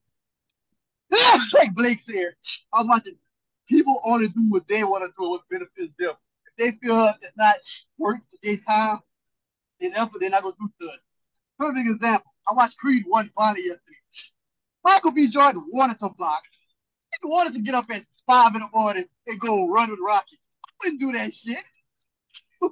like 1.54 1.74
Blake 1.74 2.00
said, 2.00 2.34
I 2.74 2.80
was 2.80 2.88
watching. 2.88 3.16
People 3.68 4.02
only 4.04 4.28
do 4.30 4.50
what 4.50 4.68
they 4.68 4.84
want 4.84 5.04
to 5.04 5.12
do, 5.18 5.30
what 5.30 5.41
benefits 5.50 5.93
them. 6.00 6.14
If 6.47 6.56
they 6.58 6.72
feel 6.80 6.95
like 6.95 7.16
it's 7.22 7.38
not 7.38 7.56
worth 7.97 8.20
their 8.41 8.58
time 8.58 9.00
and 9.80 9.93
effort, 9.93 10.20
they're 10.20 10.30
not 10.30 10.43
gonna 10.43 10.56
do 10.60 10.70
good. 10.80 10.97
Perfect 11.58 11.88
example. 11.88 12.32
I 12.50 12.56
watched 12.56 12.78
Creed 12.78 13.04
one 13.08 13.30
finally 13.36 13.66
yesterday. 13.66 13.97
Michael 14.84 15.12
B. 15.12 15.28
Jordan 15.28 15.66
wanted 15.72 16.00
to 16.00 16.10
box. 16.18 16.41
He 17.22 17.28
wanted 17.28 17.54
to 17.56 17.62
get 17.62 17.76
up 17.76 17.86
at 17.91 18.06
five 18.26 18.56
in 18.56 18.62
the 18.62 18.70
morning 18.74 19.06
and 19.28 19.39
go 19.39 19.68
run 19.68 19.91
with 19.91 20.00
Rocky. 20.06 20.39
I 20.66 20.72
Wouldn't 20.84 21.02
do 21.02 21.12
that 21.12 21.34
shit. 21.34 21.64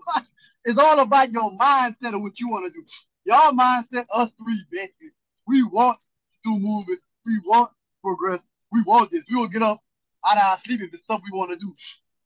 it's 0.68 0.78
all 0.78 0.99
about 0.99 1.32
your 1.32 1.49
mindset 1.51 2.13
of 2.13 2.22
what 2.22 2.38
you 2.41 2.49
want 2.49 2.65
to 2.65 2.72
do. 2.72 2.86
Y'all 3.24 3.53
mindset, 3.53 4.05
us 4.13 4.34
three, 4.34 4.61
basically. 4.70 5.11
We 5.47 5.63
want 5.63 5.97
to 6.34 6.38
do 6.43 6.59
movies. 6.59 7.05
We 7.26 7.39
want 7.45 7.72
progress. 8.03 8.49
We 8.74 8.84
want 8.84 9.09
this. 9.11 9.24
We 9.30 9.38
will 9.38 9.47
get 9.47 9.61
up 9.61 9.82
out 10.26 10.36
of 10.36 10.43
our 10.43 10.59
sleep 10.59 10.82
if 10.82 10.93
it's 10.93 11.05
something 11.05 11.30
we 11.32 11.38
want 11.38 11.53
to 11.53 11.57
do. 11.57 11.74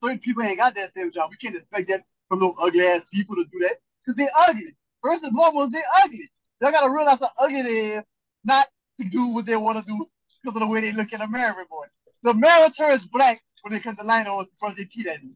Certain 0.03 0.17
people 0.17 0.41
ain't 0.41 0.57
got 0.57 0.73
that 0.73 0.91
same 0.91 1.11
job. 1.11 1.29
We 1.29 1.37
can't 1.37 1.55
expect 1.55 1.87
that 1.89 2.03
from 2.29 2.39
those 2.39 2.55
ugly 2.59 2.81
ass 2.83 3.05
people 3.13 3.35
to 3.35 3.43
do 3.43 3.59
that 3.59 3.77
because 4.03 4.17
they're 4.17 4.47
ugly. 4.47 4.75
First 5.03 5.23
and 5.23 5.35
foremost, 5.35 5.71
they're 5.71 5.83
ugly. 6.03 6.27
They 6.59 6.71
gotta 6.71 6.89
realize 6.89 7.19
how 7.19 7.29
ugly 7.37 7.61
they 7.61 7.95
are, 7.97 8.05
not 8.43 8.67
to 8.99 9.07
do 9.07 9.27
what 9.27 9.45
they 9.45 9.55
want 9.55 9.77
to 9.77 9.85
do 9.85 10.03
because 10.43 10.55
of 10.55 10.61
the 10.61 10.67
way 10.67 10.81
they 10.81 10.93
look 10.93 11.13
in 11.13 11.21
a 11.21 11.27
mirror 11.27 11.49
every 11.49 11.65
morning. 11.69 11.91
The 12.23 12.33
mirror 12.33 12.69
turns 12.75 13.05
black 13.05 13.43
when 13.61 13.73
they 13.73 13.79
cut 13.79 13.97
the 13.97 14.03
line 14.03 14.25
on 14.25 14.47
brush 14.59 14.75
their 14.77 14.85
teeth 14.85 15.05
me. 15.05 15.29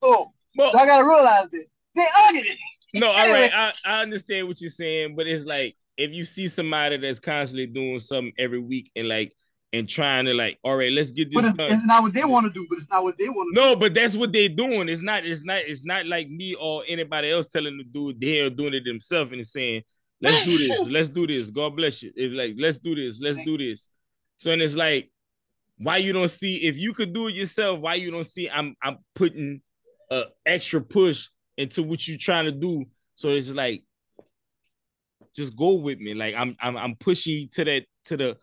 So 0.00 0.32
Well, 0.56 0.70
y'all 0.72 0.86
gotta 0.86 1.04
realize 1.04 1.50
this. 1.50 1.66
They 1.98 2.06
ugly. 2.28 2.56
No, 2.94 3.08
all 3.08 3.30
right, 3.30 3.52
I, 3.52 3.72
I 3.84 4.02
understand 4.02 4.48
what 4.48 4.60
you're 4.60 4.70
saying, 4.70 5.14
but 5.14 5.26
it's 5.26 5.44
like 5.44 5.76
if 5.98 6.12
you 6.12 6.24
see 6.24 6.48
somebody 6.48 6.96
that's 6.96 7.20
constantly 7.20 7.66
doing 7.66 7.98
something 7.98 8.32
every 8.38 8.60
week 8.60 8.90
and 8.96 9.08
like 9.08 9.34
and 9.72 9.86
trying 9.86 10.24
to 10.24 10.32
like, 10.32 10.58
all 10.62 10.76
right, 10.76 10.92
let's 10.92 11.12
get 11.12 11.28
this 11.28 11.34
But 11.34 11.44
it's, 11.44 11.56
done. 11.56 11.72
it's 11.72 11.84
not 11.84 12.02
what 12.02 12.14
they 12.14 12.24
want 12.24 12.46
to 12.46 12.52
do, 12.52 12.66
but 12.70 12.78
it's 12.78 12.88
not 12.88 13.02
what 13.02 13.18
they 13.18 13.28
want 13.28 13.54
to 13.54 13.60
do. 13.60 13.66
No, 13.68 13.76
but 13.76 13.92
that's 13.92 14.16
what 14.16 14.32
they're 14.32 14.48
doing. 14.48 14.88
It's 14.88 15.02
not. 15.02 15.26
It's 15.26 15.44
not. 15.44 15.62
It's 15.66 15.84
not 15.84 16.06
like 16.06 16.30
me 16.30 16.54
or 16.54 16.84
anybody 16.88 17.30
else 17.30 17.48
telling 17.48 17.82
do 17.90 18.10
it. 18.10 18.20
They're 18.20 18.48
doing 18.48 18.74
it 18.74 18.84
themselves 18.84 19.32
and 19.32 19.46
saying, 19.46 19.82
"Let's 20.22 20.44
do 20.44 20.56
this. 20.56 20.86
Let's 20.88 21.10
do 21.10 21.26
this. 21.26 21.50
God 21.50 21.76
bless 21.76 22.02
you." 22.02 22.12
It's 22.14 22.34
like, 22.34 22.54
"Let's 22.58 22.78
do 22.78 22.94
this. 22.94 23.20
Let's 23.20 23.44
do 23.44 23.58
this." 23.58 23.90
So 24.38 24.52
and 24.52 24.62
it's 24.62 24.76
like, 24.76 25.10
why 25.78 25.98
you 25.98 26.12
don't 26.12 26.30
see 26.30 26.56
if 26.58 26.78
you 26.78 26.92
could 26.92 27.12
do 27.12 27.28
it 27.28 27.34
yourself? 27.34 27.80
Why 27.80 27.94
you 27.94 28.10
don't 28.10 28.26
see? 28.26 28.48
I'm 28.48 28.74
I'm 28.82 28.98
putting 29.14 29.60
a 30.10 30.24
extra 30.46 30.80
push 30.80 31.28
into 31.58 31.82
what 31.82 32.06
you're 32.06 32.16
trying 32.16 32.46
to 32.46 32.52
do. 32.52 32.86
So 33.16 33.28
it's 33.28 33.50
like, 33.50 33.82
just 35.34 35.54
go 35.56 35.74
with 35.74 35.98
me. 35.98 36.14
Like 36.14 36.34
I'm 36.34 36.56
I'm 36.60 36.76
I'm 36.76 36.94
pushing 36.96 37.34
you 37.34 37.48
to 37.48 37.64
that 37.64 37.84
to 38.06 38.16
the 38.16 38.36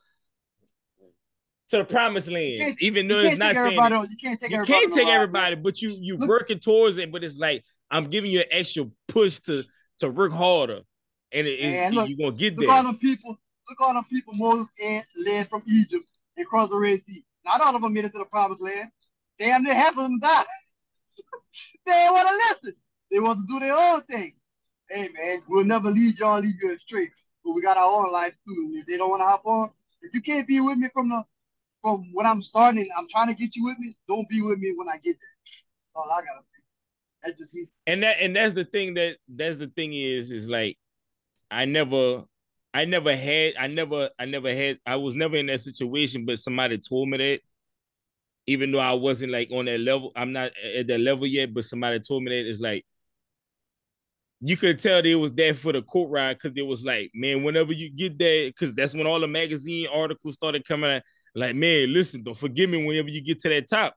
to 1.70 1.78
the 1.78 1.86
promised 1.86 2.30
land. 2.30 2.78
Even 2.80 3.08
though 3.08 3.20
it's 3.20 3.38
can't 3.38 3.56
saying. 3.58 3.76
You 4.10 4.18
can't 4.22 4.40
take 4.40 4.52
you 4.52 4.58
everybody. 4.58 4.82
can't 4.82 4.94
take 4.94 5.08
everybody, 5.08 5.56
but 5.56 5.82
you 5.82 5.96
you 6.00 6.18
Look- 6.18 6.30
working 6.30 6.60
towards 6.60 7.00
it. 7.00 7.12
But 7.12 7.24
it's 7.24 7.38
like 7.40 7.64
I'm 7.90 8.06
giving 8.10 8.30
you 8.30 8.42
an 8.42 8.46
extra 8.52 8.86
push 9.08 9.40
to 9.42 9.64
to 10.00 10.10
work 10.10 10.34
harder, 10.34 10.82
and 11.32 11.48
it, 11.48 11.62
Man, 11.62 11.94
look, 11.94 12.10
you're 12.10 12.18
gonna 12.18 12.38
get 12.38 12.58
Look 12.58 12.70
all 12.70 12.84
there. 12.84 12.92
them 12.92 13.00
people. 13.00 13.38
Look 13.70 13.82
all 13.82 13.94
the 13.94 14.04
people 14.04 14.34
Moses 14.36 14.68
and 14.84 15.04
led 15.26 15.50
from 15.50 15.64
Egypt 15.68 16.06
and 16.38 16.46
crossed 16.46 16.72
the 16.72 16.78
Red 16.78 17.02
Sea. 17.04 17.24
Not 17.44 17.62
all 17.62 17.76
of 17.76 17.82
them 17.82 17.94
made 17.94 18.06
it 18.06 18.12
to 18.12 18.20
the 18.20 18.26
promised 18.26 18.62
land. 18.62 18.90
Damn, 19.40 19.64
near 19.64 19.74
half 19.74 19.98
of 19.98 20.04
them 20.04 20.20
died. 20.20 20.46
they 21.86 21.94
ain't 21.94 22.12
want 22.12 22.30
to 22.30 22.36
listen. 22.36 22.76
They 23.12 23.20
want 23.20 23.40
to 23.40 23.48
do 23.48 23.60
their 23.60 23.76
own 23.76 24.02
thing. 24.04 24.34
Hey 24.90 25.10
man, 25.18 25.42
we'll 25.48 25.64
never 25.66 25.90
lead 25.90 26.20
y'all, 26.20 26.40
leave 26.40 26.56
you 26.62 26.76
astray. 26.76 27.10
But 27.44 27.52
we 27.54 27.62
got 27.62 27.78
our 27.78 28.06
own 28.06 28.12
life 28.12 28.36
too. 28.46 28.54
And 28.56 28.78
if 28.78 28.86
they 28.88 28.98
don't 28.98 29.10
want 29.10 29.22
to 29.22 29.28
hop 29.28 29.46
on, 29.46 29.70
if 30.02 30.14
you 30.14 30.22
can't 30.22 30.48
be 30.48 30.62
with 30.62 30.78
me 30.78 30.90
from 30.94 31.10
the 31.10 31.24
from 31.82 32.12
when 32.14 32.26
I'm 32.26 32.42
starting, 32.42 32.88
I'm 32.98 33.08
trying 33.10 33.28
to 33.28 33.34
get 33.34 33.56
you 33.56 33.66
with 33.66 33.78
me. 33.80 33.96
Don't 34.08 34.28
be 34.30 34.42
with 34.42 34.60
me 34.60 34.74
when 34.76 34.90
I 34.90 34.98
get 34.98 35.18
there. 35.20 35.94
All 35.96 36.10
I 36.12 36.18
gotta 36.18 36.42
say. 36.42 36.64
That's 37.24 37.40
just 37.40 37.54
me. 37.54 37.68
And 37.88 38.04
that 38.04 38.18
and 38.20 38.36
that's 38.36 38.54
the 38.54 38.66
thing 38.66 38.96
that 38.96 39.18
that's 39.28 39.58
the 39.58 39.68
thing 39.68 39.94
is 39.94 40.32
is 40.32 40.50
like 40.50 40.78
I 41.50 41.66
never 41.66 42.24
I 42.74 42.86
never 42.86 43.16
had 43.16 43.54
I 43.60 43.68
never 43.68 44.10
I 44.20 44.26
never 44.26 44.54
had 44.54 44.80
I 44.86 44.98
was 44.98 45.16
never 45.16 45.38
in 45.38 45.46
that 45.48 45.62
situation, 45.62 46.26
but 46.26 46.40
somebody 46.40 46.78
told 46.78 47.10
me 47.10 47.18
that. 47.18 47.42
Even 48.48 48.72
though 48.72 48.80
I 48.80 48.94
wasn't 48.94 49.32
like 49.32 49.50
on 49.52 49.66
that 49.66 49.80
level, 49.80 50.12
I'm 50.16 50.32
not 50.32 50.52
at 50.64 50.86
that 50.86 51.00
level 51.00 51.26
yet, 51.26 51.52
but 51.52 51.66
somebody 51.66 52.00
told 52.00 52.22
me 52.22 52.30
that 52.30 52.48
it's 52.48 52.60
like 52.60 52.86
you 54.42 54.58
could 54.58 54.80
tell 54.80 55.02
they 55.02 55.16
was 55.16 55.32
there 55.32 55.54
for 55.54 55.72
the 55.74 55.82
court 55.82 56.10
ride 56.12 56.38
because 56.38 56.58
it 56.58 56.66
was 56.66 56.84
like, 56.84 57.12
man, 57.16 57.44
whenever 57.44 57.72
you 57.74 57.90
get 57.90 58.18
there, 58.20 58.48
because 58.50 58.74
that's 58.74 58.94
when 58.94 59.08
all 59.08 59.20
the 59.20 59.28
magazine 59.28 59.88
articles 59.94 60.36
started 60.36 60.68
coming 60.68 60.92
out. 60.92 61.02
Like, 61.34 61.56
man, 61.56 61.92
listen, 61.94 62.24
don't 62.24 62.38
forgive 62.38 62.70
me 62.70 62.84
whenever 62.86 63.10
you 63.10 63.22
get 63.22 63.40
to 63.42 63.50
that 63.50 63.70
top. 63.70 63.96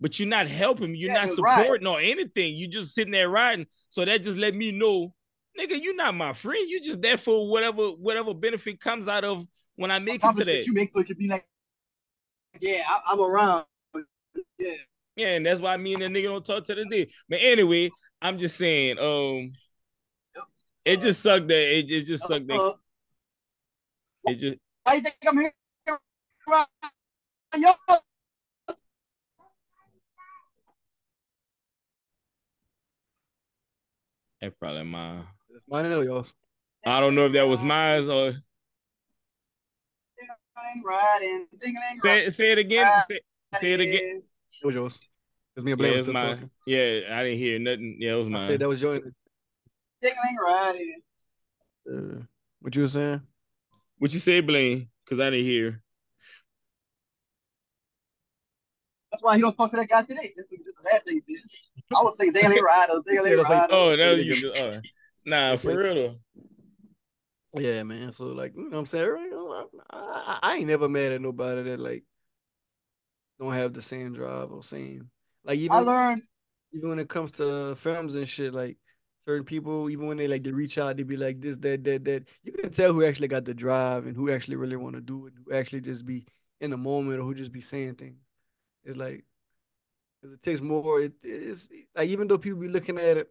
But 0.00 0.18
you're 0.18 0.28
not 0.28 0.48
helping 0.48 0.92
me. 0.92 0.98
You're 0.98 1.12
Yeah, 1.12 1.24
not 1.24 1.28
you're 1.28 1.44
right. 1.44 1.60
supporting 1.60 1.86
or 1.86 2.00
anything. 2.00 2.54
You 2.56 2.68
just 2.68 2.94
sitting 2.94 3.12
there 3.12 3.28
riding. 3.28 3.66
So 3.88 4.04
that 4.04 4.22
just 4.22 4.36
let 4.36 4.54
me 4.54 4.72
know, 4.72 5.14
nigga, 5.58 5.80
you're 5.80 5.94
not 5.94 6.14
my 6.14 6.32
friend. 6.32 6.68
You 6.68 6.80
just 6.82 7.00
there 7.00 7.16
for 7.16 7.48
whatever 7.48 7.88
whatever 7.88 8.34
benefit 8.34 8.80
comes 8.80 9.08
out 9.08 9.24
of 9.24 9.46
when 9.76 9.90
I 9.90 9.98
make 9.98 10.22
it 10.24 10.34
to 10.36 10.44
that. 10.44 10.66
you 10.66 10.72
make 10.74 10.92
so 10.92 11.00
it 11.00 11.06
could 11.06 11.16
be 11.16 11.28
like, 11.28 11.46
yeah, 12.60 12.82
I, 12.86 13.12
I'm 13.12 13.20
around. 13.20 13.64
Yeah. 14.58 14.74
Yeah, 15.16 15.28
and 15.36 15.46
that's 15.46 15.60
why 15.60 15.76
me 15.76 15.94
and 15.94 16.02
that 16.02 16.10
nigga 16.10 16.24
don't 16.24 16.44
talk 16.44 16.64
to 16.64 16.74
the 16.74 16.84
day. 16.86 17.08
But 17.28 17.38
anyway, 17.40 17.90
I'm 18.24 18.38
just 18.38 18.56
saying, 18.56 18.98
um, 18.98 19.52
it 20.82 21.02
just 21.02 21.20
sucked 21.20 21.46
that 21.48 21.78
it, 21.78 21.90
it 21.90 22.04
just 22.06 22.26
sucked 22.26 22.46
that 22.46 22.58
Uh, 22.58 22.72
it 24.24 24.36
just 24.36 24.56
why 24.82 24.94
you 24.94 25.02
think 25.02 25.16
I'm 25.28 25.38
here? 25.38 25.52
around 26.48 26.66
that 34.40 34.58
probably 34.58 34.84
mine. 34.84 35.24
That's 35.50 35.68
mine 35.68 35.84
and 35.84 36.04
yours. 36.04 36.34
I 36.86 37.00
don't 37.00 37.14
know 37.14 37.26
if 37.26 37.34
that 37.34 37.46
was 37.46 37.62
mine 37.62 38.08
or 38.08 38.30
Ding-a-ling, 40.16 40.82
riding, 40.82 41.46
ding-a-ling, 41.60 41.96
say 41.96 42.30
say 42.30 42.52
it 42.52 42.58
again. 42.58 42.90
Say, 43.06 43.20
say 43.60 43.72
it 43.74 43.80
again. 43.80 44.22
It 44.62 44.64
was 44.66 44.74
yours. 44.74 44.98
Because 45.54 45.64
me 45.64 45.72
and 45.72 45.80
Yeah, 45.80 45.84
Blaine 45.86 45.90
it 45.90 45.92
was 45.92 46.08
was 46.08 46.16
still 46.18 46.28
mine. 46.28 46.34
talking. 46.36 46.50
Yeah, 46.66 47.00
I 47.18 47.22
didn't 47.22 47.38
hear 47.38 47.58
nothing. 47.60 47.96
Yeah, 48.00 48.12
it 48.14 48.16
was 48.16 48.28
mine. 48.28 48.40
I 48.42 48.46
said 48.46 48.60
that 48.60 48.68
was 48.68 48.82
your. 48.82 48.98
Ding-a-ling. 50.02 50.94
Uh, 51.90 52.22
what 52.60 52.74
you 52.74 52.82
were 52.82 52.88
saying? 52.88 53.20
What 53.98 54.12
you 54.12 54.18
say, 54.20 54.40
Blaine? 54.40 54.88
Because 55.04 55.20
I 55.20 55.30
didn't 55.30 55.46
hear. 55.46 55.80
That's 59.12 59.22
why 59.22 59.36
he 59.36 59.42
don't 59.42 59.56
talk 59.56 59.70
to 59.70 59.76
that 59.76 59.88
guy 59.88 60.02
today. 60.02 60.32
This 60.36 60.46
is 60.50 60.58
the 60.64 60.90
last 60.92 61.04
thing 61.04 61.22
he 61.26 61.34
did. 61.34 61.42
I 61.96 62.02
was 62.02 62.16
saying 62.18 62.32
ding-a-ling, 62.32 62.62
riding, 62.62 63.02
He 63.08 63.16
said 63.16 63.38
like- 63.38 63.68
Oh, 63.70 63.94
that 63.96 64.12
was 64.14 64.24
you. 64.24 64.36
Just, 64.36 64.58
oh. 64.60 64.80
Nah, 65.24 65.56
for 65.56 65.76
real 65.76 65.94
though. 65.94 66.16
Yeah, 67.60 67.84
man. 67.84 68.10
So 68.10 68.26
like, 68.26 68.52
you 68.56 68.64
know 68.64 68.70
what 68.70 68.78
I'm 68.78 68.86
saying? 68.86 69.06
You 69.06 69.30
know, 69.30 69.68
I, 69.90 69.96
I, 69.96 70.38
I 70.42 70.56
ain't 70.56 70.66
never 70.66 70.88
mad 70.88 71.12
at 71.12 71.20
nobody 71.20 71.62
that 71.62 71.78
like 71.78 72.02
don't 73.38 73.52
have 73.54 73.72
the 73.72 73.80
same 73.80 74.12
drive 74.12 74.50
or 74.50 74.62
same 74.62 75.10
like 75.44 75.58
I 75.58 75.62
even 75.62 75.84
learned 75.84 76.22
even 76.74 76.88
when 76.88 76.98
it 76.98 77.08
comes 77.08 77.32
to 77.32 77.74
films 77.76 78.14
and 78.16 78.28
shit, 78.28 78.52
like 78.52 78.76
certain 79.26 79.44
people, 79.44 79.88
even 79.88 80.06
when 80.06 80.16
they 80.16 80.28
like 80.28 80.42
they 80.42 80.52
reach 80.52 80.76
out, 80.76 80.96
they 80.96 81.04
be 81.04 81.16
like 81.16 81.40
this, 81.40 81.56
that, 81.58 81.84
that, 81.84 82.04
that. 82.04 82.28
You 82.42 82.52
can 82.52 82.70
tell 82.70 82.92
who 82.92 83.04
actually 83.04 83.28
got 83.28 83.44
the 83.44 83.54
drive 83.54 84.06
and 84.06 84.16
who 84.16 84.30
actually 84.30 84.56
really 84.56 84.76
want 84.76 84.96
to 84.96 85.00
do 85.00 85.26
it, 85.26 85.34
who 85.44 85.54
actually 85.54 85.80
just 85.80 86.04
be 86.04 86.26
in 86.60 86.70
the 86.70 86.76
moment 86.76 87.20
or 87.20 87.22
who 87.22 87.34
just 87.34 87.52
be 87.52 87.60
saying 87.60 87.94
things. 87.94 88.18
It's 88.84 88.96
like, 88.96 89.24
cause 90.22 90.32
it 90.32 90.42
takes 90.42 90.60
more. 90.60 91.00
It, 91.00 91.12
it's 91.22 91.70
like 91.96 92.08
even 92.08 92.26
though 92.26 92.38
people 92.38 92.60
be 92.60 92.68
looking 92.68 92.98
at 92.98 93.18
it, 93.18 93.30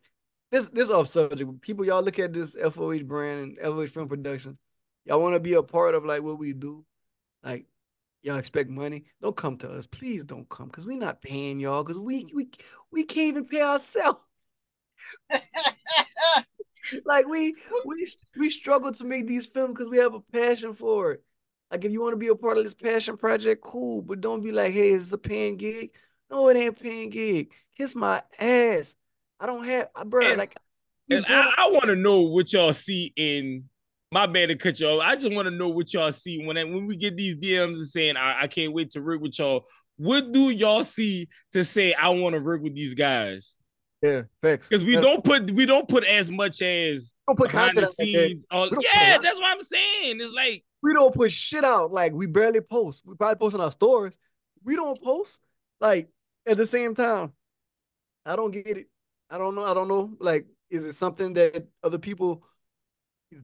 this 0.50 0.66
this 0.68 0.90
off 0.90 1.08
subject. 1.08 1.62
People 1.62 1.86
y'all 1.86 2.02
look 2.02 2.20
at 2.20 2.34
this 2.34 2.56
FOH 2.56 3.04
brand 3.06 3.58
and 3.58 3.58
FOH 3.58 3.88
film 3.88 4.08
production. 4.08 4.58
Y'all 5.06 5.22
want 5.22 5.36
to 5.36 5.40
be 5.40 5.54
a 5.54 5.64
part 5.64 5.96
of 5.96 6.06
like 6.06 6.24
what 6.24 6.40
we 6.40 6.54
do, 6.54 6.86
like 7.44 7.66
y'all 8.24 8.38
expect 8.38 8.70
money. 8.70 9.04
Don't 9.22 9.36
come 9.36 9.58
to 9.58 9.70
us, 9.70 9.86
please. 9.86 10.26
Don't 10.26 10.50
come, 10.50 10.70
cause 10.70 10.86
we 10.88 10.98
not 10.98 11.22
paying 11.22 11.60
y'all, 11.60 11.84
cause 11.84 12.00
we 12.00 12.26
we 12.34 12.50
we 12.92 13.04
can't 13.04 13.28
even 13.28 13.46
pay 13.46 13.62
ourselves. 13.62 14.20
Like 17.06 17.28
we 17.28 17.56
we 17.86 18.08
we 18.38 18.50
struggle 18.50 18.92
to 18.92 19.06
make 19.06 19.26
these 19.26 19.48
films 19.48 19.74
because 19.74 19.90
we 19.90 19.98
have 19.98 20.14
a 20.14 20.20
passion 20.20 20.74
for 20.74 21.14
it. 21.14 21.24
Like 21.72 21.86
if 21.86 21.92
you 21.92 22.02
want 22.02 22.14
to 22.14 22.18
be 22.18 22.28
a 22.28 22.36
part 22.36 22.58
of 22.58 22.64
this 22.64 22.76
passion 22.76 23.18
project, 23.18 23.64
cool. 23.64 24.02
But 24.02 24.22
don't 24.22 24.44
be 24.44 24.52
like, 24.52 24.74
hey, 24.74 24.90
is 24.90 25.06
this 25.06 25.14
a 25.14 25.18
paying 25.18 25.58
gig? 25.58 25.92
No, 26.30 26.50
it 26.50 26.58
ain't 26.58 26.82
paying 26.82 27.10
gig. 27.10 27.52
Kiss 27.78 27.96
my 27.96 28.22
ass. 28.40 28.96
I 29.40 29.46
don't 29.46 29.64
have, 29.66 29.90
I 29.96 30.04
bro. 30.04 30.28
And- 30.28 30.38
like, 30.38 30.56
And 31.10 31.26
I, 31.28 31.54
I 31.58 31.70
want 31.72 31.86
to 31.86 31.96
know 31.96 32.22
what 32.22 32.52
y'all 32.54 32.74
see 32.74 33.14
in 33.16 33.70
my 34.14 34.28
bad 34.28 34.48
to 34.50 34.56
cut 34.56 34.80
y'all. 34.80 35.02
I 35.02 35.16
just 35.16 35.34
want 35.34 35.48
to 35.48 35.54
know 35.54 35.70
what 35.70 35.92
y'all 35.92 36.12
see 36.12 36.46
when 36.46 36.58
I, 36.58 36.64
when 36.64 36.86
we 36.86 36.96
get 36.96 37.18
these 37.18 37.36
DMs 37.36 37.76
and 37.76 37.88
saying 37.88 38.16
I, 38.16 38.44
I 38.44 38.48
can't 38.48 38.72
wait 38.72 38.92
to 38.92 39.00
work 39.00 39.22
with 39.22 39.38
y'all. 39.40 39.66
What 39.98 40.32
do 40.32 40.50
y'all 40.50 40.84
see 40.84 41.28
to 41.52 41.64
say 41.64 41.94
I 41.94 42.10
want 42.10 42.36
to 42.36 42.42
work 42.42 42.62
with 42.62 42.76
these 42.76 42.94
guys? 42.94 43.56
yeah, 44.04 44.24
facts. 44.42 44.70
Because 44.70 44.84
we 44.84 44.94
Yeah, 44.94 45.02
don't 45.02 45.24
put 45.24 45.50
we 45.52 45.66
don't 45.66 45.88
put 45.88 46.04
as 46.04 46.30
much 46.30 46.62
as 46.62 47.14
don't 47.28 47.38
put 47.38 47.50
the 47.50 47.58
content 47.58 47.76
like 47.78 47.86
that. 47.86 47.94
scenes. 47.96 48.46
Yeah, 48.52 49.18
that's 49.18 49.38
what 49.38 49.48
I'm 49.52 49.62
saying. 49.62 50.20
It's 50.22 50.34
like 50.34 50.64
We 50.82 50.94
don't 50.94 51.14
put 51.14 51.32
shit 51.32 51.64
out. 51.64 51.92
Like 51.92 52.14
we 52.14 52.28
barely 52.28 52.62
post. 52.62 53.04
We 53.06 53.16
probably 53.16 53.36
post 53.38 53.56
on 53.56 53.62
our 53.62 53.72
stories. 53.72 54.18
We 54.64 54.76
don't 54.76 55.02
post. 55.02 55.42
Like 55.80 56.10
at 56.46 56.58
the 56.58 56.68
same 56.68 56.94
time, 56.96 57.34
I 58.26 58.36
don't 58.36 58.52
get 58.52 58.78
it. 58.78 58.88
I 59.30 59.38
don't 59.38 59.56
know. 59.56 59.66
I 59.66 59.74
don't 59.74 59.88
know. 59.88 60.12
Like, 60.20 60.46
is 60.70 60.86
it 60.86 60.94
something 60.94 61.34
that 61.34 61.66
other 61.84 61.98
people 61.98 62.46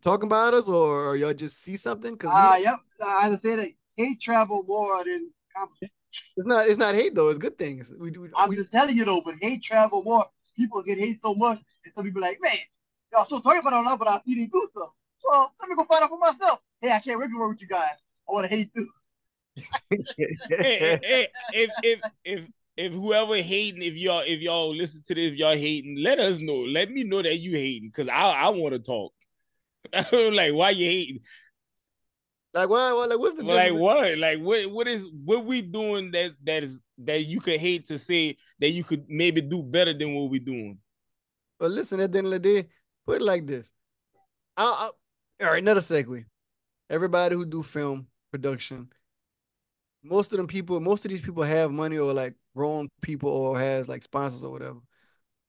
talking 0.02 0.28
about 0.28 0.54
us 0.54 0.68
or 0.68 1.16
y'all 1.16 1.34
just 1.34 1.62
see 1.62 1.76
something? 1.76 2.14
Because 2.14 2.32
Ah, 2.34 2.58
yep. 2.58 2.76
I 3.06 3.30
just 3.30 3.42
said 3.42 3.60
it. 3.60 3.76
Hate 3.96 4.22
travel 4.22 4.64
more 4.68 5.04
than 5.04 5.32
competition. 5.56 5.94
it's 6.38 6.48
not. 6.48 6.70
It's 6.70 6.78
not 6.78 6.96
hate 6.96 7.16
though. 7.16 7.30
It's 7.30 7.40
good 7.40 7.58
things. 7.58 7.94
We 7.98 8.12
do. 8.12 8.30
I'm 8.36 8.50
we, 8.50 8.56
just 8.56 8.72
telling 8.72 8.96
you 8.96 9.06
though, 9.06 9.22
but 9.24 9.36
hate 9.42 9.64
travel 9.64 10.04
more. 10.04 10.26
People 10.56 10.84
get 10.84 10.98
hate 10.98 11.22
so 11.22 11.34
much, 11.36 11.60
and 11.86 11.94
some 11.94 12.04
people 12.06 12.22
like, 12.22 12.40
man, 12.42 12.58
y'all 13.14 13.26
still 13.26 13.42
talking 13.42 13.60
about 13.60 13.74
it 13.74 13.78
online, 13.78 13.98
but 13.98 14.08
I 14.08 14.22
see 14.26 14.36
they 14.36 14.48
do 14.48 14.68
stuff. 14.72 14.90
Well, 15.24 15.54
let 15.60 15.70
me 15.70 15.76
go 15.76 15.86
find 15.86 16.04
out 16.04 16.10
for 16.10 16.18
myself. 16.18 16.60
Hey, 16.82 16.92
I 16.92 17.00
can't 17.00 17.18
work 17.18 17.30
with 17.50 17.62
you 17.62 17.68
guys. 17.68 17.96
I 18.28 18.32
want 18.32 18.50
to 18.50 18.56
hate 18.56 18.74
too. 18.74 18.88
hey, 19.90 20.00
hey, 20.50 21.00
hey, 21.04 21.28
if 21.54 21.72
if 21.84 22.02
if 22.24 22.46
if 22.78 22.94
whoever 22.94 23.36
hating, 23.36 23.82
if 23.82 23.96
y'all 23.96 24.24
if 24.26 24.40
y'all 24.40 24.74
listen 24.74 25.04
to 25.08 25.16
this, 25.16 25.34
if 25.34 25.38
y'all 25.38 25.58
hating, 25.58 25.98
let 25.98 26.20
us 26.20 26.40
know. 26.40 26.56
Let 26.56 26.92
me 26.92 27.04
know 27.04 27.22
that 27.22 27.40
you 27.40 27.52
hating, 27.52 27.92
cause 27.92 28.08
I 28.08 28.22
I 28.22 28.50
want 28.50 28.74
to 28.74 28.80
talk. 28.80 29.14
like 30.12 30.54
why 30.54 30.70
you 30.72 30.86
hating? 30.86 31.20
like 32.54 32.70
why? 32.70 32.94
why- 32.94 33.06
Like 33.06 33.20
what's 33.20 33.38
the 33.38 33.44
Like 33.44 33.74
what? 33.74 34.18
Like 34.18 34.40
what? 34.40 34.72
What 34.72 34.88
is 34.88 35.08
what 35.24 35.46
we 35.46 35.62
doing 35.62 36.12
that 36.12 36.32
that 36.44 36.64
is 36.64 36.82
that 37.00 37.26
you 37.26 37.40
could 37.40 37.60
hate 37.60 37.86
to 37.86 37.98
say 37.98 38.38
that 38.60 38.70
you 38.70 38.84
could 38.84 39.06
maybe 39.08 39.42
do 39.42 39.62
better 39.64 39.94
than 39.94 40.14
what 40.16 40.30
we 40.30 40.40
doing? 40.40 40.78
But 41.60 41.72
listen, 41.72 42.00
at 42.00 42.12
the 42.12 42.20
end 42.20 42.28
of 42.28 42.34
the 42.34 42.40
day, 42.40 42.70
put 43.06 43.22
it 43.22 43.26
like 43.26 43.46
this. 43.46 43.72
I'll, 44.56 44.74
I'll, 44.74 44.98
all 45.42 45.52
right, 45.54 45.62
another 45.62 45.82
segue. 45.82 46.26
Everybody 46.90 47.36
who 47.36 47.46
do 47.46 47.64
film 47.64 48.08
production, 48.32 48.90
most 50.04 50.32
of 50.32 50.38
them 50.38 50.48
people, 50.48 50.80
most 50.80 51.06
of 51.06 51.12
these 51.12 51.22
people 51.22 51.44
have 51.44 51.72
money 51.72 51.98
or 51.98 52.14
like 52.14 52.34
grown 52.56 52.90
people 53.02 53.30
or 53.30 53.60
has 53.60 53.88
like 53.88 54.04
sponsors 54.04 54.44
or 54.44 54.52
whatever. 54.52 54.80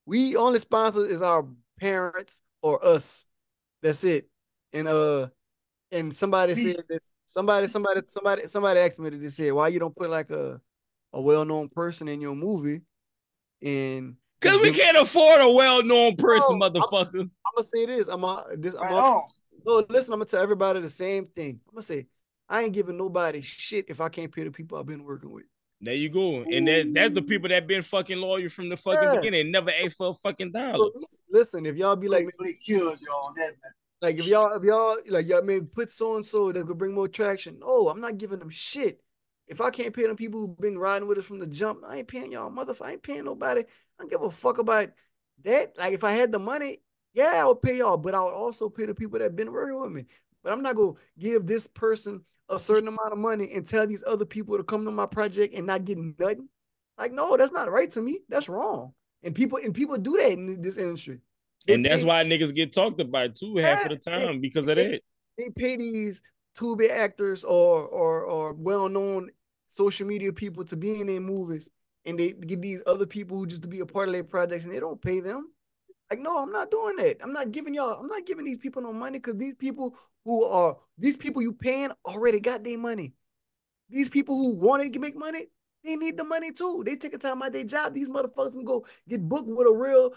We 0.06 0.36
only 0.36 0.58
sponsor 0.58 1.06
is 1.06 1.22
our 1.22 1.46
parents 1.78 2.42
or 2.62 2.84
us. 2.84 3.26
That's 3.82 4.04
it. 4.04 4.28
And 4.72 4.88
uh, 4.88 5.28
and 5.90 6.14
somebody 6.14 6.54
Me. 6.54 6.72
said 6.74 6.84
this. 6.88 7.16
Somebody, 7.26 7.66
somebody, 7.66 8.00
somebody, 8.06 8.46
somebody 8.46 8.80
asked 8.80 9.00
me 9.00 9.10
to 9.10 9.18
this 9.18 9.36
here. 9.36 9.54
Why 9.54 9.68
you 9.68 9.78
don't 9.78 9.94
put 9.96 10.10
like 10.10 10.30
a 10.30 10.60
a 11.12 11.20
well 11.20 11.44
known 11.44 11.68
person 11.68 12.08
in 12.08 12.20
your 12.20 12.34
movie? 12.36 12.82
And 13.62 14.16
Cause 14.40 14.58
we 14.62 14.72
can't 14.72 14.96
afford 14.96 15.40
a 15.42 15.52
well-known 15.52 16.16
person, 16.16 16.58
No, 16.58 16.64
I'm- 16.66 16.72
motherfucker. 16.74 17.20
I'm 17.20 17.30
gonna 17.54 17.62
say 17.64 17.84
this. 17.84 18.08
I'm 18.08 18.24
a, 18.24 18.46
this. 18.56 18.74
I'm 18.74 18.82
Right 18.82 18.94
a, 18.98 19.20
no, 19.66 19.84
listen. 19.90 20.14
I'm 20.14 20.20
gonna 20.20 20.24
tell 20.30 20.42
everybody 20.42 20.80
the 20.80 20.88
same 20.88 21.26
thing. 21.26 21.60
I'm 21.68 21.74
gonna 21.74 21.82
say 21.82 22.06
I 22.48 22.62
ain't 22.62 22.72
giving 22.72 22.96
nobody 22.96 23.42
shit 23.42 23.86
if 23.88 24.00
I 24.00 24.08
can't 24.08 24.34
pay 24.34 24.44
the 24.44 24.50
people 24.50 24.78
I've 24.78 24.86
been 24.86 25.04
working 25.04 25.30
with. 25.30 25.44
There 25.82 25.94
you 25.94 26.10
go. 26.10 26.42
And 26.42 26.68
that, 26.68 26.92
that's 26.92 27.14
the 27.14 27.22
people 27.22 27.48
that 27.48 27.66
been 27.66 27.82
fucking 27.82 28.18
loyal 28.18 28.50
from 28.50 28.68
the 28.68 28.76
fucking 28.76 29.00
Yeah. 29.02 29.16
beginning. 29.16 29.50
Never 29.50 29.70
asked 29.70 29.96
for 29.96 30.08
a 30.08 30.14
fucking 30.14 30.52
So, 30.52 30.58
dollar. 30.58 30.90
listen, 30.94 31.24
listen, 31.30 31.66
if 31.66 31.76
y'all 31.76 31.96
be 31.96 32.08
like, 32.08 32.26
Like, 32.26 32.36
Blake 32.36 32.60
killed 32.64 33.00
y'all 33.00 33.28
on 33.28 33.34
that. 33.36 33.52
Man. 33.62 33.72
like 34.02 34.18
if 34.18 34.26
y'all, 34.26 34.54
if 34.54 34.62
y'all 34.62 34.96
like 35.08 35.26
y'all 35.26 35.42
may 35.42 35.60
put 35.60 35.90
so 35.90 36.16
and 36.16 36.24
so 36.26 36.52
that 36.52 36.66
could 36.66 36.76
bring 36.76 36.92
more 36.94 37.08
traction. 37.08 37.60
Oh, 37.62 37.88
I'm 37.88 38.00
not 38.00 38.18
giving 38.18 38.38
them 38.40 38.50
shit. 38.50 39.00
If 39.46 39.60
I 39.60 39.70
can't 39.70 39.94
pay 39.94 40.06
them 40.06 40.16
people 40.16 40.40
who've 40.40 40.58
been 40.58 40.78
riding 40.78 41.08
with 41.08 41.18
us 41.18 41.24
from 41.26 41.38
the 41.38 41.46
jump, 41.46 41.80
I 41.86 41.96
ain't 41.98 42.08
paying 42.08 42.32
y'all, 42.32 42.50
motherfucker. 42.50 42.86
I 42.86 42.92
ain't 42.92 43.02
paying 43.02 43.24
nobody. 43.24 43.60
I 43.62 43.64
don't 43.98 44.10
give 44.10 44.22
a 44.22 44.30
fuck 44.30 44.58
about 44.58 44.90
that. 45.44 45.76
Like 45.78 45.94
if 45.94 46.04
I 46.04 46.12
had 46.12 46.30
the 46.30 46.38
money, 46.38 46.82
yeah, 47.14 47.32
I 47.34 47.44
would 47.46 47.62
pay 47.62 47.78
y'all, 47.78 47.96
but 47.96 48.14
I 48.14 48.22
would 48.22 48.34
also 48.34 48.68
pay 48.68 48.84
the 48.86 48.94
people 48.94 49.18
that 49.18 49.34
been 49.34 49.50
working 49.50 49.80
with 49.80 49.92
me. 49.92 50.04
But 50.44 50.52
I'm 50.52 50.62
not 50.62 50.76
gonna 50.76 50.92
give 51.18 51.46
this 51.46 51.66
person 51.66 52.22
a 52.50 52.58
certain 52.58 52.88
amount 52.88 53.12
of 53.12 53.18
money 53.18 53.50
and 53.54 53.64
tell 53.64 53.86
these 53.86 54.04
other 54.06 54.24
people 54.24 54.56
to 54.56 54.64
come 54.64 54.84
to 54.84 54.90
my 54.90 55.06
project 55.06 55.54
and 55.54 55.66
not 55.66 55.84
get 55.84 55.98
nothing? 55.98 56.48
Like, 56.98 57.12
no, 57.12 57.36
that's 57.36 57.52
not 57.52 57.70
right 57.70 57.90
to 57.90 58.02
me. 58.02 58.20
That's 58.28 58.48
wrong. 58.48 58.92
And 59.22 59.34
people 59.34 59.58
and 59.62 59.74
people 59.74 59.96
do 59.96 60.16
that 60.16 60.32
in 60.32 60.60
this 60.60 60.76
industry. 60.76 61.20
They 61.66 61.74
and 61.74 61.84
that's 61.84 62.02
pay, 62.02 62.08
why 62.08 62.24
niggas 62.24 62.54
get 62.54 62.74
talked 62.74 63.00
about 63.00 63.36
too 63.36 63.56
half 63.56 63.84
of 63.84 63.90
the 63.90 63.96
time 63.96 64.26
they, 64.26 64.38
because 64.38 64.68
of 64.68 64.76
they, 64.76 64.88
that. 64.88 65.02
They 65.38 65.50
pay 65.50 65.76
these 65.76 66.22
tube 66.54 66.82
actors 66.90 67.44
or 67.44 67.86
or 67.86 68.24
or 68.24 68.52
well-known 68.54 69.30
social 69.68 70.06
media 70.06 70.32
people 70.32 70.64
to 70.64 70.76
be 70.76 71.00
in 71.00 71.06
their 71.06 71.20
movies 71.20 71.70
and 72.04 72.18
they 72.18 72.32
get 72.32 72.60
these 72.60 72.82
other 72.86 73.06
people 73.06 73.36
who 73.36 73.46
just 73.46 73.62
to 73.62 73.68
be 73.68 73.80
a 73.80 73.86
part 73.86 74.08
of 74.08 74.14
their 74.14 74.24
projects 74.24 74.64
and 74.64 74.74
they 74.74 74.80
don't 74.80 75.00
pay 75.00 75.20
them. 75.20 75.52
Like, 76.10 76.20
no, 76.20 76.42
I'm 76.42 76.50
not 76.50 76.70
doing 76.70 76.96
that. 76.96 77.18
I'm 77.22 77.32
not 77.32 77.52
giving 77.52 77.74
y'all, 77.74 78.00
I'm 78.00 78.08
not 78.08 78.26
giving 78.26 78.44
these 78.44 78.58
people 78.58 78.82
no 78.82 78.92
money 78.92 79.18
because 79.18 79.36
these 79.36 79.54
people 79.54 79.96
who 80.24 80.44
are 80.44 80.76
these 80.98 81.16
people 81.16 81.40
you 81.40 81.52
paying 81.52 81.90
already 82.04 82.40
got 82.40 82.64
their 82.64 82.78
money. 82.78 83.12
These 83.88 84.08
people 84.08 84.36
who 84.36 84.54
want 84.54 84.92
to 84.92 84.98
make 84.98 85.16
money, 85.16 85.46
they 85.84 85.96
need 85.96 86.16
the 86.16 86.24
money 86.24 86.52
too. 86.52 86.82
They 86.84 86.96
take 86.96 87.14
a 87.14 87.18
time 87.18 87.42
out 87.42 87.48
of 87.48 87.54
their 87.54 87.64
job. 87.64 87.94
These 87.94 88.08
motherfuckers 88.08 88.52
can 88.52 88.64
go 88.64 88.84
get 89.08 89.28
booked 89.28 89.48
with 89.48 89.66
a 89.66 89.72
real 89.72 90.14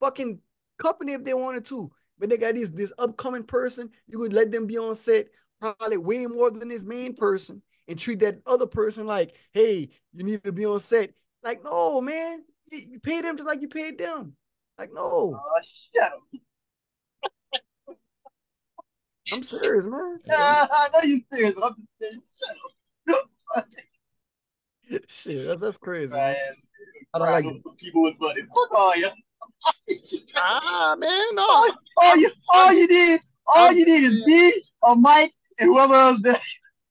fucking 0.00 0.40
company 0.78 1.12
if 1.12 1.24
they 1.24 1.34
wanted 1.34 1.64
to. 1.66 1.90
But 2.18 2.30
they 2.30 2.38
got 2.38 2.54
this 2.54 2.70
this 2.70 2.92
upcoming 2.98 3.44
person. 3.44 3.90
You 4.06 4.18
could 4.18 4.32
let 4.32 4.50
them 4.50 4.66
be 4.66 4.78
on 4.78 4.94
set 4.94 5.28
probably 5.60 5.96
way 5.98 6.26
more 6.26 6.50
than 6.50 6.68
this 6.68 6.84
main 6.84 7.14
person 7.14 7.62
and 7.88 7.98
treat 7.98 8.20
that 8.20 8.40
other 8.46 8.66
person 8.66 9.06
like, 9.06 9.36
hey, 9.52 9.90
you 10.12 10.24
need 10.24 10.42
to 10.44 10.52
be 10.52 10.66
on 10.66 10.80
set. 10.80 11.10
Like, 11.42 11.62
no, 11.64 12.00
man, 12.00 12.44
you, 12.70 12.78
you 12.92 13.00
pay 13.00 13.20
them 13.20 13.36
just 13.36 13.46
like 13.46 13.60
you 13.62 13.68
paid 13.68 13.98
them. 13.98 14.36
Like, 14.78 14.90
no. 14.92 15.02
Oh, 15.02 15.60
shut 15.94 16.12
up. 16.12 16.20
I'm 19.32 19.42
serious, 19.42 19.86
man. 19.86 20.18
Nah, 20.26 20.36
I 20.70 20.88
know 20.92 21.00
you're 21.02 21.20
serious, 21.32 21.54
but 21.54 21.64
I'm 21.64 21.74
just 21.76 21.88
saying, 22.00 22.22
shut 23.08 23.18
up. 23.18 23.66
Shit, 25.08 25.46
that's, 25.46 25.60
that's 25.60 25.78
crazy. 25.78 26.14
Man, 26.14 26.36
I 27.14 27.18
don't 27.18 27.30
like 27.30 27.44
it. 27.46 27.62
people 27.78 28.02
with 28.02 28.14
money. 28.20 28.42
Fuck 28.42 28.74
all 28.78 28.96
you. 28.96 29.08
ah, 30.36 30.94
man, 30.98 31.34
no. 31.34 31.42
All, 31.42 31.70
all 31.96 32.16
you, 32.16 32.30
all 32.50 32.72
you 32.72 32.86
did, 32.86 33.20
all 33.46 33.70
I'm, 33.70 33.76
you 33.76 33.84
did 33.84 34.04
is 34.04 34.26
me 34.26 34.62
or 34.82 34.96
Mike 34.96 35.32
and 35.58 35.70
whoever 35.72 35.94
else 35.94 36.20
there. 36.22 36.40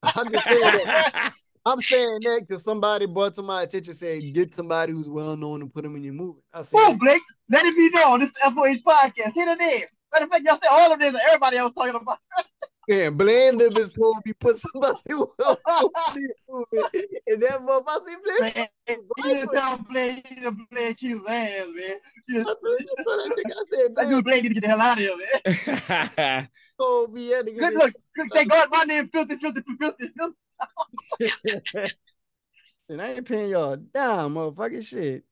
I'm 0.03 0.31
just 0.31 0.47
saying 0.47 0.61
that. 0.61 1.33
I'm 1.65 1.79
saying 1.79 2.19
that 2.23 2.41
because 2.41 2.63
somebody 2.63 3.05
brought 3.05 3.35
to 3.35 3.43
my 3.43 3.63
attention, 3.63 3.93
said 3.93 4.21
get 4.33 4.53
somebody 4.53 4.91
who's 4.91 5.07
well 5.07 5.37
known 5.37 5.61
and 5.61 5.73
put 5.73 5.83
them 5.83 5.95
in 5.95 6.03
your 6.03 6.13
movie. 6.13 6.41
I 6.53 6.61
said, 6.61 6.77
oh, 6.81 6.97
Blake, 6.99 7.21
let 7.49 7.65
it 7.65 7.75
be 7.75 7.89
known. 7.89 8.19
This 8.19 8.31
is 8.31 8.37
FOH 8.43 8.83
podcast. 8.85 9.33
Hit 9.33 9.45
the 9.45 9.55
name. 9.55 9.85
Matter 10.11 10.25
of 10.25 10.31
fact, 10.31 10.43
y'all 10.45 10.59
say 10.61 10.67
all 10.69 10.91
of 10.91 10.99
this. 10.99 11.17
Everybody 11.25 11.57
else 11.57 11.73
talking 11.73 11.95
about. 11.95 12.19
Yeah, 12.87 13.11
Blame 13.11 13.57
Livers 13.57 13.93
told 13.93 14.17
me 14.25 14.33
put 14.33 14.57
somebody 14.57 14.99
well 15.09 15.59
known 15.69 16.17
in 16.17 16.27
the 16.27 16.33
movie. 16.49 17.07
And 17.27 17.41
that 17.41 17.59
motherfucker, 17.61 17.83
I 17.87 17.99
said, 18.05 18.57
Blame. 18.85 19.07
You 19.17 19.23
didn't 19.23 19.51
tell 19.53 19.77
Blame 19.89 20.21
to 20.21 20.57
play 20.69 20.93
Q's 20.93 21.21
ass, 21.25 21.67
man. 21.73 21.97
Just, 22.29 22.49
I 22.49 22.53
told, 22.61 22.81
I 22.81 23.03
told 23.03 23.19
that 23.19 23.37
nigga, 23.37 23.51
I 23.51 23.63
said, 23.69 23.95
Blame. 23.95 24.09
That's 24.09 24.21
Blame 24.21 24.43
need 24.43 24.49
to 24.49 24.53
get 24.55 24.63
the 24.63 24.69
hell 24.69 24.81
out 24.81 24.97
of 24.97 25.03
here, 25.03 25.15
man. 26.25 26.49
told 26.77 27.13
me, 27.13 27.29
yeah, 27.29 27.41
nigga. 27.41 27.59
Good, 27.59 27.73
look, 27.73 27.93
say, 28.33 28.45
God, 28.45 28.67
my 28.69 28.83
name 28.83 29.07
filthy, 29.07 29.37
filthy, 29.37 29.61
filthy, 29.79 30.09
filthy. 30.17 30.35
and 32.89 33.01
I 33.01 33.13
ain't 33.13 33.27
paying 33.27 33.51
y'all 33.51 33.75
down, 33.75 34.33
motherfucking 34.33 34.85
shit. 34.85 35.23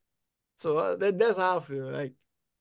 So 0.56 0.78
uh, 0.78 0.96
that, 0.98 1.18
that's 1.18 1.38
how 1.38 1.58
I 1.58 1.60
feel. 1.62 1.90
Like, 1.90 2.14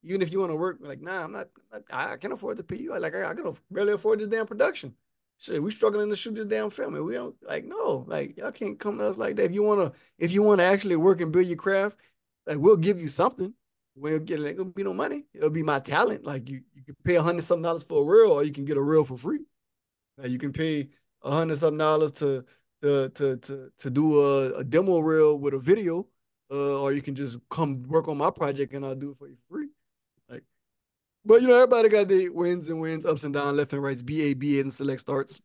even 0.03 0.23
if 0.23 0.33
you 0.33 0.41
want 0.41 0.51
to 0.51 0.57
work, 0.57 0.79
like, 0.81 1.01
nah, 1.01 1.25
I'm 1.25 1.33
not, 1.33 1.49
I 1.91 2.17
can't 2.17 2.33
afford 2.33 2.57
to 2.57 2.63
pay 2.63 2.77
you. 2.77 2.99
Like, 2.99 3.15
I, 3.15 3.31
I 3.31 3.35
can 3.35 3.53
barely 3.71 3.93
afford 3.93 4.21
this 4.21 4.29
damn 4.29 4.47
production. 4.47 4.95
Shit, 5.39 5.63
we 5.63 5.71
struggling 5.71 6.11
to 6.11 6.17
shoot 6.17 6.35
this 6.35 6.47
damn 6.47 6.69
film, 6.69 6.95
and 6.95 7.05
we 7.05 7.15
don't 7.15 7.35
like 7.43 7.65
no, 7.65 8.05
like 8.07 8.37
y'all 8.37 8.53
can't 8.53 8.79
come 8.79 8.99
to 8.99 9.07
us 9.09 9.17
like 9.17 9.37
that. 9.37 9.47
If 9.47 9.55
you 9.55 9.63
wanna, 9.63 9.93
if 10.19 10.33
you 10.33 10.43
wanna 10.43 10.65
actually 10.65 10.97
work 10.97 11.23
and 11.23 11.33
build 11.33 11.47
your 11.47 11.57
craft, 11.57 11.99
like 12.47 12.59
we'll 12.59 12.77
give 12.77 13.01
you 13.01 13.09
something. 13.09 13.55
We'll 13.95 14.19
get 14.19 14.39
it. 14.41 14.47
Ain't 14.47 14.59
gonna 14.59 14.69
be 14.69 14.83
no 14.83 14.93
money. 14.93 15.25
It'll 15.33 15.49
be 15.49 15.63
my 15.63 15.79
talent. 15.79 16.27
Like 16.27 16.51
you, 16.51 16.61
you 16.75 16.83
can 16.85 16.95
pay 17.05 17.15
a 17.17 17.23
hundred 17.23 17.43
something 17.43 17.63
dollars 17.63 17.85
for 17.85 18.03
a 18.03 18.05
reel, 18.05 18.33
or 18.33 18.45
you 18.45 18.53
can 18.53 18.67
get 18.67 18.77
a 18.77 18.83
reel 18.83 19.03
for 19.03 19.17
free. 19.17 19.41
Like 20.19 20.31
you 20.31 20.39
can 20.39 20.53
pay 20.53 20.91
a 21.23 21.31
hundred 21.31 21.57
something 21.57 21.79
dollars 21.79 22.13
to 22.13 22.45
to 22.83 23.09
to 23.11 23.37
to 23.37 23.73
to 23.79 23.91
do 23.91 24.21
a, 24.21 24.59
a 24.59 24.65
demo 24.65 24.99
reel 25.01 25.39
with 25.39 25.55
a 25.55 25.59
video, 25.59 26.07
uh, 26.51 26.81
or 26.81 26.93
you 26.93 27.03
can 27.03 27.15
just 27.15 27.39
come 27.51 27.83
work 27.85 28.09
on 28.09 28.19
my 28.19 28.31
project 28.31 28.73
and 28.73 28.85
I'll 28.85 28.95
do 28.95 29.11
it 29.11 29.19
for 29.19 29.29
you 29.29 29.37
free. 29.49 29.69
Like, 30.29 30.43
but 31.25 31.43
you 31.43 31.49
know, 31.49 31.55
everybody 31.55 31.89
got 31.89 32.09
their 32.09 32.33
wins 32.33 32.71
and 32.71 32.81
wins, 32.81 33.07
ups 33.07 33.25
and 33.25 33.35
downs, 33.35 33.57
left 33.57 33.73
and 33.73 33.83
rights, 33.83 34.03
B 34.03 34.23
A 34.23 34.35
B 34.35 34.61
and 34.61 34.73
select 34.73 35.01
starts. 35.01 35.41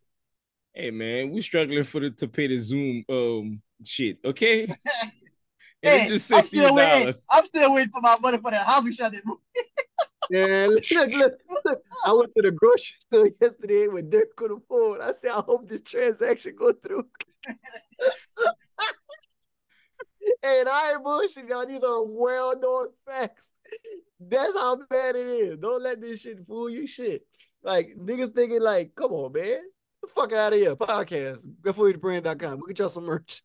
Hey 0.73 0.91
man, 0.91 1.31
we 1.31 1.41
struggling 1.41 1.83
for 1.83 2.01
the 2.01 2.11
to 2.11 2.27
pay 2.27 2.47
the 2.47 2.57
Zoom 2.57 3.03
um 3.09 3.61
shit, 3.83 4.19
okay? 4.25 4.63
and 4.65 4.77
hey, 5.81 6.01
it's 6.01 6.07
just 6.07 6.27
sixty 6.27 6.59
dollars. 6.59 7.25
I'm 7.29 7.45
still 7.45 7.73
waiting 7.73 7.91
for 7.91 8.01
my 8.01 8.17
money 8.21 8.37
for 8.37 8.51
that 8.51 8.65
house 8.65 8.83
we 8.83 8.93
shot 8.93 9.11
that 9.11 9.25
movie. 9.25 9.41
Yeah, 10.29 10.67
look, 10.69 10.83
look, 11.11 11.33
look. 11.65 11.81
I 12.05 12.13
went 12.13 12.31
to 12.35 12.41
the 12.41 12.51
grocery 12.51 12.95
store 12.99 13.29
yesterday 13.39 13.87
with 13.87 14.09
Dirk 14.09 14.41
on 14.41 14.61
the. 14.67 15.01
I 15.01 15.11
said, 15.11 15.31
I 15.31 15.41
hope 15.45 15.67
this 15.67 15.81
transaction 15.81 16.55
go 16.57 16.71
through. 16.73 17.05
and 20.43 20.69
I 20.69 20.93
ain't 20.93 21.03
bullshit, 21.03 21.47
y'all. 21.47 21.65
These 21.65 21.83
are 21.83 22.03
well-known 22.05 22.87
facts. 23.07 23.53
That's 24.19 24.57
how 24.57 24.79
bad 24.89 25.15
it 25.15 25.27
is. 25.27 25.57
Don't 25.57 25.83
let 25.83 26.01
this 26.01 26.21
shit 26.21 26.45
fool 26.45 26.69
you. 26.69 26.87
Shit. 26.87 27.23
Like 27.63 27.95
niggas 27.99 28.33
thinking 28.33 28.61
like, 28.61 28.93
come 28.95 29.11
on, 29.11 29.31
man. 29.33 29.59
fuck 30.07 30.33
out 30.33 30.53
of 30.53 30.59
here. 30.59 30.75
Podcast. 30.75 31.45
GoForYouTheBrand.com. 31.61 32.59
We'll 32.59 32.67
get 32.67 32.79
y'all 32.79 32.89
some 32.89 33.05
merch 33.05 33.41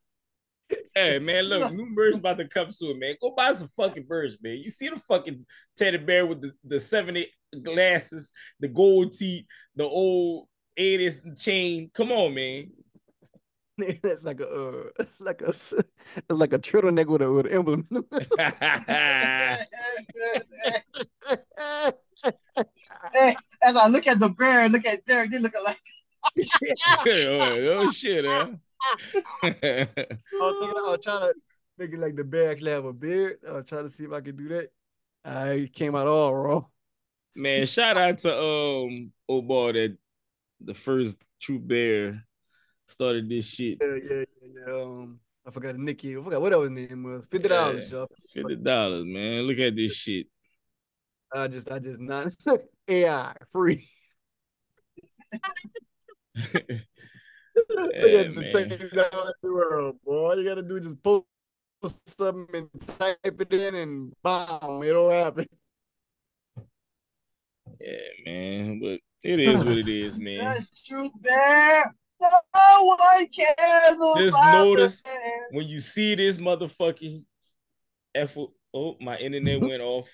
hey 0.94 1.18
man, 1.18 1.44
look, 1.44 1.72
new 1.72 1.86
merch 1.86 2.16
about 2.16 2.38
to 2.38 2.48
come 2.48 2.70
soon, 2.70 2.98
man. 2.98 3.16
Go 3.20 3.32
buy 3.36 3.52
some 3.52 3.68
fucking 3.76 4.06
merch, 4.08 4.32
man. 4.42 4.58
You 4.58 4.70
see 4.70 4.88
the 4.88 4.98
fucking 4.98 5.44
teddy 5.76 5.98
bear 5.98 6.26
with 6.26 6.42
the, 6.42 6.52
the 6.64 6.80
70 6.80 7.28
glasses, 7.62 8.32
the 8.58 8.68
gold 8.68 9.12
teeth, 9.12 9.44
the 9.76 9.84
old 9.84 10.48
80s 10.78 11.40
chain. 11.40 11.90
Come 11.94 12.12
on, 12.12 12.34
man. 12.34 12.70
That's 14.02 14.24
like 14.24 14.40
a 14.40 14.48
uh, 14.48 14.84
it's 14.98 15.20
like 15.20 15.42
a 15.42 15.48
it's 15.48 15.74
like 16.28 16.52
a 16.52 16.58
turtleneck 16.58 17.06
with 17.06 17.22
a 17.22 17.32
with 17.32 17.46
an 17.46 17.52
emblem. 17.52 17.86
hey, 23.14 23.36
as 23.62 23.76
I 23.76 23.86
look 23.86 24.06
at 24.06 24.20
the 24.20 24.28
bear, 24.28 24.68
look 24.68 24.86
at 24.86 25.04
Derek, 25.06 25.30
they 25.30 25.38
look 25.38 25.54
alike. 25.54 25.80
oh, 26.36 27.04
oh 27.06 27.90
shit, 27.90 28.26
huh? 28.26 28.48
I 29.42 29.48
was 29.48 30.54
thinking 30.60 30.78
I 30.78 30.90
was 30.90 30.98
trying 31.02 31.20
to 31.20 31.34
make 31.78 31.92
it 31.92 31.98
like 31.98 32.16
the 32.16 32.24
bear 32.24 32.50
actually 32.50 32.72
have 32.72 32.84
a 32.84 32.92
beard. 32.92 33.38
I 33.48 33.52
was 33.52 33.66
trying 33.66 33.84
to 33.84 33.92
see 33.92 34.04
if 34.04 34.12
I 34.12 34.20
could 34.20 34.36
do 34.36 34.48
that. 34.48 34.70
I 35.24 35.70
came 35.72 35.94
out 35.94 36.06
all 36.06 36.34
wrong. 36.34 36.66
Man, 37.36 37.66
shout 37.66 37.96
out 37.96 38.18
to 38.18 38.36
um 38.36 39.12
oh 39.28 39.42
boy 39.42 39.72
that 39.72 39.96
the 40.60 40.74
first 40.74 41.22
true 41.40 41.58
bear 41.58 42.24
started 42.88 43.28
this 43.28 43.46
shit. 43.46 43.78
Yeah, 43.80 43.94
yeah, 43.94 44.24
yeah, 44.42 44.48
yeah. 44.66 44.74
Um, 44.74 45.20
I 45.46 45.50
forgot 45.50 45.76
Nikki. 45.76 46.16
I 46.16 46.22
forgot 46.22 46.40
what 46.40 46.52
his 46.52 46.70
name 46.70 47.02
was. 47.04 47.26
Fifty 47.26 47.48
dollars, 47.48 47.90
y'all. 47.90 48.08
Fifty 48.32 48.56
dollars, 48.56 49.04
man. 49.06 49.42
Look 49.42 49.58
at 49.58 49.76
this 49.76 49.94
shit. 49.94 50.26
I 51.32 51.46
just, 51.46 51.70
I 51.70 51.78
just 51.78 52.00
not 52.00 52.26
AI 52.88 53.34
free. 53.50 53.82
Look 57.56 57.68
at 57.68 58.34
the 58.34 59.30
world, 59.42 59.96
boy. 60.04 60.12
All 60.12 60.38
you 60.38 60.44
gotta 60.44 60.62
do 60.62 60.76
is 60.76 60.84
just 60.84 61.02
post 61.02 61.24
something 62.06 62.46
and 62.54 62.68
type 62.98 63.18
it 63.24 63.52
in, 63.52 63.74
and 63.74 64.12
bam, 64.22 64.82
it'll 64.82 65.10
happen. 65.10 65.46
Yeah, 67.80 67.96
man. 68.26 68.80
But 68.80 69.00
it 69.22 69.40
is 69.40 69.64
what 69.64 69.78
it 69.78 69.88
is, 69.88 70.18
man. 70.20 70.44
That's 70.44 70.82
true, 70.84 71.10
man. 71.22 71.84
No 72.20 72.84
one 72.84 73.26
cares. 73.28 73.96
Just 74.16 74.36
notice 74.52 75.02
when 75.50 75.66
you 75.66 75.80
see 75.80 76.14
this 76.14 76.36
motherfucking 76.38 77.24
effort. 78.14 78.50
Oh, 78.72 78.96
my 79.00 79.16
internet 79.16 79.60
went 79.60 79.82
off 79.82 80.08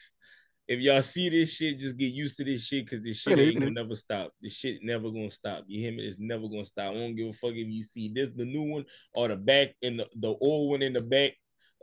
if 0.68 0.80
y'all 0.80 1.02
see 1.02 1.28
this 1.28 1.54
shit, 1.54 1.78
just 1.78 1.96
get 1.96 2.12
used 2.12 2.36
to 2.38 2.44
this 2.44 2.66
shit 2.66 2.84
because 2.84 3.00
this 3.00 3.20
shit 3.20 3.38
ain't 3.38 3.58
gonna 3.58 3.70
never 3.70 3.94
stop. 3.94 4.32
This 4.42 4.54
shit 4.54 4.80
never 4.82 5.10
gonna 5.10 5.30
stop. 5.30 5.64
You 5.68 5.80
hear 5.80 5.92
me? 5.92 6.04
It's 6.04 6.18
never 6.18 6.48
gonna 6.48 6.64
stop. 6.64 6.90
I 6.90 6.94
don't 6.94 7.14
give 7.14 7.28
a 7.28 7.32
fuck 7.32 7.50
if 7.50 7.68
you 7.68 7.82
see 7.82 8.12
this 8.12 8.30
the 8.34 8.44
new 8.44 8.62
one 8.62 8.84
or 9.14 9.28
the 9.28 9.36
back 9.36 9.74
and 9.82 10.00
the, 10.00 10.06
the 10.16 10.34
old 10.40 10.70
one 10.70 10.82
in 10.82 10.92
the 10.92 11.00
back 11.00 11.32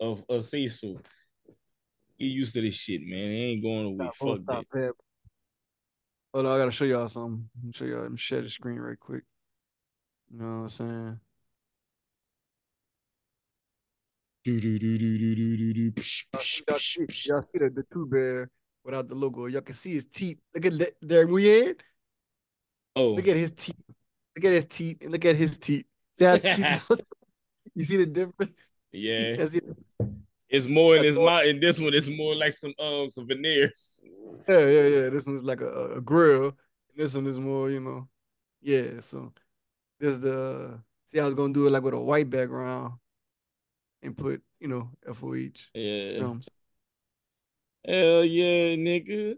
of 0.01 0.23
a 0.29 0.35
Sayso. 0.35 0.99
Get 2.19 2.25
used 2.25 2.53
to 2.53 2.61
this 2.61 2.73
shit, 2.73 3.01
man. 3.01 3.19
It 3.19 3.51
ain't 3.51 3.63
going 3.63 3.85
away. 3.85 4.09
Stop, 4.13 4.15
fuck 4.15 4.39
stop, 4.39 4.65
that. 4.73 4.87
Pep. 4.87 4.95
Hold 6.33 6.45
on, 6.45 6.51
I 6.51 6.57
gotta 6.57 6.71
show 6.71 6.85
y'all 6.85 7.07
something. 7.07 7.49
Let 7.55 7.65
me 7.65 7.71
show 7.73 7.85
y'all. 7.85 8.01
Let 8.01 8.11
me 8.11 8.17
share 8.17 8.41
the 8.41 8.49
screen 8.49 8.79
right 8.79 8.99
quick. 8.99 9.23
You 10.29 10.39
know 10.39 10.45
what 10.45 10.61
I'm 10.61 10.67
saying? 10.67 11.19
Do 14.43 14.59
do 14.59 14.77
do 14.77 14.97
do 14.97 15.17
do 15.17 15.35
do 15.35 15.57
do 15.57 15.73
do. 15.73 16.01
Y'all 16.33 17.41
see 17.41 17.59
the, 17.59 17.71
the 17.73 17.85
two 17.93 18.07
bear 18.07 18.49
without 18.83 19.07
the 19.07 19.15
logo. 19.15 19.45
Y'all 19.47 19.61
can 19.61 19.75
see 19.75 19.93
his 19.93 20.05
teeth. 20.05 20.39
Look 20.53 20.65
at 20.65 20.73
there 21.01 21.27
we 21.27 21.61
in. 21.67 21.75
Oh, 22.95 23.13
look 23.13 23.27
at 23.27 23.35
his 23.35 23.51
teeth. 23.51 23.75
Look 24.35 24.45
at 24.45 24.53
his 24.53 24.65
teeth 24.65 24.97
and 25.01 25.11
look 25.11 25.25
at 25.25 25.35
his 25.35 25.57
teeth. 25.57 25.85
See 26.13 26.25
how 26.25 26.33
you 27.75 27.83
see 27.83 27.97
the 27.97 28.05
difference? 28.05 28.71
Yeah. 28.91 29.45
It's 30.49 30.67
more 30.67 30.95
in 30.97 31.01
this 31.01 31.17
mouth, 31.17 31.45
and 31.47 31.59
this 31.59 31.79
one 31.79 31.95
is 31.95 32.07
more 32.07 32.35
like 32.35 32.53
some 32.53 32.75
um 32.77 33.09
some 33.09 33.25
veneers. 33.27 33.99
Yeah, 34.47 34.67
yeah, 34.67 34.85
yeah. 34.87 35.09
This 35.09 35.25
one's 35.25 35.43
like 35.43 35.61
a, 35.61 35.95
a 35.95 36.01
grill. 36.01 36.53
This 36.95 37.15
one 37.15 37.25
is 37.25 37.39
more, 37.39 37.71
you 37.71 37.79
know. 37.79 38.07
Yeah, 38.61 38.99
so 38.99 39.33
this 39.99 40.19
the 40.19 40.79
see 41.05 41.19
I 41.19 41.23
was 41.23 41.33
gonna 41.33 41.53
do 41.53 41.65
it 41.65 41.71
like 41.71 41.81
with 41.81 41.95
a 41.95 41.99
white 41.99 42.29
background 42.29 42.93
and 44.03 44.15
put, 44.15 44.43
you 44.59 44.67
know, 44.67 44.91
FOH 45.11 45.69
Yeah. 45.73 46.19
films. 46.19 46.47
Hell 47.85 48.23
yeah, 48.23 48.75
nigga. 48.75 49.07
You 49.07 49.37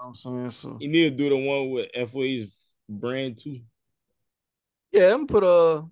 I'm 0.00 0.14
saying? 0.14 0.50
So 0.50 0.76
You 0.80 0.88
need 0.88 1.10
to 1.10 1.10
do 1.10 1.28
the 1.28 1.36
one 1.36 1.70
with 1.70 1.90
FOA's 2.10 2.56
brand 2.88 3.38
too. 3.38 3.60
yeah, 4.92 5.12
I'm 5.12 5.26
gonna 5.26 5.26
put 5.26 5.44
uh 5.44 5.82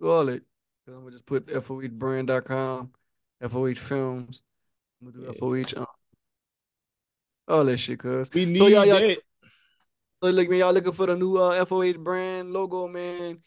do 0.00 0.08
all 0.08 0.28
it. 0.28 0.42
I'm 0.86 0.94
gonna 0.94 1.10
just 1.12 1.26
put 1.26 1.46
FOHbrand.com, 1.46 2.90
FOH 3.42 3.74
films. 3.78 4.42
I'm 5.00 5.10
gonna 5.10 5.18
do 5.18 5.32
Yeah. 5.32 5.32
FOH 5.38 5.80
um, 5.80 5.86
all 7.46 7.64
that 7.64 7.78
shit, 7.78 7.98
cuz. 7.98 8.30
We 8.32 8.46
need 8.46 8.56
So 8.56 8.66
y'all, 8.66 8.86
y'all 8.86 9.00
that. 9.00 9.18
So 10.22 10.30
look, 10.30 10.48
man, 10.50 10.58
y'all 10.58 10.72
looking 10.72 10.92
for 10.92 11.06
the 11.06 11.16
new 11.16 11.36
uh, 11.36 11.64
FOH 11.64 11.98
brand 12.02 12.52
logo, 12.52 12.88
man. 12.88 13.38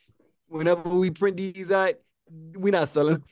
Whenever 0.48 0.90
we 0.90 1.12
print 1.12 1.38
these 1.38 1.72
out, 1.72 1.96
we're 2.30 2.72
not 2.72 2.90
selling. 2.90 3.24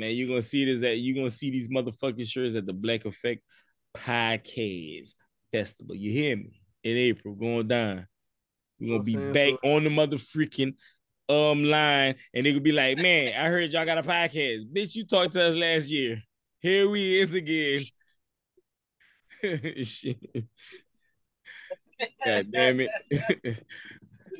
Them. 0.00 0.08
Man, 0.08 0.16
you're 0.16 0.28
gonna 0.28 0.42
see 0.42 0.64
this 0.64 0.82
at 0.82 0.98
you're 0.98 1.16
gonna 1.16 1.30
see 1.30 1.50
these 1.50 1.68
motherfucking 1.68 2.26
shirts 2.26 2.54
at 2.54 2.66
the 2.66 2.72
Black 2.72 3.04
Effect 3.04 3.42
Podcast 3.96 5.14
Festival. 5.52 5.94
You 5.94 6.10
hear 6.10 6.36
me? 6.36 6.60
In 6.82 6.96
April, 6.96 7.34
going 7.34 7.68
down. 7.68 8.06
We're 8.80 8.98
gonna 8.98 9.04
be 9.04 9.16
I'm 9.16 9.32
back 9.32 9.44
saying? 9.44 9.58
on 9.62 9.84
the 9.84 9.90
motherfucking 9.90 10.74
um 11.28 11.64
line, 11.64 12.16
and 12.34 12.46
they 12.46 12.52
could 12.52 12.62
be 12.62 12.72
like, 12.72 12.98
Man, 12.98 13.34
I 13.38 13.48
heard 13.48 13.70
y'all 13.70 13.84
got 13.84 13.98
a 13.98 14.02
podcast. 14.02 14.72
Bitch, 14.72 14.94
you 14.94 15.04
talked 15.04 15.34
to 15.34 15.42
us 15.42 15.54
last 15.54 15.90
year. 15.90 16.22
Here 16.60 16.88
we 16.88 17.20
is 17.20 17.34
again. 17.34 17.74
Shit. 19.84 20.18
God 22.24 22.50
damn 22.50 22.80
it. 22.80 22.90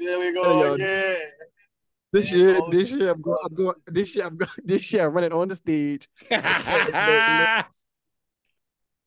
There 0.02 0.18
we 0.18 0.32
go 0.32 0.62
y'all. 0.62 0.72
again. 0.74 1.18
This 2.12 2.32
year, 2.32 2.60
this 2.70 2.90
year 2.90 3.10
I'm 3.10 3.20
going, 3.22 3.38
I'm 3.44 3.54
going. 3.54 3.76
This 3.86 4.16
year 4.16 4.26
I'm 4.26 4.36
going. 4.36 4.50
This 4.64 4.92
year 4.92 5.06
I'm 5.06 5.12
running 5.12 5.32
on 5.32 5.48
the 5.48 5.54
stage. 5.54 6.08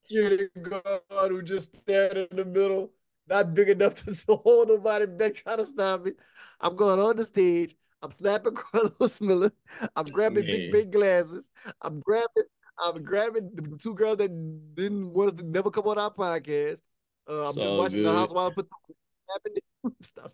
Security 0.04 0.48
guard 0.62 1.32
who 1.32 1.42
just 1.44 1.76
stand 1.78 2.18
in 2.18 2.28
the 2.32 2.46
middle, 2.46 2.92
not 3.28 3.54
big 3.54 3.70
enough 3.70 3.96
to 3.96 4.36
hold 4.44 4.68
nobody 4.70 5.06
back 5.06 5.34
trying 5.36 5.58
to 5.58 5.66
stop 5.66 6.06
me. 6.06 6.12
I'm 6.60 6.76
going 6.76 7.00
on 7.00 7.16
the 7.18 7.24
stage. 7.24 7.76
I'm 8.02 8.12
slapping 8.12 8.54
Carlos 8.56 9.22
Miller. 9.22 9.52
I'm 9.96 10.06
grabbing 10.06 10.44
Yeah. 10.46 10.52
big 10.58 10.72
big 10.72 10.92
glasses. 10.92 11.50
I'm 11.82 12.00
grabbing. 12.02 12.44
I'm 12.86 13.04
grabbing 13.04 13.52
the 13.54 13.78
two 13.78 13.96
girls 13.96 14.18
that 14.18 14.30
didn't 14.76 15.14
want 15.14 15.34
us 15.34 15.40
to 15.40 15.46
never 15.46 15.72
come 15.72 15.88
on 15.88 15.98
our 16.00 16.12
podcast. 16.12 16.82
Uh, 17.30 17.44
I'm 17.44 17.48
It's 17.50 17.56
just 17.58 17.76
watching 17.76 18.04
good. 18.04 18.08
the 18.08 18.14
housewife 18.14 18.56
put 18.56 18.68
the 18.70 18.96
slapping 19.30 19.96
stuff. 20.02 20.32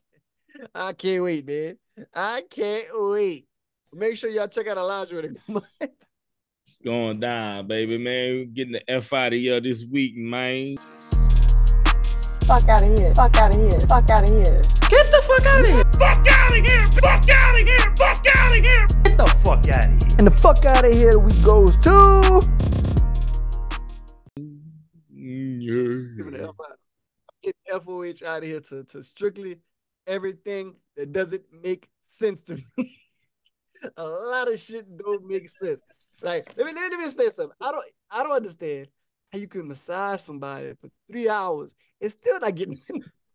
I 0.73 0.93
can't 0.93 1.23
wait, 1.23 1.45
man. 1.45 1.77
I 2.13 2.43
can't 2.49 2.85
wait. 2.93 3.47
Make 3.93 4.15
sure 4.15 4.29
y'all 4.29 4.47
check 4.47 4.67
out 4.67 4.77
Elijah 4.77 5.15
when 5.15 5.25
it 5.25 5.37
come. 5.45 5.61
It's 6.65 6.77
going 6.85 7.19
down, 7.19 7.67
baby, 7.67 7.97
man. 7.97 8.33
We 8.35 8.45
getting 8.45 8.73
the 8.73 8.89
F 8.89 9.11
out 9.13 9.33
of 9.33 9.39
here 9.39 9.59
this 9.59 9.83
week, 9.85 10.15
man. 10.15 10.77
Fuck 12.45 12.69
out 12.69 12.83
of 12.83 12.99
here. 12.99 13.13
Fuck 13.15 13.37
out 13.37 13.55
of 13.55 13.59
here. 13.59 13.79
Fuck 13.87 14.09
out 14.09 14.23
of 14.23 14.29
here. 14.29 14.61
Get 14.89 15.05
the 15.11 15.21
fuck 15.27 15.45
out 15.45 15.61
of 15.61 15.67
here! 15.67 15.83
Fuck 15.99 16.27
out 16.27 16.49
of 16.49 16.57
here! 16.65 16.79
Fuck 16.79 17.29
out 17.29 17.55
of 17.55 17.67
here! 17.67 17.77
Fuck 17.95 18.25
out 18.25 18.57
of 18.57 18.63
here! 18.63 18.87
Get 19.03 19.17
the 19.17 19.27
fuck 19.43 19.69
out 19.69 19.85
of 19.85 20.01
here! 20.01 20.17
And 20.17 20.25
the 20.25 20.31
fuck 20.31 20.65
out 20.65 20.83
of 20.83 20.93
here 20.95 21.19
we 21.19 21.29
goes 21.45 21.75
to. 21.77 22.41
Mm, 25.15 26.17
Giving 26.17 26.33
the 26.33 26.43
F 26.43 26.49
out. 26.49 26.79
Get 27.43 27.55
FOH 27.67 28.25
out 28.25 28.41
of 28.41 28.49
here 28.49 28.61
to, 28.61 28.83
to 28.83 29.03
strictly 29.03 29.57
everything 30.07 30.75
that 30.99 31.13
doesn't 31.13 31.43
make 31.63 31.87
sense 32.03 32.43
to 32.43 32.55
me. 32.55 32.65
a 33.97 34.03
lot 34.03 34.51
of 34.51 34.59
shit 34.59 34.85
don't 34.97 35.25
make 35.25 35.47
sense. 35.47 35.81
Like, 36.21 36.51
let 36.57 36.67
me 36.67 36.73
let 36.73 36.83
me, 36.83 36.89
let 36.89 36.99
me 36.99 37.05
explain 37.05 37.31
something. 37.31 37.55
I 37.61 37.71
don't 37.71 37.85
I 38.11 38.23
don't 38.23 38.35
understand 38.35 38.87
how 39.31 39.39
you 39.39 39.47
can 39.47 39.67
massage 39.67 40.19
somebody 40.19 40.73
for 40.81 40.89
three 41.09 41.29
hours 41.29 41.73
and 42.01 42.11
still 42.11 42.39
not 42.41 42.53
getting 42.55 42.77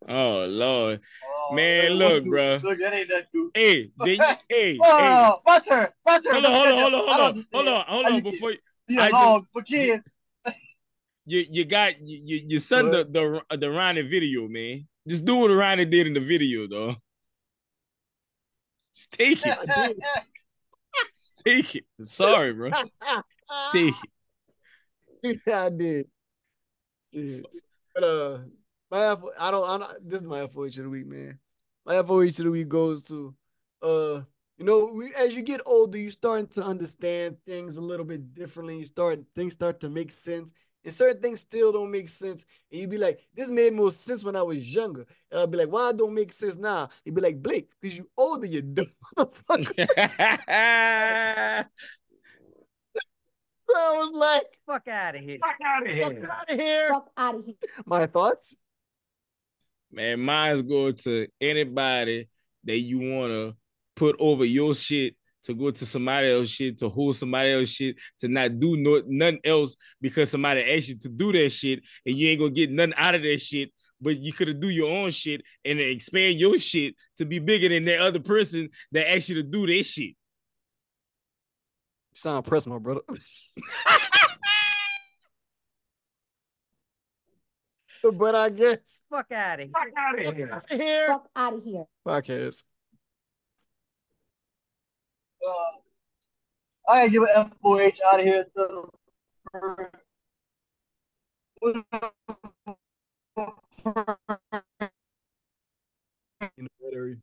Oh 0.07 0.45
Lord. 0.45 1.01
Oh, 1.27 1.55
Man, 1.55 1.93
look, 1.93 2.13
one 2.13 2.25
dude- 2.25 2.33
bruh. 2.35 2.63
Look, 2.63 2.79
that 2.81 2.93
ain't 2.93 3.09
that 3.09 3.29
dude. 3.33 3.51
Hey, 3.55 3.91
then 3.97 4.19
hey, 4.51 4.75
hey. 4.75 4.79
Oh, 4.81 5.41
my 5.47 5.59
turn. 5.61 5.89
My 6.05 6.21
turn. 6.21 6.33
Hold 6.35 6.45
on, 6.45 6.53
hold 6.53 6.67
on, 6.69 6.79
hold 6.79 6.95
on, 6.95 7.01
hold 7.01 7.21
on, 7.21 7.47
hold 7.53 7.69
on, 7.69 7.85
hold 7.89 8.07
on. 8.07 8.23
Before 8.23 8.51
you, 8.51 8.59
Be 8.87 8.99
I 8.99 9.09
alone 9.09 9.47
for 9.55 9.63
kids. 9.63 10.03
you, 11.25 11.47
you 11.51 11.65
got 11.65 11.99
you, 12.07 12.19
you, 12.23 12.47
your 12.49 12.61
son 12.61 12.91
the 12.91 13.05
the 13.05 13.57
the 13.57 13.71
Ronnie 13.71 14.03
video, 14.03 14.47
man. 14.49 14.87
Just 15.09 15.25
do 15.25 15.37
what 15.37 15.49
Ronnie 15.49 15.87
did 15.87 16.07
in 16.07 16.13
the 16.13 16.21
video, 16.21 16.67
though. 16.67 16.97
Just 18.95 19.13
take 19.13 19.41
it. 19.45 19.97
Take 21.45 21.75
it. 21.77 21.85
Sorry, 22.05 22.53
bro. 22.53 22.71
Take 23.73 23.95
it. 25.23 25.41
yeah, 25.47 25.65
I 25.65 25.69
did. 25.71 26.07
But 27.95 28.05
uh, 28.05 28.39
my 28.91 29.17
I 29.39 29.51
don't. 29.51 29.69
I 29.69 29.79
don't. 29.79 30.09
This 30.09 30.21
is 30.21 30.27
my 30.27 30.47
FOH 30.47 30.67
of 30.67 30.75
the 30.75 30.89
week, 30.89 31.07
man. 31.07 31.39
My 31.85 32.03
FOH 32.03 32.23
of 32.23 32.37
the 32.37 32.51
week 32.51 32.69
goes 32.69 33.03
to, 33.05 33.35
uh, 33.83 34.21
you 34.57 34.65
know, 34.65 34.87
we, 34.87 35.15
as 35.15 35.35
you 35.35 35.43
get 35.43 35.61
older, 35.67 35.99
you 35.99 36.11
starting 36.11 36.47
to 36.49 36.65
understand 36.65 37.37
things 37.47 37.77
a 37.77 37.81
little 37.81 38.07
bit 38.07 38.35
differently. 38.35 38.79
You 38.79 38.85
start 38.85 39.21
things 39.35 39.53
start 39.53 39.81
to 39.81 39.91
make 39.91 40.13
sense, 40.13 40.53
and 40.85 40.93
certain 40.93 41.21
things 41.21 41.41
still 41.41 41.73
don't 41.73 41.91
make 41.91 42.09
sense. 42.09 42.45
And 42.71 42.81
you'd 42.81 42.91
be 42.91 42.99
like, 42.99 43.21
this 43.35 43.51
made 43.51 43.73
more 43.73 43.91
sense 43.91 44.23
when 44.23 44.37
I 44.37 44.43
was 44.43 44.75
younger, 44.75 45.07
and 45.31 45.41
I'll 45.41 45.47
be 45.47 45.59
like, 45.59 45.71
why 45.71 45.93
don't 45.93 46.15
make 46.15 46.33
sense 46.33 46.57
now? 46.57 46.91
You'd 47.05 47.15
be 47.15 47.21
like, 47.21 47.43
Blake, 47.43 47.71
because 47.81 47.97
you 47.97 48.09
older, 48.17 48.47
you 48.47 48.63
dumb 48.63 48.87
motherfucker. 49.17 49.75
so 53.67 53.75
I 53.77 53.93
was 53.97 54.13
like, 54.13 54.47
Fuck 54.67 54.89
out 54.89 55.17
of 55.17 55.23
here! 55.23 55.39
Fuck 55.41 55.57
out 55.65 55.87
of 55.87 55.93
here! 55.93 56.21
Fuck 56.21 56.31
out 56.31 56.51
of 56.51 56.59
here! 56.59 56.89
Fuck 56.93 57.11
out 57.17 57.35
of 57.37 57.45
here. 57.45 57.55
my 57.87 58.07
thoughts. 58.07 58.57
Man, 59.91 60.21
mine's 60.21 60.63
go 60.63 60.93
to 60.93 61.29
anybody 61.41 62.29
that 62.65 62.79
you 62.79 62.99
wanna 62.99 63.55
put 63.95 64.17
over 64.19 64.45
your 64.45 64.75
shit 64.75 65.15
to 65.45 65.55
go 65.55 65.71
to 65.71 65.87
somebody 65.87 66.31
else 66.31 66.49
shit, 66.49 66.79
to 66.79 66.89
hold 66.89 67.17
somebody 67.17 67.53
else 67.53 67.69
shit, 67.69 67.97
to 68.21 68.29
not 68.29 68.59
do 68.59 68.77
no 68.77 69.03
nothing 69.07 69.41
else 69.45 69.77
because 70.01 70.31
somebody 70.31 70.63
asked 70.63 70.89
you 70.89 70.99
to 70.99 71.09
do 71.09 71.33
that 71.33 71.51
shit 71.51 71.83
and 72.05 72.17
you 72.17 72.29
ain't 72.29 72.41
gonna 72.41 72.51
get 72.51 72.71
nothing 72.71 72.95
out 72.97 73.15
of 73.15 73.23
that 73.23 73.41
shit. 73.41 73.71
But 74.01 74.19
you 74.19 74.33
could 74.33 74.49
have 74.49 74.61
do 74.61 74.69
your 74.69 74.91
own 74.91 75.11
shit 75.11 75.43
and 75.65 75.79
expand 75.81 76.39
your 76.39 76.59
shit 76.59 76.95
to 77.17 77.25
be 77.25 77.39
bigger 77.39 77.69
than 77.69 77.85
that 77.85 78.01
other 78.01 78.21
person 78.21 78.69
that 78.93 79.15
asked 79.15 79.29
you 79.29 79.37
to 79.37 79.43
do 79.43 79.67
that 79.67 79.85
shit. 79.85 80.09
You 80.09 80.17
sound 82.15 82.45
pressed, 82.45 82.67
my 82.67 82.79
brother. 82.79 83.01
but 88.13 88.35
I 88.35 88.51
guess 88.51 89.01
Fuck 89.11 89.33
out 89.33 89.61
of 89.61 89.67
here! 89.67 89.73
Fuck 89.73 89.89
out 89.97 90.19
of 90.19 90.37
here! 90.37 90.49
Out 90.53 90.71
of 90.71 90.79
here! 90.79 91.09
Fuck 91.09 91.29
out 91.35 91.55
of 91.55 91.65
here. 91.65 91.85
podcast. 92.07 92.65
Uh, 95.47 95.53
I 96.89 97.01
gotta 97.07 97.11
give 97.11 97.23
an 97.23 97.51
FOH 97.63 98.01
out 98.13 98.21
of 98.21 98.27
here 98.27 98.45
to 98.57 98.89
In 106.59 106.69
that 106.81 106.93
area. 106.95 107.17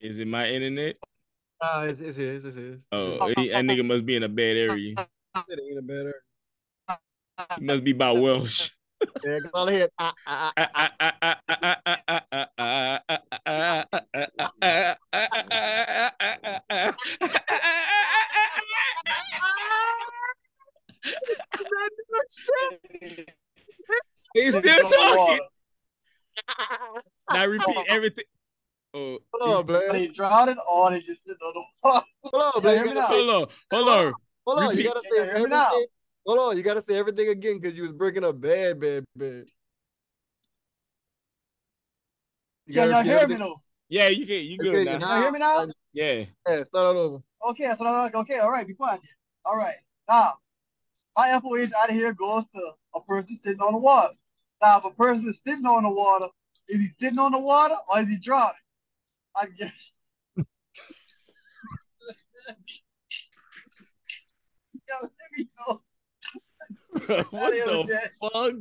Is 0.00 0.18
it 0.18 0.26
my 0.28 0.48
internet? 0.48 0.96
Ah, 1.60 1.84
it's, 1.84 2.00
it's 2.00 2.16
his. 2.16 2.44
It's 2.44 2.56
his. 2.56 2.74
It's 2.74 2.84
Oh, 2.92 3.26
he- 3.36 3.48
that 3.48 3.64
nigga 3.64 3.84
must 3.84 4.06
be 4.06 4.16
in 4.16 4.22
a 4.22 4.28
bad 4.28 4.56
area. 4.56 4.94
his. 5.34 5.48
It 5.48 5.60
ain't 5.60 5.78
a 5.78 5.82
better. 5.82 6.14
He 7.58 7.64
must 7.64 7.84
be 7.84 7.92
by 7.92 8.12
Welsh. 8.12 8.70
Yeah, 9.24 9.38
go 9.52 9.66
ahead. 9.68 9.90
Ah, 9.98 10.14
ah, 10.26 10.52
ah. 10.56 10.68
He's 24.34 24.54
still 24.56 24.78
talking. 24.90 25.40
Now 27.32 27.46
repeat 27.46 27.76
everything. 27.88 28.24
Oh, 28.94 29.18
Hold 29.34 29.58
on, 29.58 29.66
Blair. 29.66 29.92
They 29.92 30.06
drowned 30.08 30.50
it 30.50 30.58
or 30.70 30.90
they 30.90 31.00
just 31.00 31.24
sitting 31.24 31.36
on 31.42 31.52
the 31.54 31.62
wall. 31.82 32.04
Hold 32.24 32.52
on, 32.56 32.62
Blair. 32.62 32.76
Hear 32.76 32.84
You 32.86 32.90
me 32.90 32.94
gotta 32.94 33.00
now. 33.00 33.08
say, 33.08 33.26
hold 33.26 33.30
on, 33.30 33.48
hold 33.72 33.88
on. 33.88 34.14
hold 34.46 34.58
on. 34.70 34.76
You 34.76 34.84
gotta 34.84 35.02
say 35.10 35.24
hear 35.24 35.34
me 35.44 35.50
now. 35.50 35.66
everything. 35.66 35.86
Hold 36.28 36.40
on. 36.40 36.56
You 36.58 36.62
gotta 36.62 36.82
say 36.82 36.98
everything 36.98 37.30
again 37.30 37.58
because 37.58 37.74
you 37.74 37.84
was 37.84 37.92
breaking 37.92 38.22
up 38.22 38.38
bad, 38.38 38.78
bad, 38.78 39.02
bad. 39.16 39.46
You 42.66 42.74
Can 42.74 42.90
y'all 42.90 42.98
repeat 42.98 43.10
hear 43.10 43.28
me 43.28 43.34
though? 43.36 43.62
Yeah, 43.88 44.08
you 44.08 44.26
can. 44.26 44.44
You 44.44 44.58
good 44.58 44.74
Okay, 44.74 44.84
now? 44.84 44.98
Can 44.98 45.08
y'all 45.08 45.22
hear 45.22 45.32
me 45.32 45.38
now? 45.38 45.66
Yeah. 45.94 46.24
Yeah, 46.46 46.64
start 46.64 46.94
all 46.94 46.98
over. 46.98 47.22
Okay, 47.48 47.72
so 47.78 47.86
I'm 47.86 48.14
okay, 48.14 48.40
all 48.40 48.50
right, 48.50 48.66
be 48.66 48.74
quiet. 48.74 49.00
then. 49.02 49.10
All 49.46 49.56
right. 49.56 49.76
Now, 50.06 50.34
my 51.16 51.30
FOH 51.40 51.72
out 51.82 51.88
of 51.88 51.94
here 51.94 52.12
goes 52.12 52.44
to 52.54 52.72
a 52.94 53.00
person 53.04 53.40
sitting 53.42 53.60
on 53.60 53.72
the 53.72 53.78
water. 53.78 54.12
Now, 54.60 54.80
if 54.80 54.84
a 54.84 54.90
person 54.90 55.26
is 55.30 55.40
sitting 55.42 55.64
on 55.64 55.84
the 55.84 55.90
water, 55.90 56.26
is 56.68 56.78
he 56.78 56.88
sitting 57.00 57.18
on 57.18 57.32
the 57.32 57.38
water 57.38 57.76
or 57.90 58.00
is 58.00 58.08
he 58.08 58.18
drowning? 58.18 58.52
I 59.34 59.46
guess. 59.46 59.72
Yo, 60.36 60.44
let 65.00 65.10
me 65.34 65.48
know. 65.66 65.80
what 67.30 67.52
the 67.52 68.10
fuck? 68.20 68.54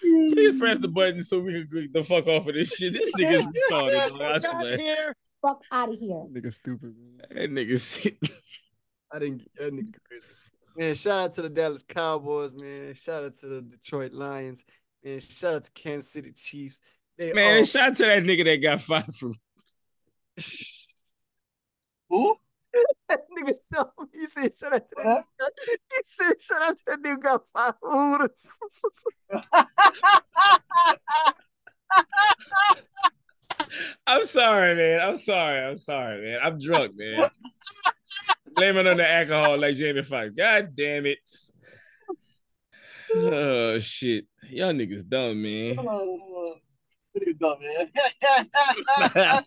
Please 0.00 0.58
press 0.58 0.78
the 0.78 0.88
button 0.88 1.22
so 1.22 1.40
we 1.40 1.52
can 1.52 1.68
get 1.70 1.92
the 1.92 2.04
fuck 2.04 2.26
off 2.26 2.46
of 2.46 2.54
this 2.54 2.74
shit. 2.74 2.92
This 2.92 3.12
nigga's 3.12 3.44
retarded, 3.70 4.10
dog. 4.10 4.22
I 4.22 4.38
swear. 4.38 5.14
Fuck 5.42 5.62
out 5.70 5.92
of 5.92 5.98
here. 5.98 6.26
Nigga 6.32 6.52
stupid, 6.52 6.94
man. 6.96 7.22
That 7.30 7.50
nigga. 7.50 8.16
I 9.12 9.18
didn't 9.18 9.38
get 9.38 9.54
that 9.56 9.72
nigga 9.72 9.94
crazy. 10.04 10.32
Man, 10.76 10.94
shout 10.94 11.24
out 11.24 11.32
to 11.32 11.42
the 11.42 11.48
Dallas 11.48 11.82
Cowboys, 11.82 12.54
man. 12.54 12.94
Shout 12.94 13.24
out 13.24 13.34
to 13.34 13.46
the 13.46 13.62
Detroit 13.62 14.12
Lions. 14.12 14.64
Man, 15.02 15.20
shout 15.20 15.54
out 15.54 15.64
to 15.64 15.70
Kansas 15.72 16.12
City 16.12 16.32
Chiefs. 16.32 16.80
They 17.16 17.32
Man, 17.32 17.58
all 17.58 17.64
shout 17.64 17.88
out 17.88 17.96
to 17.96 18.04
that 18.04 18.22
nigga 18.22 18.44
that 18.44 18.56
got 18.56 18.82
fired 18.82 19.14
from. 19.14 19.34
Who? 22.10 22.36
That 23.08 23.20
nigga 23.38 23.54
dumb. 23.72 23.90
He 24.12 24.26
said 24.26 24.52
shout 24.54 24.72
out 24.74 24.88
to 24.88 24.94
What 24.96 25.04
that 25.04 25.44
up? 25.44 25.52
nigga. 25.68 25.76
He 25.90 25.98
said 26.02 26.34
shout 26.40 26.62
out 26.62 26.76
to 26.76 26.82
that 26.86 27.02
nigga 27.02 27.22
got 27.22 27.42
five 27.54 27.74
hooters. 27.82 28.58
I'm 34.06 34.24
sorry, 34.24 34.74
man. 34.74 35.00
I'm 35.00 35.16
sorry. 35.16 35.60
I'm 35.60 35.76
sorry, 35.76 36.22
man. 36.22 36.40
I'm 36.42 36.58
drunk, 36.58 36.92
man. 36.96 37.30
Blame 38.54 38.76
it 38.78 38.86
on 38.86 38.96
the 38.96 39.10
alcohol 39.10 39.58
like 39.58 39.76
Jamie 39.76 40.02
Foxx. 40.02 40.30
God 40.36 40.74
damn 40.74 41.06
it. 41.06 41.18
Oh 43.14 43.78
shit. 43.78 44.26
Y'all 44.50 44.72
niggas 44.72 45.06
dumb, 45.08 45.42
man. 45.42 45.76
Oh, 45.78 46.54
Nigga 47.18 47.38
dumb, 47.38 47.58
man. 49.14 49.44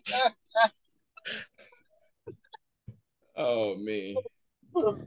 Oh 3.44 3.74
man. 3.76 4.14
Well, 4.72 4.98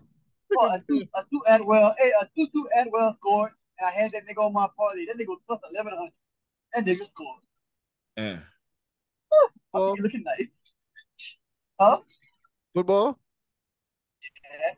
a 0.71 0.79
two, 0.87 1.07
a 1.15 1.23
two 1.31 1.41
Atwell, 1.47 1.95
hey, 1.97 2.11
a 2.21 2.27
Tutu 2.35 2.63
Atwell 2.77 3.13
scored, 3.13 3.51
and 3.79 3.87
I 3.87 3.91
had 3.91 4.11
that 4.11 4.23
nigga 4.27 4.45
on 4.45 4.51
my 4.53 4.67
party. 4.77 5.05
That 5.05 5.17
nigga 5.17 5.29
was 5.29 5.39
plus 5.47 5.59
eleven 5.71 5.93
hundred. 5.97 6.13
That 6.73 6.85
nigga 6.85 7.09
scored. 7.09 7.41
Yeah. 8.17 8.39
Oh, 9.33 9.49
Oh. 9.73 9.95
looking 9.99 10.23
nice. 10.23 10.47
Huh? 11.79 11.99
Football? 12.73 13.17
Yeah. 14.43 14.73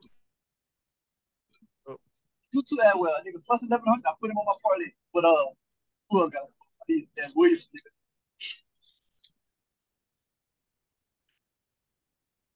Tutu 2.54 2.76
Atwell, 2.76 3.14
nigga 3.28 3.44
plus 3.46 3.64
eleven 3.64 3.88
hundred. 3.88 4.06
I 4.08 4.14
put 4.22 4.30
him 4.30 4.38
on 4.38 4.46
my 4.46 4.54
party, 4.64 4.94
But 5.14 5.26
uh, 5.26 5.46
who 6.12 6.22
else 6.22 6.32
got? 6.32 6.44
I 6.44 6.84
mean, 6.88 7.08
that 7.18 7.32
Williams 7.36 7.68
nigga. 7.76 7.92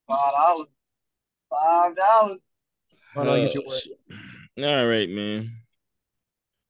Five 0.08 0.34
dollars. 0.34 0.68
Five 1.52 1.96
dollars. 1.96 2.40
Hold 3.14 3.28
on, 3.28 3.42
get 3.42 3.54
your 3.54 3.68
word. 3.68 3.82
shit. 3.82 4.00
All 4.66 4.88
right, 4.88 5.10
man. 5.10 5.52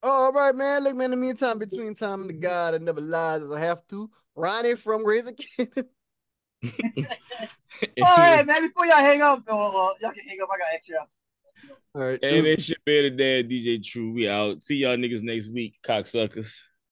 Oh, 0.04 0.10
all 0.10 0.32
right, 0.32 0.56
man. 0.56 0.84
Look, 0.84 0.96
man, 0.96 1.06
in 1.06 1.12
the 1.12 1.18
meantime, 1.18 1.60
between 1.60 1.94
time 1.94 2.22
and 2.22 2.30
the 2.30 2.34
God 2.34 2.74
that 2.74 2.82
never 2.82 3.02
lies 3.02 3.44
as 3.44 3.52
I 3.52 3.60
have 3.60 3.86
to. 3.90 4.10
Ronnie 4.36 4.76
from 4.76 5.06
Razor 5.06 5.34
Cannon. 5.34 5.90
All 8.02 8.18
right, 8.18 8.46
man. 8.46 8.68
Before 8.68 8.86
y'all 8.86 8.98
hang 8.98 9.22
up, 9.22 9.44
though, 9.46 9.54
uh, 9.54 9.94
y'all 10.02 10.12
can 10.12 10.24
hang 10.28 10.40
up. 10.42 10.50
I 10.52 10.58
got 10.58 10.74
extra. 10.74 11.08
All 11.94 12.02
right. 12.02 12.20
And 12.24 12.46
deuces. 12.46 12.54
it's 12.54 12.70
your 12.70 12.78
better 12.86 13.10
dad, 13.10 13.50
DJ 13.50 13.84
Truth. 13.84 14.16
We 14.16 14.28
out. 14.28 14.64
See 14.64 14.78
y'all 14.78 14.98
niggas 14.98 15.22
next 15.22 15.50
week, 15.50 15.78
cocksuckers. 15.84 16.62